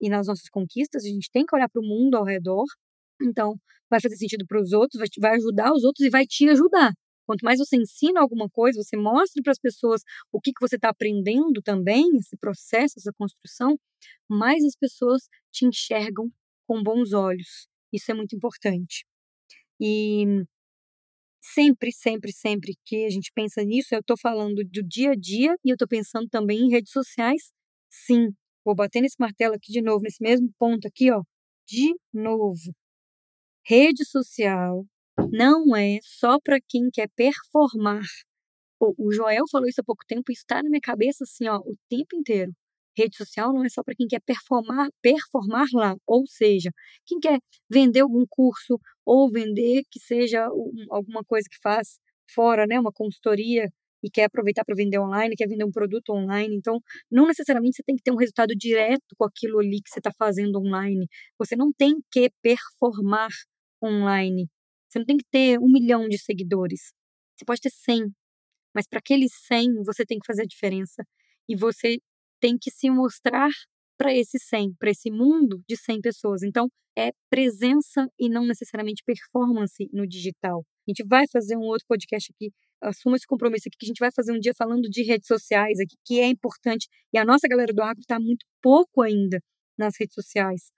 e 0.00 0.08
nas 0.08 0.26
nossas 0.26 0.48
conquistas, 0.50 1.04
a 1.04 1.08
gente 1.08 1.30
tem 1.30 1.44
que 1.44 1.54
olhar 1.54 1.68
para 1.68 1.80
o 1.82 1.86
mundo 1.86 2.16
ao 2.16 2.24
redor. 2.24 2.64
Então, 3.22 3.54
vai 3.90 4.00
fazer 4.00 4.16
sentido 4.16 4.46
para 4.46 4.60
os 4.60 4.72
outros, 4.72 4.98
vai, 4.98 5.08
vai 5.20 5.36
ajudar 5.38 5.72
os 5.72 5.84
outros 5.84 6.06
e 6.06 6.10
vai 6.10 6.26
te 6.26 6.48
ajudar. 6.48 6.92
Quanto 7.28 7.44
mais 7.44 7.58
você 7.58 7.76
ensina 7.76 8.20
alguma 8.20 8.48
coisa, 8.48 8.82
você 8.82 8.96
mostra 8.96 9.42
para 9.42 9.52
as 9.52 9.58
pessoas 9.58 10.02
o 10.32 10.40
que, 10.40 10.52
que 10.52 10.60
você 10.60 10.76
está 10.76 10.88
aprendendo 10.88 11.60
também, 11.62 12.16
esse 12.16 12.36
processo, 12.38 12.94
essa 12.98 13.12
construção, 13.12 13.78
mais 14.26 14.64
as 14.64 14.74
pessoas 14.74 15.28
te 15.52 15.66
enxergam 15.66 16.32
com 16.66 16.82
bons 16.82 17.12
olhos. 17.12 17.68
Isso 17.92 18.10
é 18.10 18.14
muito 18.14 18.34
importante. 18.34 19.04
E 19.78 20.24
sempre, 21.42 21.92
sempre, 21.92 22.32
sempre 22.32 22.74
que 22.84 23.04
a 23.04 23.10
gente 23.10 23.30
pensa 23.34 23.62
nisso, 23.62 23.94
eu 23.94 24.00
estou 24.00 24.16
falando 24.18 24.64
do 24.64 24.82
dia 24.82 25.10
a 25.10 25.14
dia 25.14 25.54
e 25.62 25.70
eu 25.70 25.74
estou 25.74 25.88
pensando 25.88 26.28
também 26.30 26.60
em 26.60 26.70
redes 26.70 26.92
sociais. 26.92 27.52
Sim, 27.90 28.32
Vou 28.68 28.74
bater 28.74 29.00
nesse 29.00 29.16
martelo 29.18 29.54
aqui 29.54 29.72
de 29.72 29.80
novo, 29.80 30.02
nesse 30.02 30.22
mesmo 30.22 30.52
ponto 30.58 30.86
aqui, 30.86 31.10
ó. 31.10 31.22
De 31.66 31.94
novo. 32.12 32.74
Rede 33.64 34.04
social 34.04 34.84
não 35.32 35.76
é 35.76 35.98
só 36.02 36.38
para 36.40 36.58
quem 36.60 36.90
quer 36.92 37.08
performar. 37.16 38.02
O 38.80 39.12
Joel 39.12 39.44
falou 39.50 39.68
isso 39.68 39.80
há 39.80 39.84
pouco 39.84 40.04
tempo 40.06 40.30
e 40.30 40.32
está 40.34 40.62
na 40.62 40.68
minha 40.70 40.80
cabeça 40.80 41.24
assim, 41.24 41.48
ó, 41.48 41.58
o 41.58 41.74
tempo 41.88 42.16
inteiro. 42.16 42.52
Rede 42.96 43.16
social 43.16 43.52
não 43.52 43.64
é 43.64 43.68
só 43.68 43.82
para 43.82 43.94
quem 43.94 44.06
quer 44.08 44.20
performar, 44.20 44.88
performar 45.02 45.66
lá, 45.72 45.96
ou 46.06 46.26
seja, 46.26 46.70
quem 47.06 47.18
quer 47.20 47.38
vender 47.70 48.00
algum 48.00 48.24
curso 48.28 48.78
ou 49.04 49.30
vender 49.30 49.82
que 49.90 50.00
seja 50.00 50.46
alguma 50.90 51.24
coisa 51.24 51.48
que 51.50 51.58
faz 51.62 51.98
fora, 52.34 52.66
né, 52.66 52.78
uma 52.78 52.92
consultoria 52.92 53.68
e 54.02 54.10
quer 54.10 54.24
aproveitar 54.24 54.64
para 54.64 54.74
vender 54.74 54.98
online, 54.98 55.34
quer 55.36 55.48
vender 55.48 55.64
um 55.64 55.70
produto 55.72 56.10
online. 56.10 56.54
Então, 56.56 56.80
não 57.10 57.26
necessariamente 57.26 57.76
você 57.76 57.82
tem 57.84 57.96
que 57.96 58.02
ter 58.02 58.12
um 58.12 58.16
resultado 58.16 58.54
direto 58.56 59.14
com 59.16 59.24
aquilo 59.24 59.58
ali 59.60 59.80
que 59.82 59.90
você 59.90 59.98
está 60.00 60.12
fazendo 60.16 60.58
online. 60.58 61.06
Você 61.38 61.56
não 61.56 61.72
tem 61.72 61.96
que 62.12 62.30
performar 62.42 63.28
online. 63.82 64.48
Você 64.88 64.98
não 64.98 65.06
tem 65.06 65.16
que 65.16 65.24
ter 65.30 65.58
um 65.58 65.70
milhão 65.70 66.08
de 66.08 66.18
seguidores. 66.18 66.92
Você 67.36 67.44
pode 67.44 67.60
ter 67.60 67.70
100, 67.70 68.06
mas 68.74 68.86
para 68.88 68.98
aqueles 69.00 69.32
100 69.46 69.84
você 69.84 70.04
tem 70.06 70.18
que 70.18 70.26
fazer 70.26 70.42
a 70.42 70.46
diferença. 70.46 71.04
e 71.50 71.56
você 71.56 71.98
tem 72.40 72.58
que 72.58 72.70
se 72.70 72.90
mostrar 72.90 73.50
para 73.98 74.14
esse 74.14 74.38
100, 74.38 74.74
para 74.78 74.90
esse 74.90 75.10
mundo 75.10 75.62
de 75.68 75.76
100 75.76 76.00
pessoas. 76.02 76.42
Então, 76.42 76.68
é 76.96 77.10
presença 77.30 78.08
e 78.18 78.28
não 78.28 78.46
necessariamente 78.46 79.02
performance 79.04 79.88
no 79.92 80.06
digital. 80.06 80.64
A 80.86 80.90
gente 80.90 81.06
vai 81.06 81.26
fazer 81.28 81.56
um 81.56 81.62
outro 81.62 81.86
podcast 81.88 82.32
aqui, 82.32 82.52
assuma 82.82 83.16
esse 83.16 83.26
compromisso 83.26 83.68
aqui, 83.68 83.76
que 83.78 83.86
a 83.86 83.88
gente 83.88 83.98
vai 84.00 84.10
fazer 84.14 84.32
um 84.32 84.38
dia 84.38 84.52
falando 84.56 84.88
de 84.90 85.02
redes 85.02 85.26
sociais 85.26 85.78
aqui, 85.80 85.96
que 86.04 86.20
é 86.20 86.26
importante. 86.26 86.88
E 87.12 87.18
a 87.18 87.24
nossa 87.24 87.48
galera 87.48 87.72
do 87.72 87.82
agro 87.82 88.00
está 88.00 88.18
muito 88.18 88.44
pouco 88.62 89.02
ainda 89.02 89.40
nas 89.78 89.94
redes 89.98 90.14
sociais. 90.14 90.70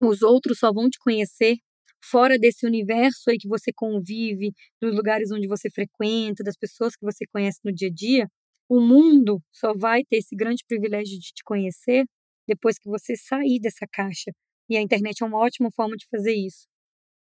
Os 0.00 0.22
outros 0.22 0.58
só 0.58 0.72
vão 0.72 0.88
te 0.88 0.98
conhecer 0.98 1.56
fora 2.02 2.38
desse 2.38 2.66
universo 2.66 3.30
aí 3.30 3.38
que 3.38 3.48
você 3.48 3.72
convive, 3.72 4.52
dos 4.80 4.94
lugares 4.94 5.30
onde 5.32 5.46
você 5.48 5.70
frequenta, 5.70 6.42
das 6.44 6.56
pessoas 6.56 6.96
que 6.96 7.04
você 7.04 7.24
conhece 7.32 7.60
no 7.64 7.72
dia 7.72 7.88
a 7.88 7.92
dia. 7.92 8.28
O 8.68 8.80
mundo 8.80 9.42
só 9.52 9.74
vai 9.74 10.02
ter 10.04 10.18
esse 10.18 10.34
grande 10.36 10.64
privilégio 10.66 11.18
de 11.18 11.32
te 11.32 11.42
conhecer 11.44 12.04
depois 12.46 12.78
que 12.78 12.88
você 12.88 13.16
sair 13.16 13.60
dessa 13.60 13.86
caixa. 13.92 14.32
E 14.68 14.76
a 14.76 14.82
internet 14.82 15.22
é 15.22 15.26
uma 15.26 15.38
ótima 15.38 15.70
forma 15.74 15.96
de 15.96 16.06
fazer 16.08 16.34
isso. 16.34 16.66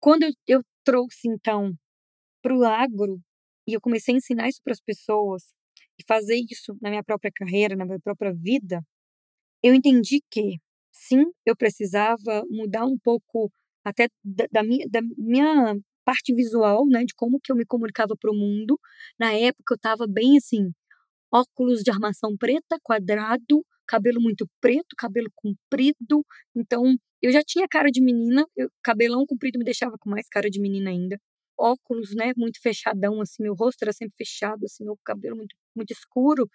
Quando 0.01 0.25
eu, 0.25 0.33
eu 0.47 0.63
trouxe, 0.85 1.29
então, 1.29 1.75
para 2.43 2.57
o 2.57 2.65
agro, 2.65 3.21
e 3.67 3.75
eu 3.75 3.81
comecei 3.81 4.15
a 4.15 4.19
ensinar 4.19 4.49
isso 4.49 4.61
para 4.63 4.73
as 4.73 4.81
pessoas, 4.81 5.45
e 5.99 6.05
fazer 6.07 6.37
isso 6.51 6.77
na 6.81 6.91
minha 6.91 7.05
própria 7.05 7.31
carreira, 7.35 7.77
na 7.77 7.85
minha 7.85 8.01
própria 8.01 8.33
vida, 8.33 8.81
eu 9.63 9.75
entendi 9.75 10.21
que, 10.31 10.59
sim, 10.93 11.25
eu 11.45 11.57
precisava 11.57 12.45
mudar 12.49 12.87
um 12.87 12.99
pouco 12.99 13.51
até 13.89 14.09
da, 14.25 14.47
da, 14.53 14.63
minha, 14.63 14.87
da 14.91 15.01
minha 15.17 15.77
parte 16.05 16.35
visual, 16.35 16.87
né, 16.89 17.05
de 17.05 17.15
como 17.15 17.41
que 17.43 17.53
eu 17.53 17.57
me 17.57 17.67
comunicava 17.67 18.15
para 18.19 18.31
o 18.31 18.35
mundo. 18.35 18.79
Na 19.19 19.33
época 19.33 19.75
eu 19.75 19.77
estava 19.77 20.07
bem 20.09 20.39
assim, 20.39 20.73
óculos 21.33 21.83
de 21.83 21.91
armação 21.91 22.37
preta, 22.37 22.79
quadrado, 22.83 23.65
cabelo 23.87 24.21
muito 24.21 24.47
preto, 24.61 24.95
cabelo 24.97 25.29
comprido. 25.35 26.25
Então, 26.57 26.97
eu 27.23 27.33
já 27.33 27.43
tinha 27.43 27.67
cara 27.69 27.91
de 27.91 28.03
menina, 28.03 28.47
eu, 28.57 28.71
cabelão 28.83 29.27
comprido 29.27 29.59
me 29.59 29.65
deixava 29.65 29.97
com 29.99 30.11
mais 30.11 30.29
cara 30.29 30.49
de 30.51 30.61
menina 30.61 30.91
ainda. 30.91 31.19
Óculos, 31.59 32.15
né, 32.15 32.33
muito 32.37 32.61
fechadão, 32.63 33.21
assim, 33.21 33.43
meu 33.43 33.55
rosto 33.55 33.83
era 33.83 33.93
sempre 33.93 34.17
fechado, 34.17 34.65
assim, 34.65 34.85
meu 34.85 34.97
cabelo 35.05 35.37
muito, 35.37 35.57
muito 35.75 35.93
escuro. 35.93 36.49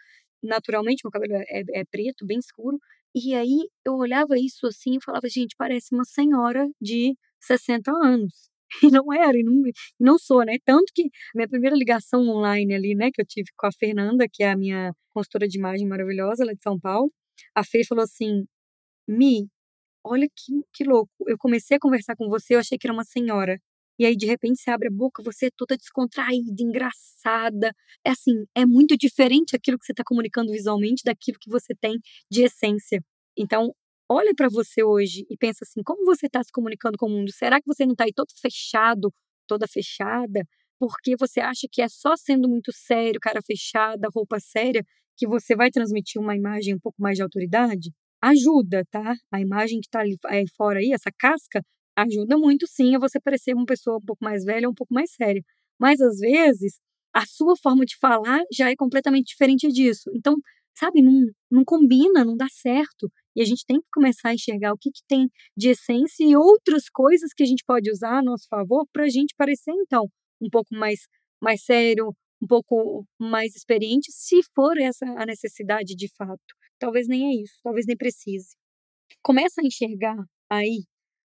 Naturalmente, 0.43 1.01
meu 1.03 1.11
cabelo 1.11 1.35
é, 1.35 1.43
é, 1.49 1.81
é 1.81 1.85
preto, 1.85 2.25
bem 2.25 2.39
escuro. 2.39 2.79
E 3.15 3.35
aí, 3.35 3.69
eu 3.85 3.93
olhava 3.95 4.37
isso 4.39 4.65
assim 4.67 4.95
e 4.97 5.03
falava, 5.03 5.27
gente, 5.29 5.55
parece 5.57 5.93
uma 5.93 6.03
senhora 6.03 6.67
de 6.81 7.15
60 7.39 7.91
anos. 7.91 8.49
E 8.83 8.89
não 8.89 9.13
era, 9.13 9.37
e 9.37 9.43
não, 9.43 9.61
não 9.99 10.17
sou, 10.17 10.43
né? 10.43 10.55
Tanto 10.65 10.91
que 10.95 11.03
minha 11.35 11.47
primeira 11.47 11.75
ligação 11.75 12.27
online 12.27 12.73
ali, 12.73 12.95
né, 12.95 13.11
que 13.13 13.21
eu 13.21 13.25
tive 13.25 13.49
com 13.55 13.67
a 13.67 13.71
Fernanda, 13.71 14.25
que 14.31 14.41
é 14.43 14.49
a 14.51 14.57
minha 14.57 14.91
consultora 15.13 15.47
de 15.47 15.59
imagem 15.59 15.87
maravilhosa, 15.87 16.41
ela 16.43 16.53
é 16.53 16.55
de 16.55 16.63
São 16.63 16.79
Paulo, 16.79 17.11
a 17.55 17.63
Fê 17.63 17.83
falou 17.85 18.03
assim: 18.03 18.45
Mi, 19.07 19.47
olha 20.03 20.27
que, 20.35 20.53
que 20.73 20.83
louco. 20.85 21.11
Eu 21.27 21.37
comecei 21.37 21.77
a 21.77 21.79
conversar 21.79 22.15
com 22.17 22.29
você, 22.29 22.55
eu 22.55 22.59
achei 22.59 22.77
que 22.77 22.87
era 22.87 22.93
uma 22.93 23.03
senhora. 23.05 23.59
E 24.03 24.05
aí, 24.05 24.17
de 24.17 24.25
repente, 24.25 24.59
você 24.59 24.69
abre 24.69 24.89
a 24.89 24.91
boca, 24.91 25.23
você 25.23 25.45
é 25.45 25.49
toda 25.55 25.77
descontraída, 25.77 26.61
engraçada. 26.61 27.73
É 28.05 28.09
assim, 28.09 28.43
é 28.53 28.65
muito 28.65 28.97
diferente 28.97 29.55
aquilo 29.55 29.79
que 29.79 29.85
você 29.85 29.93
está 29.93 30.03
comunicando 30.05 30.51
visualmente 30.51 31.03
daquilo 31.05 31.37
que 31.39 31.49
você 31.49 31.73
tem 31.73 31.97
de 32.29 32.43
essência. 32.43 33.01
Então, 33.37 33.73
olha 34.11 34.33
para 34.35 34.49
você 34.49 34.83
hoje 34.83 35.25
e 35.29 35.37
pensa 35.37 35.59
assim: 35.63 35.81
como 35.85 36.03
você 36.03 36.25
está 36.25 36.43
se 36.43 36.51
comunicando 36.51 36.97
com 36.97 37.05
o 37.05 37.09
mundo? 37.09 37.31
Será 37.31 37.61
que 37.61 37.65
você 37.65 37.85
não 37.85 37.93
está 37.93 38.03
aí 38.03 38.11
todo 38.13 38.27
fechado, 38.41 39.09
toda 39.47 39.65
fechada? 39.69 40.45
Porque 40.77 41.15
você 41.17 41.39
acha 41.39 41.65
que 41.71 41.81
é 41.81 41.87
só 41.87 42.17
sendo 42.17 42.49
muito 42.49 42.73
sério, 42.73 43.21
cara 43.21 43.41
fechada, 43.41 44.09
roupa 44.13 44.37
séria, 44.41 44.83
que 45.15 45.25
você 45.25 45.55
vai 45.55 45.71
transmitir 45.71 46.21
uma 46.21 46.35
imagem 46.35 46.75
um 46.75 46.79
pouco 46.79 47.01
mais 47.01 47.15
de 47.15 47.23
autoridade? 47.23 47.89
Ajuda, 48.21 48.83
tá? 48.91 49.15
A 49.31 49.39
imagem 49.39 49.79
que 49.79 49.87
está 49.87 50.01
ali 50.01 50.17
aí 50.25 50.43
fora 50.57 50.79
aí, 50.79 50.91
essa 50.91 51.09
casca, 51.17 51.61
ajuda 51.95 52.37
muito 52.37 52.67
sim 52.67 52.95
a 52.95 52.99
você 52.99 53.19
parecer 53.19 53.53
uma 53.55 53.65
pessoa 53.65 53.97
um 53.97 54.05
pouco 54.05 54.23
mais 54.23 54.43
velha, 54.43 54.69
um 54.69 54.73
pouco 54.73 54.93
mais 54.93 55.11
séria. 55.13 55.43
Mas 55.79 56.01
às 56.01 56.19
vezes, 56.19 56.79
a 57.13 57.25
sua 57.25 57.55
forma 57.57 57.85
de 57.85 57.97
falar 57.97 58.41
já 58.51 58.69
é 58.71 58.75
completamente 58.75 59.27
diferente 59.27 59.67
disso. 59.69 60.09
Então, 60.15 60.35
sabe, 60.75 61.01
não, 61.01 61.21
não 61.51 61.63
combina, 61.65 62.25
não 62.25 62.35
dá 62.35 62.47
certo. 62.49 63.11
E 63.35 63.41
a 63.41 63.45
gente 63.45 63.65
tem 63.65 63.79
que 63.79 63.87
começar 63.93 64.29
a 64.29 64.33
enxergar 64.33 64.73
o 64.73 64.77
que, 64.77 64.91
que 64.91 65.01
tem 65.07 65.29
de 65.57 65.69
essência 65.69 66.23
e 66.25 66.35
outras 66.35 66.89
coisas 66.89 67.31
que 67.35 67.43
a 67.43 67.45
gente 67.45 67.63
pode 67.65 67.89
usar 67.91 68.19
a 68.19 68.23
nosso 68.23 68.47
favor 68.49 68.85
para 68.91 69.05
a 69.05 69.09
gente 69.09 69.33
parecer, 69.37 69.71
então, 69.71 70.07
um 70.41 70.49
pouco 70.49 70.75
mais, 70.75 71.01
mais 71.41 71.63
sério, 71.63 72.13
um 72.41 72.47
pouco 72.47 73.05
mais 73.19 73.55
experiente, 73.55 74.11
se 74.11 74.41
for 74.55 74.77
essa 74.77 75.05
a 75.17 75.25
necessidade 75.25 75.95
de 75.95 76.07
fato. 76.15 76.39
Talvez 76.79 77.07
nem 77.07 77.27
é 77.37 77.41
isso, 77.41 77.53
talvez 77.63 77.85
nem 77.87 77.95
precise. 77.97 78.55
Começa 79.23 79.61
a 79.61 79.65
enxergar 79.65 80.17
aí 80.49 80.83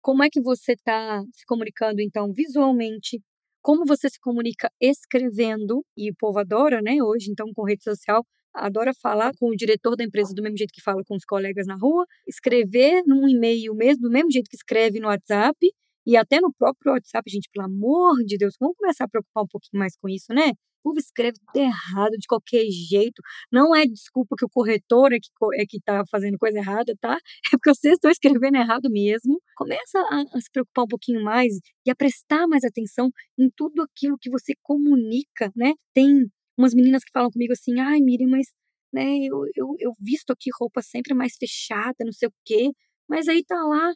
como 0.09 0.25
é 0.25 0.31
que 0.31 0.41
você 0.41 0.73
está 0.73 1.23
se 1.35 1.45
comunicando, 1.45 2.01
então, 2.01 2.33
visualmente, 2.33 3.21
como 3.61 3.85
você 3.85 4.09
se 4.09 4.19
comunica 4.19 4.71
escrevendo, 4.81 5.85
e 5.95 6.11
o 6.11 6.15
povo 6.19 6.39
adora, 6.39 6.81
né, 6.81 7.03
hoje, 7.03 7.31
então, 7.31 7.53
com 7.55 7.63
rede 7.63 7.85
social, 7.85 8.25
adora 8.55 8.93
falar 8.95 9.33
com 9.39 9.51
o 9.51 9.55
diretor 9.55 9.97
da 9.97 10.05
empresa 10.05 10.33
do 10.35 10.43
mesmo 10.43 10.57
jeito 10.57 10.73
que 10.73 10.81
fala 10.81 11.03
com 11.07 11.15
os 11.15 11.27
colegas 11.27 11.67
na 11.67 11.75
rua, 11.77 12.07
escrever 12.27 13.03
num 13.07 13.29
e-mail 13.29 13.75
mesmo, 13.75 14.05
do 14.05 14.11
mesmo 14.11 14.31
jeito 14.33 14.49
que 14.49 14.57
escreve 14.57 14.99
no 14.99 15.09
WhatsApp, 15.09 15.59
e 16.07 16.17
até 16.17 16.41
no 16.41 16.51
próprio 16.55 16.93
WhatsApp, 16.93 17.31
gente, 17.31 17.51
pelo 17.53 17.67
amor 17.67 18.17
de 18.25 18.39
Deus, 18.39 18.55
vamos 18.59 18.77
começar 18.79 19.05
a 19.05 19.09
preocupar 19.09 19.45
um 19.45 19.49
pouquinho 19.49 19.79
mais 19.79 19.95
com 19.99 20.09
isso, 20.09 20.33
né? 20.33 20.53
Povo 20.83 20.99
escreve 20.99 21.39
tudo 21.47 21.63
errado, 21.63 22.13
de 22.19 22.27
qualquer 22.27 22.65
jeito. 22.71 23.23
Não 23.53 23.75
é 23.75 23.85
desculpa 23.87 24.37
que 24.39 24.45
o 24.45 24.49
corretor 24.49 25.13
é 25.13 25.19
que 25.21 25.29
é 25.55 25.67
que 25.67 25.79
está 25.79 26.05
fazendo 26.11 26.39
coisa 26.39 26.59
errada, 26.59 26.95
tá? 27.01 27.17
É 27.55 27.57
porque 27.57 27.75
vocês 27.75 27.95
estão 27.95 28.11
escrevendo 28.11 28.57
errado 28.57 28.91
mesmo. 28.91 29.41
Começa 29.57 29.99
a, 29.99 30.25
a 30.37 30.41
se 30.41 30.51
preocupar 30.53 30.85
um 30.85 30.89
pouquinho 30.89 31.23
mais 31.23 31.55
e 31.87 31.91
a 31.91 31.95
prestar 31.97 32.47
mais 32.47 32.65
atenção 32.65 33.11
em 33.39 33.51
tudo 33.57 33.83
aquilo 33.83 34.19
que 34.21 34.31
você 34.31 34.55
comunica, 34.63 35.53
né? 35.57 35.73
Tem 35.95 36.27
umas 36.57 36.75
meninas 36.75 37.05
que 37.05 37.13
falam 37.13 37.31
comigo 37.31 37.53
assim, 37.53 37.79
ai, 37.81 38.01
Miriam, 38.01 38.29
mas 38.29 38.47
né, 38.93 39.05
eu, 39.27 39.45
eu, 39.55 39.75
eu 39.79 39.93
visto 40.01 40.33
aqui 40.33 40.51
roupa 40.59 40.83
sempre 40.83 41.15
mais 41.15 41.35
fechada, 41.39 41.97
não 42.05 42.13
sei 42.13 42.29
o 42.29 42.33
quê, 42.45 42.71
mas 43.09 43.29
aí 43.29 43.45
tá 43.45 43.57
lá 43.65 43.93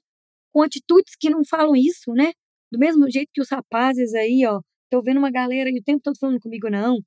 com 0.52 0.62
atitudes 0.62 1.14
que 1.18 1.30
não 1.30 1.44
falam 1.44 1.74
isso, 1.76 2.12
né? 2.12 2.32
Do 2.70 2.78
mesmo 2.78 3.10
jeito 3.10 3.30
que 3.32 3.40
os 3.40 3.50
rapazes 3.50 4.14
aí, 4.14 4.44
ó, 4.46 4.60
tô 4.92 5.00
vendo 5.02 5.18
uma 5.18 5.30
galera 5.30 5.70
e 5.70 5.78
o 5.78 5.82
tempo 5.82 6.02
todo 6.02 6.18
falando 6.18 6.38
comigo, 6.38 6.68
não, 6.68 6.98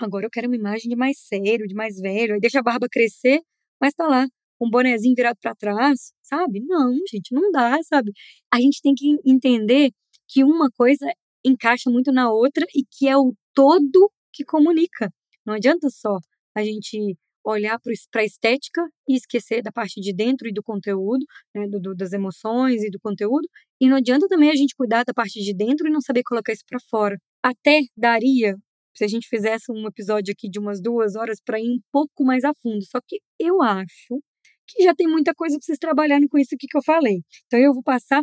agora 0.00 0.26
eu 0.26 0.30
quero 0.30 0.48
uma 0.48 0.56
imagem 0.56 0.88
de 0.90 0.96
mais 0.96 1.16
sério, 1.20 1.68
de 1.68 1.74
mais 1.74 1.96
velho, 2.00 2.34
aí 2.34 2.40
deixa 2.40 2.58
a 2.58 2.62
barba 2.62 2.88
crescer, 2.90 3.40
mas 3.80 3.94
tá 3.94 4.08
lá, 4.08 4.26
um 4.60 4.68
bonezinho 4.68 5.14
virado 5.16 5.38
para 5.40 5.54
trás, 5.54 6.12
sabe? 6.22 6.60
Não, 6.66 6.92
gente, 7.08 7.32
não 7.32 7.52
dá, 7.52 7.78
sabe? 7.84 8.12
A 8.52 8.60
gente 8.60 8.82
tem 8.82 8.94
que 8.94 9.16
entender 9.24 9.92
que 10.28 10.42
uma 10.42 10.70
coisa 10.72 11.06
encaixa 11.44 11.88
muito 11.88 12.12
na 12.12 12.32
outra 12.32 12.66
e 12.74 12.84
que 12.84 13.08
é 13.08 13.16
o 13.16 13.32
todo 13.54 14.10
que 14.32 14.44
comunica. 14.44 15.12
Não 15.46 15.54
adianta 15.54 15.88
só 15.88 16.18
a 16.56 16.64
gente 16.64 17.16
olhar 17.50 17.78
para 17.80 18.22
a 18.22 18.24
estética 18.24 18.82
e 19.08 19.16
esquecer 19.16 19.62
da 19.62 19.72
parte 19.72 20.00
de 20.00 20.12
dentro 20.14 20.48
e 20.48 20.52
do 20.52 20.62
conteúdo, 20.62 21.24
né, 21.54 21.66
do, 21.68 21.80
do, 21.80 21.94
das 21.94 22.12
emoções 22.12 22.82
e 22.82 22.90
do 22.90 22.98
conteúdo. 23.00 23.46
E 23.80 23.88
não 23.88 23.96
adianta 23.96 24.28
também 24.28 24.50
a 24.50 24.54
gente 24.54 24.74
cuidar 24.74 25.04
da 25.04 25.14
parte 25.14 25.40
de 25.40 25.54
dentro 25.54 25.86
e 25.86 25.90
não 25.90 26.00
saber 26.00 26.22
colocar 26.22 26.52
isso 26.52 26.64
para 26.68 26.78
fora. 26.88 27.16
Até 27.42 27.80
daria 27.96 28.56
se 28.94 29.04
a 29.04 29.08
gente 29.08 29.28
fizesse 29.28 29.70
um 29.70 29.86
episódio 29.86 30.32
aqui 30.32 30.48
de 30.48 30.58
umas 30.58 30.80
duas 30.80 31.16
horas 31.16 31.38
para 31.44 31.60
ir 31.60 31.70
um 31.70 31.80
pouco 31.92 32.24
mais 32.24 32.44
a 32.44 32.52
fundo. 32.62 32.84
Só 32.84 32.98
que 33.06 33.20
eu 33.38 33.62
acho 33.62 34.20
que 34.68 34.84
já 34.84 34.94
tem 34.94 35.08
muita 35.08 35.34
coisa 35.34 35.56
para 35.56 35.64
vocês 35.64 35.78
trabalharem 35.78 36.28
com 36.28 36.38
isso 36.38 36.54
aqui 36.54 36.66
que 36.68 36.76
eu 36.76 36.82
falei. 36.82 37.22
Então 37.46 37.58
eu 37.58 37.72
vou 37.72 37.82
passar 37.82 38.22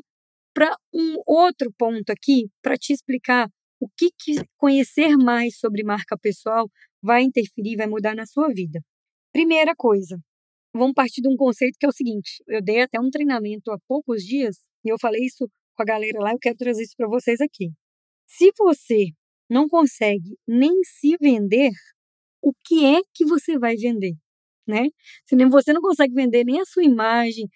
para 0.53 0.75
um 0.93 1.15
outro 1.25 1.71
ponto 1.77 2.09
aqui 2.09 2.49
para 2.61 2.77
te 2.77 2.93
explicar 2.93 3.49
o 3.79 3.87
que, 3.89 4.09
que 4.17 4.43
conhecer 4.57 5.15
mais 5.17 5.57
sobre 5.59 5.83
marca 5.83 6.17
pessoal 6.17 6.69
vai 7.01 7.23
interferir, 7.23 7.75
vai 7.75 7.87
mudar 7.87 8.15
na 8.15 8.25
sua 8.25 8.49
vida. 8.49 8.81
Primeira 9.37 9.75
coisa, 9.75 10.17
vamos 10.73 10.95
partir 10.95 11.21
de 11.21 11.29
um 11.29 11.37
conceito 11.37 11.77
que 11.79 11.85
é 11.85 11.89
o 11.89 11.91
seguinte: 11.91 12.43
eu 12.47 12.59
dei 12.59 12.81
até 12.81 12.99
um 12.99 13.11
treinamento 13.11 13.71
há 13.71 13.77
poucos 13.87 14.23
dias 14.23 14.57
e 14.83 14.91
eu 14.91 14.97
falei 14.99 15.23
isso 15.23 15.47
com 15.75 15.83
a 15.83 15.85
galera 15.85 16.19
lá, 16.19 16.31
eu 16.31 16.39
quero 16.39 16.57
trazer 16.57 16.81
isso 16.81 16.95
para 16.97 17.07
vocês 17.07 17.39
aqui. 17.39 17.69
Se 18.25 18.51
você 18.57 19.09
não 19.47 19.69
consegue 19.69 20.35
nem 20.47 20.71
se 20.83 21.15
vender, 21.21 21.69
o 22.41 22.51
que 22.65 22.83
é 22.83 23.01
que 23.13 23.25
você 23.25 23.59
vai 23.59 23.75
vender? 23.75 24.15
Né? 24.67 24.87
Se 25.23 25.35
você 25.35 25.71
não 25.71 25.81
consegue 25.81 26.15
vender 26.15 26.43
nem 26.43 26.59
a 26.59 26.65
sua 26.65 26.83
imagem, 26.83 27.47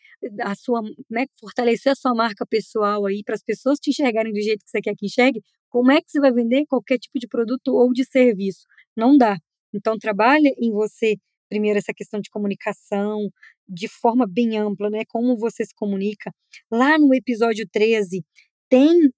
a 0.41 0.53
sua, 0.53 0.83
né, 1.09 1.25
fortalecer 1.39 1.93
a 1.93 1.95
sua 1.95 2.13
marca 2.13 2.45
pessoal 2.45 3.07
aí 3.07 3.23
para 3.25 3.33
as 3.33 3.43
pessoas 3.43 3.79
te 3.79 3.89
enxergarem 3.89 4.31
do 4.31 4.39
jeito 4.39 4.63
que 4.63 4.69
você 4.69 4.81
quer 4.81 4.93
que 4.95 5.07
enxergue, 5.07 5.41
como 5.67 5.91
é 5.91 5.99
que 5.99 6.11
você 6.11 6.19
vai 6.19 6.31
vender 6.31 6.63
qualquer 6.67 6.99
tipo 6.99 7.17
de 7.17 7.27
produto 7.27 7.69
ou 7.69 7.91
de 7.91 8.05
serviço? 8.05 8.67
Não 8.95 9.17
dá. 9.17 9.35
Então 9.73 9.97
trabalha 9.97 10.53
em 10.59 10.71
você 10.71 11.15
primeiro 11.51 11.77
essa 11.77 11.93
questão 11.93 12.21
de 12.21 12.29
comunicação 12.29 13.29
de 13.67 13.89
forma 13.89 14.25
bem 14.25 14.57
ampla, 14.57 14.89
né? 14.89 15.01
Como 15.09 15.37
você 15.37 15.65
se 15.65 15.75
comunica. 15.75 16.31
Lá 16.71 16.97
no 16.97 17.13
episódio 17.13 17.67
13 17.69 18.23
tem 18.69 19.11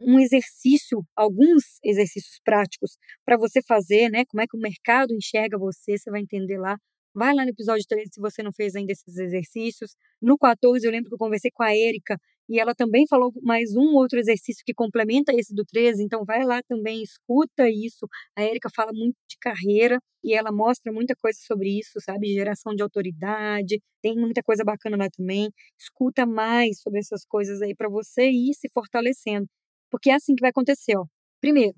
um 0.00 0.18
exercício, 0.20 1.04
alguns 1.16 1.78
exercícios 1.84 2.40
práticos 2.44 2.98
para 3.24 3.38
você 3.38 3.62
fazer, 3.62 4.10
né? 4.10 4.24
Como 4.26 4.42
é 4.42 4.46
que 4.46 4.56
o 4.56 4.60
mercado 4.60 5.14
enxerga 5.14 5.56
você, 5.58 5.96
você 5.96 6.10
vai 6.10 6.20
entender 6.20 6.58
lá 6.58 6.76
Vai 7.14 7.34
lá 7.34 7.44
no 7.44 7.50
episódio 7.50 7.82
13 7.88 8.10
se 8.12 8.20
você 8.20 8.42
não 8.42 8.52
fez 8.52 8.76
ainda 8.76 8.92
esses 8.92 9.16
exercícios. 9.16 9.96
No 10.20 10.36
14, 10.36 10.86
eu 10.86 10.92
lembro 10.92 11.08
que 11.08 11.14
eu 11.14 11.18
conversei 11.18 11.50
com 11.50 11.62
a 11.62 11.74
Érica 11.74 12.20
e 12.48 12.60
ela 12.60 12.74
também 12.74 13.06
falou 13.08 13.32
mais 13.42 13.74
um 13.76 13.94
outro 13.96 14.18
exercício 14.18 14.62
que 14.64 14.74
complementa 14.74 15.32
esse 15.34 15.54
do 15.54 15.64
13, 15.64 16.02
então 16.04 16.24
vai 16.24 16.44
lá 16.44 16.62
também, 16.62 17.02
escuta 17.02 17.68
isso. 17.68 18.06
A 18.36 18.42
Érica 18.42 18.68
fala 18.74 18.92
muito 18.92 19.16
de 19.28 19.36
carreira 19.40 19.98
e 20.22 20.34
ela 20.34 20.52
mostra 20.52 20.92
muita 20.92 21.14
coisa 21.16 21.38
sobre 21.46 21.78
isso, 21.78 22.00
sabe? 22.00 22.32
Geração 22.34 22.74
de 22.74 22.82
autoridade, 22.82 23.80
tem 24.02 24.14
muita 24.16 24.42
coisa 24.42 24.64
bacana 24.64 24.96
lá 24.96 25.08
também. 25.10 25.50
Escuta 25.78 26.24
mais 26.26 26.80
sobre 26.80 27.00
essas 27.00 27.24
coisas 27.24 27.60
aí 27.62 27.74
para 27.74 27.88
você 27.88 28.28
ir 28.30 28.54
se 28.54 28.68
fortalecendo. 28.72 29.46
Porque 29.90 30.10
é 30.10 30.14
assim 30.14 30.34
que 30.34 30.40
vai 30.40 30.50
acontecer, 30.50 30.96
ó. 30.96 31.04
Primeiro, 31.40 31.74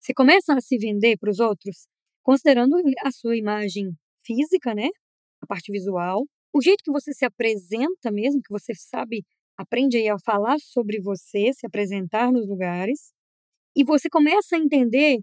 você 0.00 0.14
começa 0.14 0.54
a 0.54 0.60
se 0.60 0.78
vender 0.78 1.16
para 1.18 1.30
os 1.30 1.40
outros, 1.40 1.86
considerando 2.22 2.76
a 3.04 3.10
sua 3.10 3.36
imagem 3.36 3.92
física, 4.24 4.74
né? 4.74 4.88
A 5.42 5.46
parte 5.46 5.70
visual, 5.72 6.24
o 6.52 6.62
jeito 6.62 6.82
que 6.84 6.92
você 6.92 7.12
se 7.12 7.24
apresenta 7.24 8.10
mesmo, 8.10 8.40
que 8.42 8.50
você 8.52 8.74
sabe 8.74 9.24
aprende 9.58 9.96
aí 9.96 10.08
a 10.08 10.16
falar 10.24 10.58
sobre 10.60 11.00
você, 11.00 11.52
se 11.52 11.66
apresentar 11.66 12.32
nos 12.32 12.48
lugares, 12.48 13.12
e 13.76 13.84
você 13.84 14.08
começa 14.08 14.56
a 14.56 14.58
entender 14.58 15.18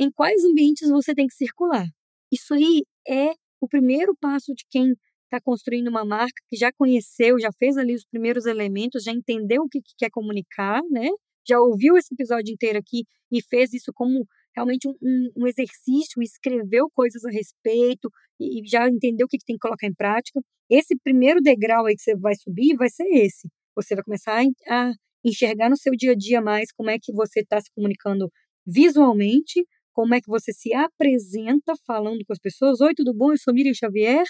em 0.00 0.10
quais 0.10 0.42
ambientes 0.44 0.88
você 0.88 1.14
tem 1.14 1.26
que 1.26 1.34
circular. 1.34 1.86
Isso 2.32 2.54
aí 2.54 2.84
é 3.06 3.32
o 3.60 3.68
primeiro 3.68 4.16
passo 4.20 4.52
de 4.54 4.64
quem 4.70 4.94
está 5.24 5.40
construindo 5.42 5.88
uma 5.88 6.04
marca, 6.04 6.42
que 6.48 6.56
já 6.56 6.70
conheceu, 6.72 7.38
já 7.38 7.50
fez 7.58 7.76
ali 7.76 7.94
os 7.94 8.04
primeiros 8.04 8.46
elementos, 8.46 9.02
já 9.02 9.12
entendeu 9.12 9.62
o 9.62 9.68
que, 9.68 9.80
que 9.80 9.94
quer 9.98 10.10
comunicar, 10.10 10.82
né? 10.90 11.08
Já 11.46 11.60
ouviu 11.60 11.96
esse 11.96 12.14
episódio 12.14 12.52
inteiro 12.52 12.78
aqui 12.78 13.04
e 13.30 13.42
fez 13.42 13.72
isso 13.74 13.92
como 13.94 14.26
realmente 14.54 14.88
um, 14.88 14.94
um, 15.02 15.30
um 15.38 15.46
exercício, 15.46 16.22
escreveu 16.22 16.88
coisas 16.94 17.24
a 17.24 17.30
respeito 17.30 18.08
e, 18.40 18.62
e 18.62 18.66
já 18.66 18.88
entendeu 18.88 19.26
o 19.26 19.28
que, 19.28 19.38
que 19.38 19.44
tem 19.44 19.56
que 19.56 19.60
colocar 19.60 19.86
em 19.86 19.94
prática. 19.94 20.40
Esse 20.70 20.96
primeiro 21.02 21.40
degrau 21.40 21.86
aí 21.86 21.94
que 21.94 22.02
você 22.02 22.16
vai 22.16 22.34
subir 22.34 22.76
vai 22.76 22.88
ser 22.88 23.04
esse. 23.04 23.48
Você 23.76 23.94
vai 23.94 24.04
começar 24.04 24.40
a 24.68 24.92
enxergar 25.24 25.70
no 25.70 25.76
seu 25.76 25.92
dia 25.96 26.12
a 26.12 26.14
dia 26.16 26.40
mais 26.40 26.70
como 26.72 26.90
é 26.90 26.98
que 26.98 27.12
você 27.12 27.40
está 27.40 27.60
se 27.60 27.70
comunicando 27.74 28.30
visualmente, 28.66 29.64
como 29.92 30.14
é 30.14 30.20
que 30.20 30.28
você 30.28 30.52
se 30.52 30.72
apresenta 30.74 31.74
falando 31.86 32.24
com 32.26 32.32
as 32.32 32.38
pessoas. 32.38 32.80
Oi, 32.80 32.94
tudo 32.94 33.14
bom? 33.14 33.32
Eu 33.32 33.38
sou 33.38 33.54
Miriam 33.54 33.74
Xavier. 33.74 34.24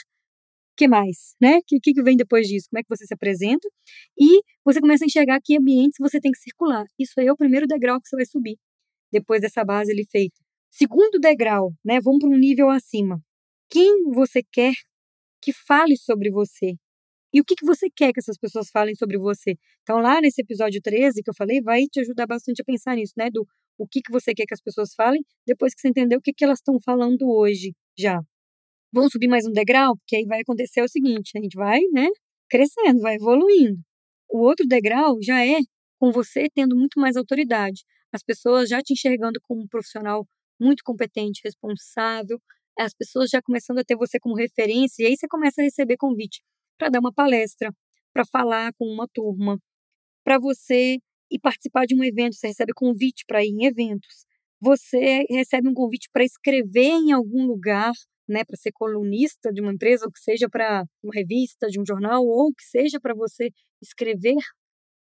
que 0.76 0.88
mais, 0.88 1.34
né? 1.40 1.58
O 1.58 1.62
que, 1.66 1.92
que 1.94 2.02
vem 2.02 2.16
depois 2.16 2.48
disso? 2.48 2.68
Como 2.70 2.80
é 2.80 2.82
que 2.82 2.88
você 2.88 3.06
se 3.06 3.14
apresenta? 3.14 3.68
E 4.18 4.42
você 4.64 4.80
começa 4.80 5.04
a 5.04 5.06
enxergar 5.06 5.40
que 5.42 5.56
ambientes 5.56 5.96
você 6.00 6.20
tem 6.20 6.32
que 6.32 6.38
circular. 6.38 6.84
Isso 6.98 7.12
aí 7.18 7.26
é 7.28 7.32
o 7.32 7.36
primeiro 7.36 7.66
degrau 7.66 8.00
que 8.00 8.08
você 8.08 8.16
vai 8.16 8.26
subir, 8.26 8.56
depois 9.12 9.40
dessa 9.42 9.64
base 9.64 9.92
ali 9.92 10.06
feita. 10.10 10.36
Segundo 10.70 11.20
degrau, 11.20 11.72
né? 11.84 12.00
Vamos 12.00 12.20
para 12.20 12.28
um 12.30 12.38
nível 12.38 12.70
acima. 12.70 13.20
Quem 13.70 14.04
você 14.12 14.42
quer 14.52 14.74
que 15.42 15.52
fale 15.52 15.96
sobre 15.96 16.30
você? 16.30 16.74
E 17.34 17.40
o 17.40 17.44
que, 17.44 17.56
que 17.56 17.66
você 17.66 17.90
quer 17.90 18.12
que 18.12 18.20
essas 18.20 18.38
pessoas 18.38 18.70
falem 18.70 18.94
sobre 18.94 19.18
você? 19.18 19.56
Então, 19.82 19.98
lá 19.98 20.20
nesse 20.20 20.40
episódio 20.40 20.80
13 20.80 21.20
que 21.20 21.28
eu 21.28 21.34
falei, 21.34 21.60
vai 21.60 21.82
te 21.86 21.98
ajudar 21.98 22.28
bastante 22.28 22.62
a 22.62 22.64
pensar 22.64 22.94
nisso, 22.94 23.14
né? 23.16 23.28
Do 23.28 23.44
o 23.76 23.88
que, 23.88 24.00
que 24.02 24.12
você 24.12 24.32
quer 24.32 24.46
que 24.46 24.54
as 24.54 24.60
pessoas 24.60 24.94
falem, 24.94 25.20
depois 25.44 25.74
que 25.74 25.80
você 25.80 25.88
entender 25.88 26.16
o 26.16 26.20
que, 26.20 26.32
que 26.32 26.44
elas 26.44 26.60
estão 26.60 26.78
falando 26.80 27.28
hoje 27.28 27.74
já. 27.98 28.22
Vamos 28.92 29.10
subir 29.10 29.26
mais 29.26 29.44
um 29.48 29.50
degrau, 29.50 29.96
porque 29.96 30.14
aí 30.14 30.24
vai 30.26 30.42
acontecer 30.42 30.80
o 30.82 30.88
seguinte: 30.88 31.32
a 31.36 31.40
gente 31.40 31.56
vai, 31.56 31.80
né? 31.92 32.06
Crescendo, 32.48 33.00
vai 33.00 33.16
evoluindo. 33.16 33.80
O 34.30 34.38
outro 34.38 34.64
degrau 34.64 35.18
já 35.20 35.44
é 35.44 35.58
com 35.98 36.12
você 36.12 36.48
tendo 36.54 36.76
muito 36.76 37.00
mais 37.00 37.16
autoridade. 37.16 37.82
As 38.12 38.22
pessoas 38.22 38.68
já 38.68 38.80
te 38.80 38.92
enxergando 38.92 39.40
como 39.42 39.62
um 39.62 39.66
profissional 39.66 40.24
muito 40.60 40.84
competente, 40.84 41.40
responsável, 41.44 42.40
as 42.78 42.94
pessoas 42.94 43.28
já 43.30 43.42
começando 43.42 43.80
a 43.80 43.84
ter 43.84 43.96
você 43.96 44.20
como 44.20 44.36
referência, 44.36 45.02
e 45.02 45.06
aí 45.06 45.16
você 45.16 45.26
começa 45.26 45.60
a 45.60 45.64
receber 45.64 45.96
convite 45.96 46.40
para 46.78 46.88
dar 46.90 47.00
uma 47.00 47.12
palestra, 47.12 47.72
para 48.12 48.24
falar 48.26 48.72
com 48.78 48.86
uma 48.86 49.08
turma, 49.08 49.58
para 50.24 50.38
você 50.38 50.98
ir 51.30 51.38
participar 51.40 51.86
de 51.86 51.94
um 51.94 52.04
evento, 52.04 52.36
você 52.36 52.48
recebe 52.48 52.72
convite 52.74 53.24
para 53.26 53.44
ir 53.44 53.48
em 53.50 53.66
eventos, 53.66 54.26
você 54.60 55.24
recebe 55.30 55.68
um 55.68 55.74
convite 55.74 56.08
para 56.12 56.24
escrever 56.24 56.90
em 56.92 57.12
algum 57.12 57.46
lugar, 57.46 57.92
né, 58.28 58.44
para 58.44 58.56
ser 58.56 58.72
colunista 58.72 59.52
de 59.52 59.60
uma 59.60 59.72
empresa, 59.72 60.06
ou 60.06 60.12
que 60.12 60.20
seja 60.20 60.48
para 60.48 60.84
uma 61.02 61.12
revista, 61.14 61.68
de 61.68 61.80
um 61.80 61.84
jornal, 61.86 62.24
ou 62.26 62.52
que 62.54 62.64
seja 62.64 63.00
para 63.00 63.14
você 63.14 63.50
escrever 63.82 64.36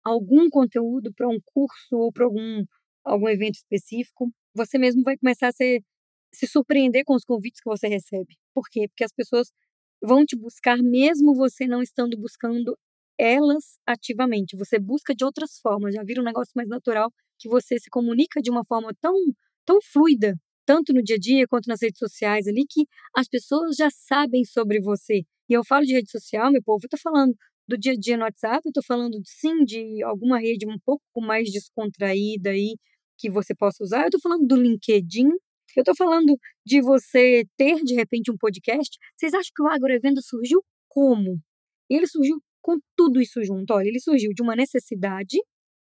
algum 0.05 0.49
conteúdo 0.51 1.13
para 1.15 1.29
um 1.29 1.39
curso 1.45 1.97
ou 1.97 2.13
para 2.13 2.25
algum, 2.25 2.65
algum 3.05 3.29
evento 3.29 3.57
específico, 3.57 4.31
você 4.55 4.79
mesmo 4.79 5.03
vai 5.03 5.17
começar 5.19 5.49
a 5.49 5.53
ser, 5.53 5.83
se 6.35 6.47
surpreender 6.47 7.05
com 7.05 7.15
os 7.15 7.25
convites 7.25 7.61
que 7.63 7.69
você 7.71 7.89
recebe. 7.89 8.37
Por 8.55 8.65
quê? 8.71 8.89
Porque 8.89 9.05
as 9.05 9.13
pessoas 9.13 9.51
vão 10.03 10.25
te 10.25 10.37
buscar 10.37 10.79
mesmo 10.79 11.35
você 11.35 11.67
não 11.67 11.83
estando 11.83 12.17
buscando 12.19 12.77
elas 13.19 13.79
ativamente. 13.87 14.57
Você 14.57 14.79
busca 14.79 15.15
de 15.15 15.25
outras 15.25 15.59
formas, 15.61 15.95
já 15.95 16.03
vira 16.03 16.21
um 16.21 16.25
negócio 16.25 16.53
mais 16.57 16.69
natural 16.69 17.13
que 17.39 17.49
você 17.49 17.79
se 17.79 17.91
comunica 17.91 18.41
de 18.43 18.51
uma 18.51 18.65
forma 18.65 18.93
tão 19.01 19.15
tão 19.67 19.79
fluida, 19.93 20.35
tanto 20.67 20.93
no 20.93 21.03
dia 21.03 21.17
a 21.17 21.19
dia 21.19 21.47
quanto 21.49 21.69
nas 21.69 21.83
redes 21.83 21.99
sociais 21.99 22.47
ali 22.49 22.65
que 22.69 22.87
as 23.15 23.29
pessoas 23.29 23.77
já 23.77 23.89
sabem 23.91 24.45
sobre 24.45 24.81
você. 24.81 25.23
E 25.49 25.53
eu 25.53 25.65
falo 25.65 25.85
de 25.87 25.93
rede 25.93 26.11
social, 26.11 26.51
meu 26.53 26.63
povo, 26.63 26.85
eu 26.85 26.89
tô 26.89 26.97
falando 26.99 27.35
do 27.69 27.77
dia 27.79 27.93
a 27.93 27.97
dia 27.97 28.17
no 28.17 28.25
WhatsApp, 28.25 28.61
eu 28.67 28.73
tô 28.73 28.83
falando 28.83 29.21
sim 29.25 29.65
de 29.65 30.03
alguma 30.03 30.39
rede 30.41 30.67
um 30.67 30.79
pouco 30.85 31.21
mais 31.21 31.51
descontraída 31.53 32.51
aí 32.51 32.77
que 33.19 33.31
você 33.31 33.55
possa 33.55 33.83
usar. 33.85 34.05
Eu 34.07 34.11
tô 34.11 34.19
falando 34.21 34.47
do 34.47 34.57
LinkedIn, 34.57 35.29
eu 35.77 35.83
estou 35.83 35.95
falando 35.97 36.37
de 36.65 36.81
você 36.81 37.45
ter, 37.57 37.83
de 37.85 37.95
repente, 37.95 38.31
um 38.31 38.37
podcast. 38.37 38.97
Vocês 39.17 39.35
acham 39.35 39.51
que 39.55 39.63
o 39.63 39.69
Agrovenda 39.69 40.21
surgiu 40.23 40.63
como? 40.89 41.41
Ele 41.89 42.07
surgiu 42.07 42.41
com 42.63 42.79
tudo 42.97 43.21
isso 43.21 43.43
junto. 43.45 43.73
Olha, 43.73 43.89
ele 43.89 44.01
surgiu 44.01 44.33
de 44.35 44.43
uma 44.43 44.57
necessidade, 44.57 45.39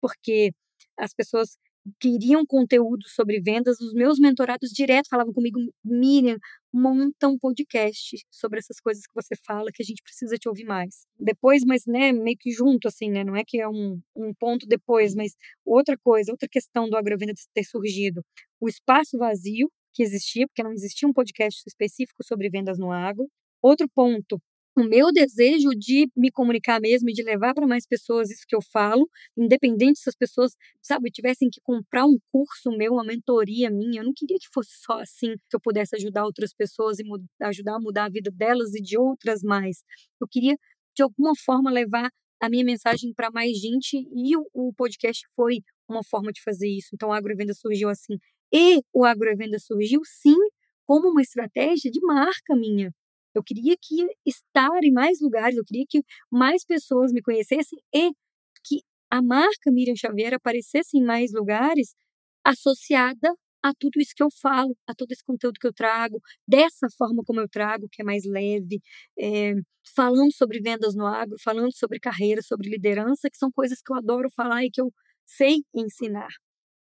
porque 0.01 0.53
as 0.99 1.15
pessoas 1.15 1.57
queriam 2.01 2.45
conteúdo 2.47 3.09
sobre 3.09 3.41
vendas. 3.41 3.81
Os 3.81 3.93
meus 3.93 4.19
mentorados 4.19 4.71
direto 4.71 5.09
falavam 5.09 5.33
comigo, 5.33 5.59
Miriam, 5.85 6.39
monta 6.73 7.29
um 7.29 7.39
podcast 7.39 8.17
sobre 8.31 8.59
essas 8.59 8.81
coisas 8.81 9.07
que 9.07 9.15
você 9.15 9.35
fala, 9.37 9.71
que 9.73 9.83
a 9.83 9.87
gente 9.87 10.03
precisa 10.03 10.37
te 10.37 10.49
ouvir 10.49 10.65
mais. 10.65 11.07
Depois, 11.19 11.65
mas 11.65 11.87
né, 11.87 12.13
meio 12.13 12.37
que 12.39 12.51
junto, 12.51 12.89
assim, 12.89 13.11
né? 13.11 13.25
Não 13.25 13.37
é 13.37 13.43
que 13.47 13.61
é 13.61 13.69
um, 13.69 14.01
um 14.15 14.35
ponto 14.35 14.67
depois, 14.67 15.15
mas 15.15 15.33
outra 15.65 15.97
coisa, 15.99 16.33
outra 16.33 16.49
questão 16.49 16.89
do 16.89 16.97
Agrovenda 16.97 17.33
ter 17.55 17.65
surgido. 17.65 18.23
O 18.61 18.69
espaço 18.69 19.19
vazio 19.19 19.71
que 19.95 20.03
existia, 20.03 20.47
porque 20.47 20.63
não 20.63 20.73
existia 20.73 21.09
um 21.09 21.13
podcast 21.13 21.63
específico 21.67 22.23
sobre 22.23 22.51
vendas 22.51 22.79
no 22.79 22.93
agro. 22.93 23.29
Outro 23.63 23.89
ponto, 23.89 24.41
o 24.77 24.85
meu 24.85 25.11
desejo 25.11 25.71
de 25.71 26.07
me 26.15 26.31
comunicar 26.31 26.81
mesmo 26.81 27.09
e 27.09 27.13
de 27.13 27.23
levar 27.23 27.55
para 27.55 27.67
mais 27.67 27.87
pessoas 27.87 28.31
isso 28.31 28.45
que 28.47 28.55
eu 28.55 28.61
falo, 28.61 29.09
independente 29.37 29.99
se 29.99 30.09
as 30.09 30.15
pessoas, 30.15 30.53
sabe, 30.83 31.11
tivessem 31.11 31.49
que 31.51 31.61
comprar 31.63 32.05
um 32.05 32.19
curso 32.31 32.71
meu, 32.77 32.93
uma 32.93 33.05
mentoria 33.05 33.71
minha, 33.71 34.01
eu 34.01 34.05
não 34.05 34.13
queria 34.15 34.37
que 34.39 34.49
fosse 34.53 34.73
só 34.85 35.01
assim 35.01 35.35
que 35.49 35.57
eu 35.57 35.61
pudesse 35.61 35.97
ajudar 35.97 36.25
outras 36.25 36.53
pessoas 36.53 36.99
e 36.99 37.05
ajudar 37.43 37.77
a 37.77 37.81
mudar 37.81 38.05
a 38.05 38.11
vida 38.11 38.31
delas 38.31 38.75
e 38.75 38.83
de 38.83 38.99
outras 38.99 39.43
mais. 39.43 39.83
Eu 40.21 40.29
queria, 40.29 40.57
de 40.95 41.03
alguma 41.03 41.33
forma, 41.35 41.71
levar 41.71 42.11
a 42.41 42.49
minha 42.51 42.65
mensagem 42.65 43.15
para 43.15 43.31
mais 43.31 43.59
gente 43.59 43.97
e 43.97 44.37
o, 44.37 44.47
o, 44.53 44.73
podcast 44.75 45.27
foi 45.35 45.61
uma 45.89 46.05
forma 46.05 46.31
de 46.33 46.43
fazer 46.43 46.69
isso. 46.69 46.91
Então, 46.93 47.11
a 47.13 47.17
Agrovenda 47.17 47.55
surgiu 47.55 47.89
assim. 47.89 48.19
E 48.53 48.83
o 48.93 49.05
Agrovenda 49.05 49.59
surgiu, 49.59 50.01
sim, 50.05 50.37
como 50.85 51.09
uma 51.11 51.23
estratégia 51.23 51.91
de 51.91 52.01
marca 52.01 52.55
minha. 52.55 52.93
Eu 53.39 53.45
queria 53.45 53.77
que 53.81 54.07
estar 54.25 54.83
em 54.83 54.93
mais 54.93 55.21
lugares, 55.21 55.57
eu 55.57 55.65
queria 55.65 55.85
que 55.89 56.03
mais 56.31 56.65
pessoas 56.65 57.13
me 57.13 57.23
conhecessem 57.23 57.79
e 57.95 58.11
que 58.65 58.81
a 59.11 59.23
marca 59.23 59.71
Miriam 59.71 59.97
Xavier 59.97 60.35
aparecesse 60.35 60.99
em 60.99 61.05
mais 61.05 61.33
lugares 61.33 61.95
associada 62.45 63.35
a 63.63 63.73
tudo 63.75 64.01
isso 64.01 64.13
que 64.17 64.23
eu 64.23 64.29
falo, 64.31 64.77
a 64.87 64.95
todo 64.95 65.11
esse 65.13 65.25
conteúdo 65.25 65.59
que 65.61 65.67
eu 65.67 65.73
trago, 65.73 66.21
dessa 66.47 66.87
forma 66.97 67.23
como 67.25 67.41
eu 67.41 67.49
trago, 67.49 67.89
que 67.91 68.03
é 68.03 68.05
mais 68.05 68.25
leve, 68.25 68.81
é, 69.19 69.55
falando 69.95 70.33
sobre 70.33 70.61
vendas 70.61 70.95
no 70.95 71.07
agro, 71.07 71.37
falando 71.43 71.73
sobre 71.77 71.99
carreira, 71.99 72.43
sobre 72.43 72.69
liderança, 72.71 73.29
que 73.31 73.37
são 73.37 73.51
coisas 73.51 73.81
que 73.83 73.93
eu 73.93 73.97
adoro 73.97 74.31
falar 74.31 74.65
e 74.65 74.71
que 74.71 74.81
eu 74.81 74.93
sei 75.27 75.59
ensinar. 75.75 76.29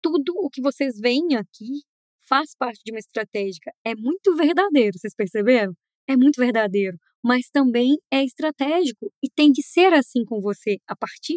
Tudo 0.03 0.35
o 0.37 0.51
que 0.51 0.61
vocês 0.63 0.99
veem 1.01 1.37
aqui 1.37 1.83
faz 2.29 2.55
parte 2.57 2.83
de 2.85 2.93
uma 2.93 2.99
estratégica. 2.99 3.73
É 3.85 3.95
muito 3.95 4.37
verdadeiro, 4.37 4.99
vocês 4.99 5.15
perceberam? 5.15 5.75
É 6.09 6.17
muito 6.17 6.41
verdadeiro, 6.41 6.99
mas 7.23 7.49
também 7.51 7.97
é 8.13 8.25
estratégico 8.25 9.13
e 9.23 9.29
tem 9.31 9.53
que 9.53 9.63
ser 9.63 9.93
assim 9.93 10.25
com 10.25 10.41
você 10.41 10.79
a 10.89 10.97
partir 10.97 11.37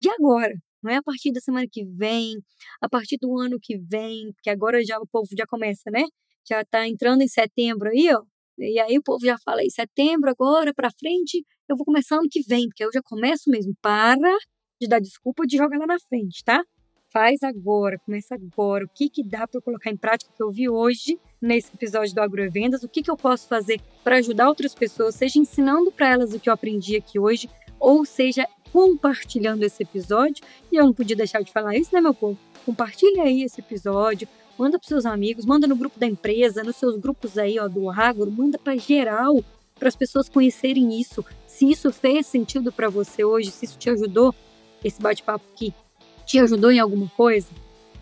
de 0.00 0.08
agora. 0.10 0.54
Não 0.82 0.92
é 0.92 0.96
a 0.96 1.02
partir 1.02 1.32
da 1.32 1.40
semana 1.40 1.66
que 1.70 1.84
vem, 1.84 2.34
a 2.80 2.88
partir 2.88 3.16
do 3.20 3.38
ano 3.38 3.58
que 3.60 3.78
vem, 3.78 4.32
porque 4.34 4.50
agora 4.50 4.84
já 4.84 4.98
o 4.98 5.06
povo 5.06 5.28
já 5.36 5.46
começa, 5.46 5.90
né? 5.90 6.04
Já 6.48 6.60
está 6.60 6.86
entrando 6.86 7.22
em 7.22 7.28
setembro 7.28 7.88
aí, 7.88 8.08
ó. 8.14 8.22
E 8.58 8.78
aí 8.78 8.98
o 8.98 9.02
povo 9.02 9.24
já 9.24 9.36
fala, 9.44 9.62
em 9.62 9.70
setembro 9.70 10.30
agora 10.30 10.72
para 10.74 10.90
frente, 10.90 11.44
eu 11.68 11.76
vou 11.76 11.84
começar 11.86 12.16
ano 12.16 12.28
que 12.30 12.42
vem, 12.42 12.68
porque 12.68 12.84
eu 12.84 12.90
já 12.92 13.00
começo 13.02 13.50
mesmo. 13.50 13.74
Para 13.80 14.36
de 14.80 14.88
dar 14.88 15.00
desculpa 15.00 15.44
de 15.46 15.56
jogar 15.56 15.78
lá 15.78 15.86
na 15.86 15.98
frente, 16.08 16.44
tá? 16.44 16.62
Faz 17.14 17.44
agora, 17.44 17.96
começa 18.04 18.34
agora. 18.34 18.84
O 18.84 18.88
que, 18.92 19.08
que 19.08 19.22
dá 19.22 19.46
para 19.46 19.58
eu 19.58 19.62
colocar 19.62 19.88
em 19.88 19.96
prática 19.96 20.32
que 20.36 20.42
eu 20.42 20.50
vi 20.50 20.68
hoje 20.68 21.16
nesse 21.40 21.72
episódio 21.72 22.12
do 22.12 22.20
Agrovendas? 22.20 22.82
O 22.82 22.88
que, 22.88 23.04
que 23.04 23.10
eu 23.10 23.16
posso 23.16 23.46
fazer 23.46 23.80
para 24.02 24.16
ajudar 24.16 24.48
outras 24.48 24.74
pessoas, 24.74 25.14
seja 25.14 25.38
ensinando 25.38 25.92
para 25.92 26.08
elas 26.08 26.34
o 26.34 26.40
que 26.40 26.48
eu 26.48 26.52
aprendi 26.52 26.96
aqui 26.96 27.16
hoje, 27.16 27.48
ou 27.78 28.04
seja, 28.04 28.48
compartilhando 28.72 29.62
esse 29.62 29.80
episódio. 29.84 30.44
E 30.72 30.76
eu 30.76 30.84
não 30.84 30.92
podia 30.92 31.14
deixar 31.14 31.40
de 31.40 31.52
falar 31.52 31.76
isso, 31.76 31.94
né, 31.94 32.00
meu 32.00 32.12
povo? 32.12 32.36
Compartilha 32.66 33.22
aí 33.22 33.44
esse 33.44 33.60
episódio, 33.60 34.26
manda 34.58 34.76
para 34.76 34.88
seus 34.88 35.06
amigos, 35.06 35.46
manda 35.46 35.68
no 35.68 35.76
grupo 35.76 36.00
da 36.00 36.08
empresa, 36.08 36.64
nos 36.64 36.74
seus 36.74 36.96
grupos 36.96 37.38
aí 37.38 37.60
ó, 37.60 37.68
do 37.68 37.88
agro, 37.90 38.28
manda 38.28 38.58
para 38.58 38.76
geral, 38.76 39.40
para 39.78 39.86
as 39.86 39.94
pessoas 39.94 40.28
conhecerem 40.28 41.00
isso. 41.00 41.24
Se 41.46 41.70
isso 41.70 41.92
fez 41.92 42.26
sentido 42.26 42.72
para 42.72 42.88
você 42.88 43.22
hoje, 43.22 43.52
se 43.52 43.66
isso 43.66 43.78
te 43.78 43.88
ajudou, 43.88 44.34
esse 44.82 45.00
bate-papo 45.00 45.44
aqui 45.54 45.72
te 46.24 46.38
ajudou 46.38 46.70
em 46.70 46.78
alguma 46.78 47.08
coisa, 47.16 47.48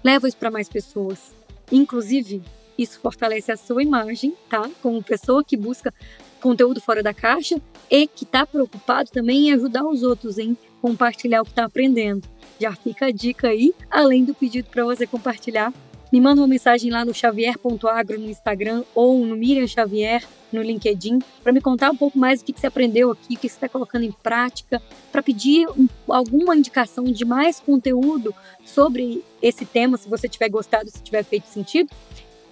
leva 0.03 0.29
isso 0.29 0.37
para 0.37 0.51
mais 0.51 0.68
pessoas. 0.68 1.35
Inclusive, 1.70 2.43
isso 2.77 3.01
fortalece 3.01 3.53
a 3.53 3.57
sua 3.57 3.83
imagem, 3.83 4.35
tá? 4.49 4.68
Como 4.83 5.03
pessoa 5.03 5.45
que 5.45 5.57
busca 5.57 5.93
conteúdo 6.41 6.81
fora 6.81 7.03
da 7.03 7.14
caixa 7.14 7.61
e 7.91 8.07
que 8.07 8.25
está 8.25 8.45
preocupado 8.45 9.11
também 9.11 9.49
em 9.49 9.53
ajudar 9.53 9.85
os 9.85 10.03
outros 10.03 10.39
em 10.39 10.57
compartilhar 10.81 11.41
o 11.41 11.45
que 11.45 11.53
está 11.53 11.64
aprendendo. 11.64 12.29
Já 12.59 12.75
fica 12.75 13.07
a 13.07 13.11
dica 13.11 13.49
aí, 13.49 13.73
além 13.91 14.25
do 14.25 14.35
pedido 14.35 14.68
para 14.68 14.85
você 14.85 15.07
compartilhar 15.07 15.73
me 16.13 16.21
manda 16.21 16.43
uma 16.43 16.47
mensagem 16.47 16.91
lá 16.91 17.05
no 17.07 17.15
xavier.agro 17.15 18.21
no 18.21 18.29
Instagram 18.29 18.85
ou 18.95 19.25
no 19.25 19.35
Miriam 19.35 19.67
Xavier 19.67 20.23
no 20.53 20.61
LinkedIn 20.61 21.21
para 21.43 21.53
me 21.53 21.61
contar 21.61 21.91
um 21.91 21.97
pouco 21.97 22.19
mais 22.19 22.43
o 22.43 22.45
que, 22.45 22.53
você 22.53 22.67
aprendeu 22.67 23.11
aqui, 23.11 23.35
o 23.35 23.39
que 23.39 23.49
você 23.49 23.55
está 23.55 23.69
colocando 23.69 24.05
em 24.05 24.13
prática, 24.13 24.83
para 25.11 25.23
pedir 25.23 25.67
um, 25.71 25.89
alguma 26.07 26.55
indicação 26.55 27.05
de 27.05 27.25
mais 27.25 27.59
conteúdo 27.59 28.35
sobre 28.63 29.25
esse 29.41 29.65
tema, 29.65 29.97
se 29.97 30.07
você 30.07 30.29
tiver 30.29 30.51
gostado, 30.51 30.91
se 30.91 31.03
tiver 31.03 31.25
feito 31.25 31.47
sentido. 31.47 31.91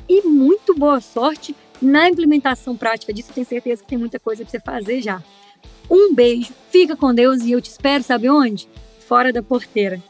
E 0.09 0.23
muito 0.23 0.75
boa 0.75 1.01
sorte 1.01 1.55
na 1.81 2.09
implementação 2.09 2.75
prática 2.75 3.13
disso. 3.13 3.31
Tenho 3.35 3.47
certeza 3.47 3.83
que 3.83 3.89
tem 3.89 3.99
muita 3.99 4.19
coisa 4.19 4.43
para 4.43 4.51
você 4.51 4.61
fazer 4.61 5.03
já. 5.03 5.23
Um 5.91 6.15
beijo, 6.15 6.55
fica 6.71 6.97
com 6.97 7.15
Deus 7.15 7.43
e 7.43 7.53
eu 7.53 7.61
te 7.61 7.71
espero, 7.71 8.03
sabe 8.03 8.31
onde? 8.31 8.67
Fora 9.01 9.33
da 9.33 9.43
porteira. 9.43 10.03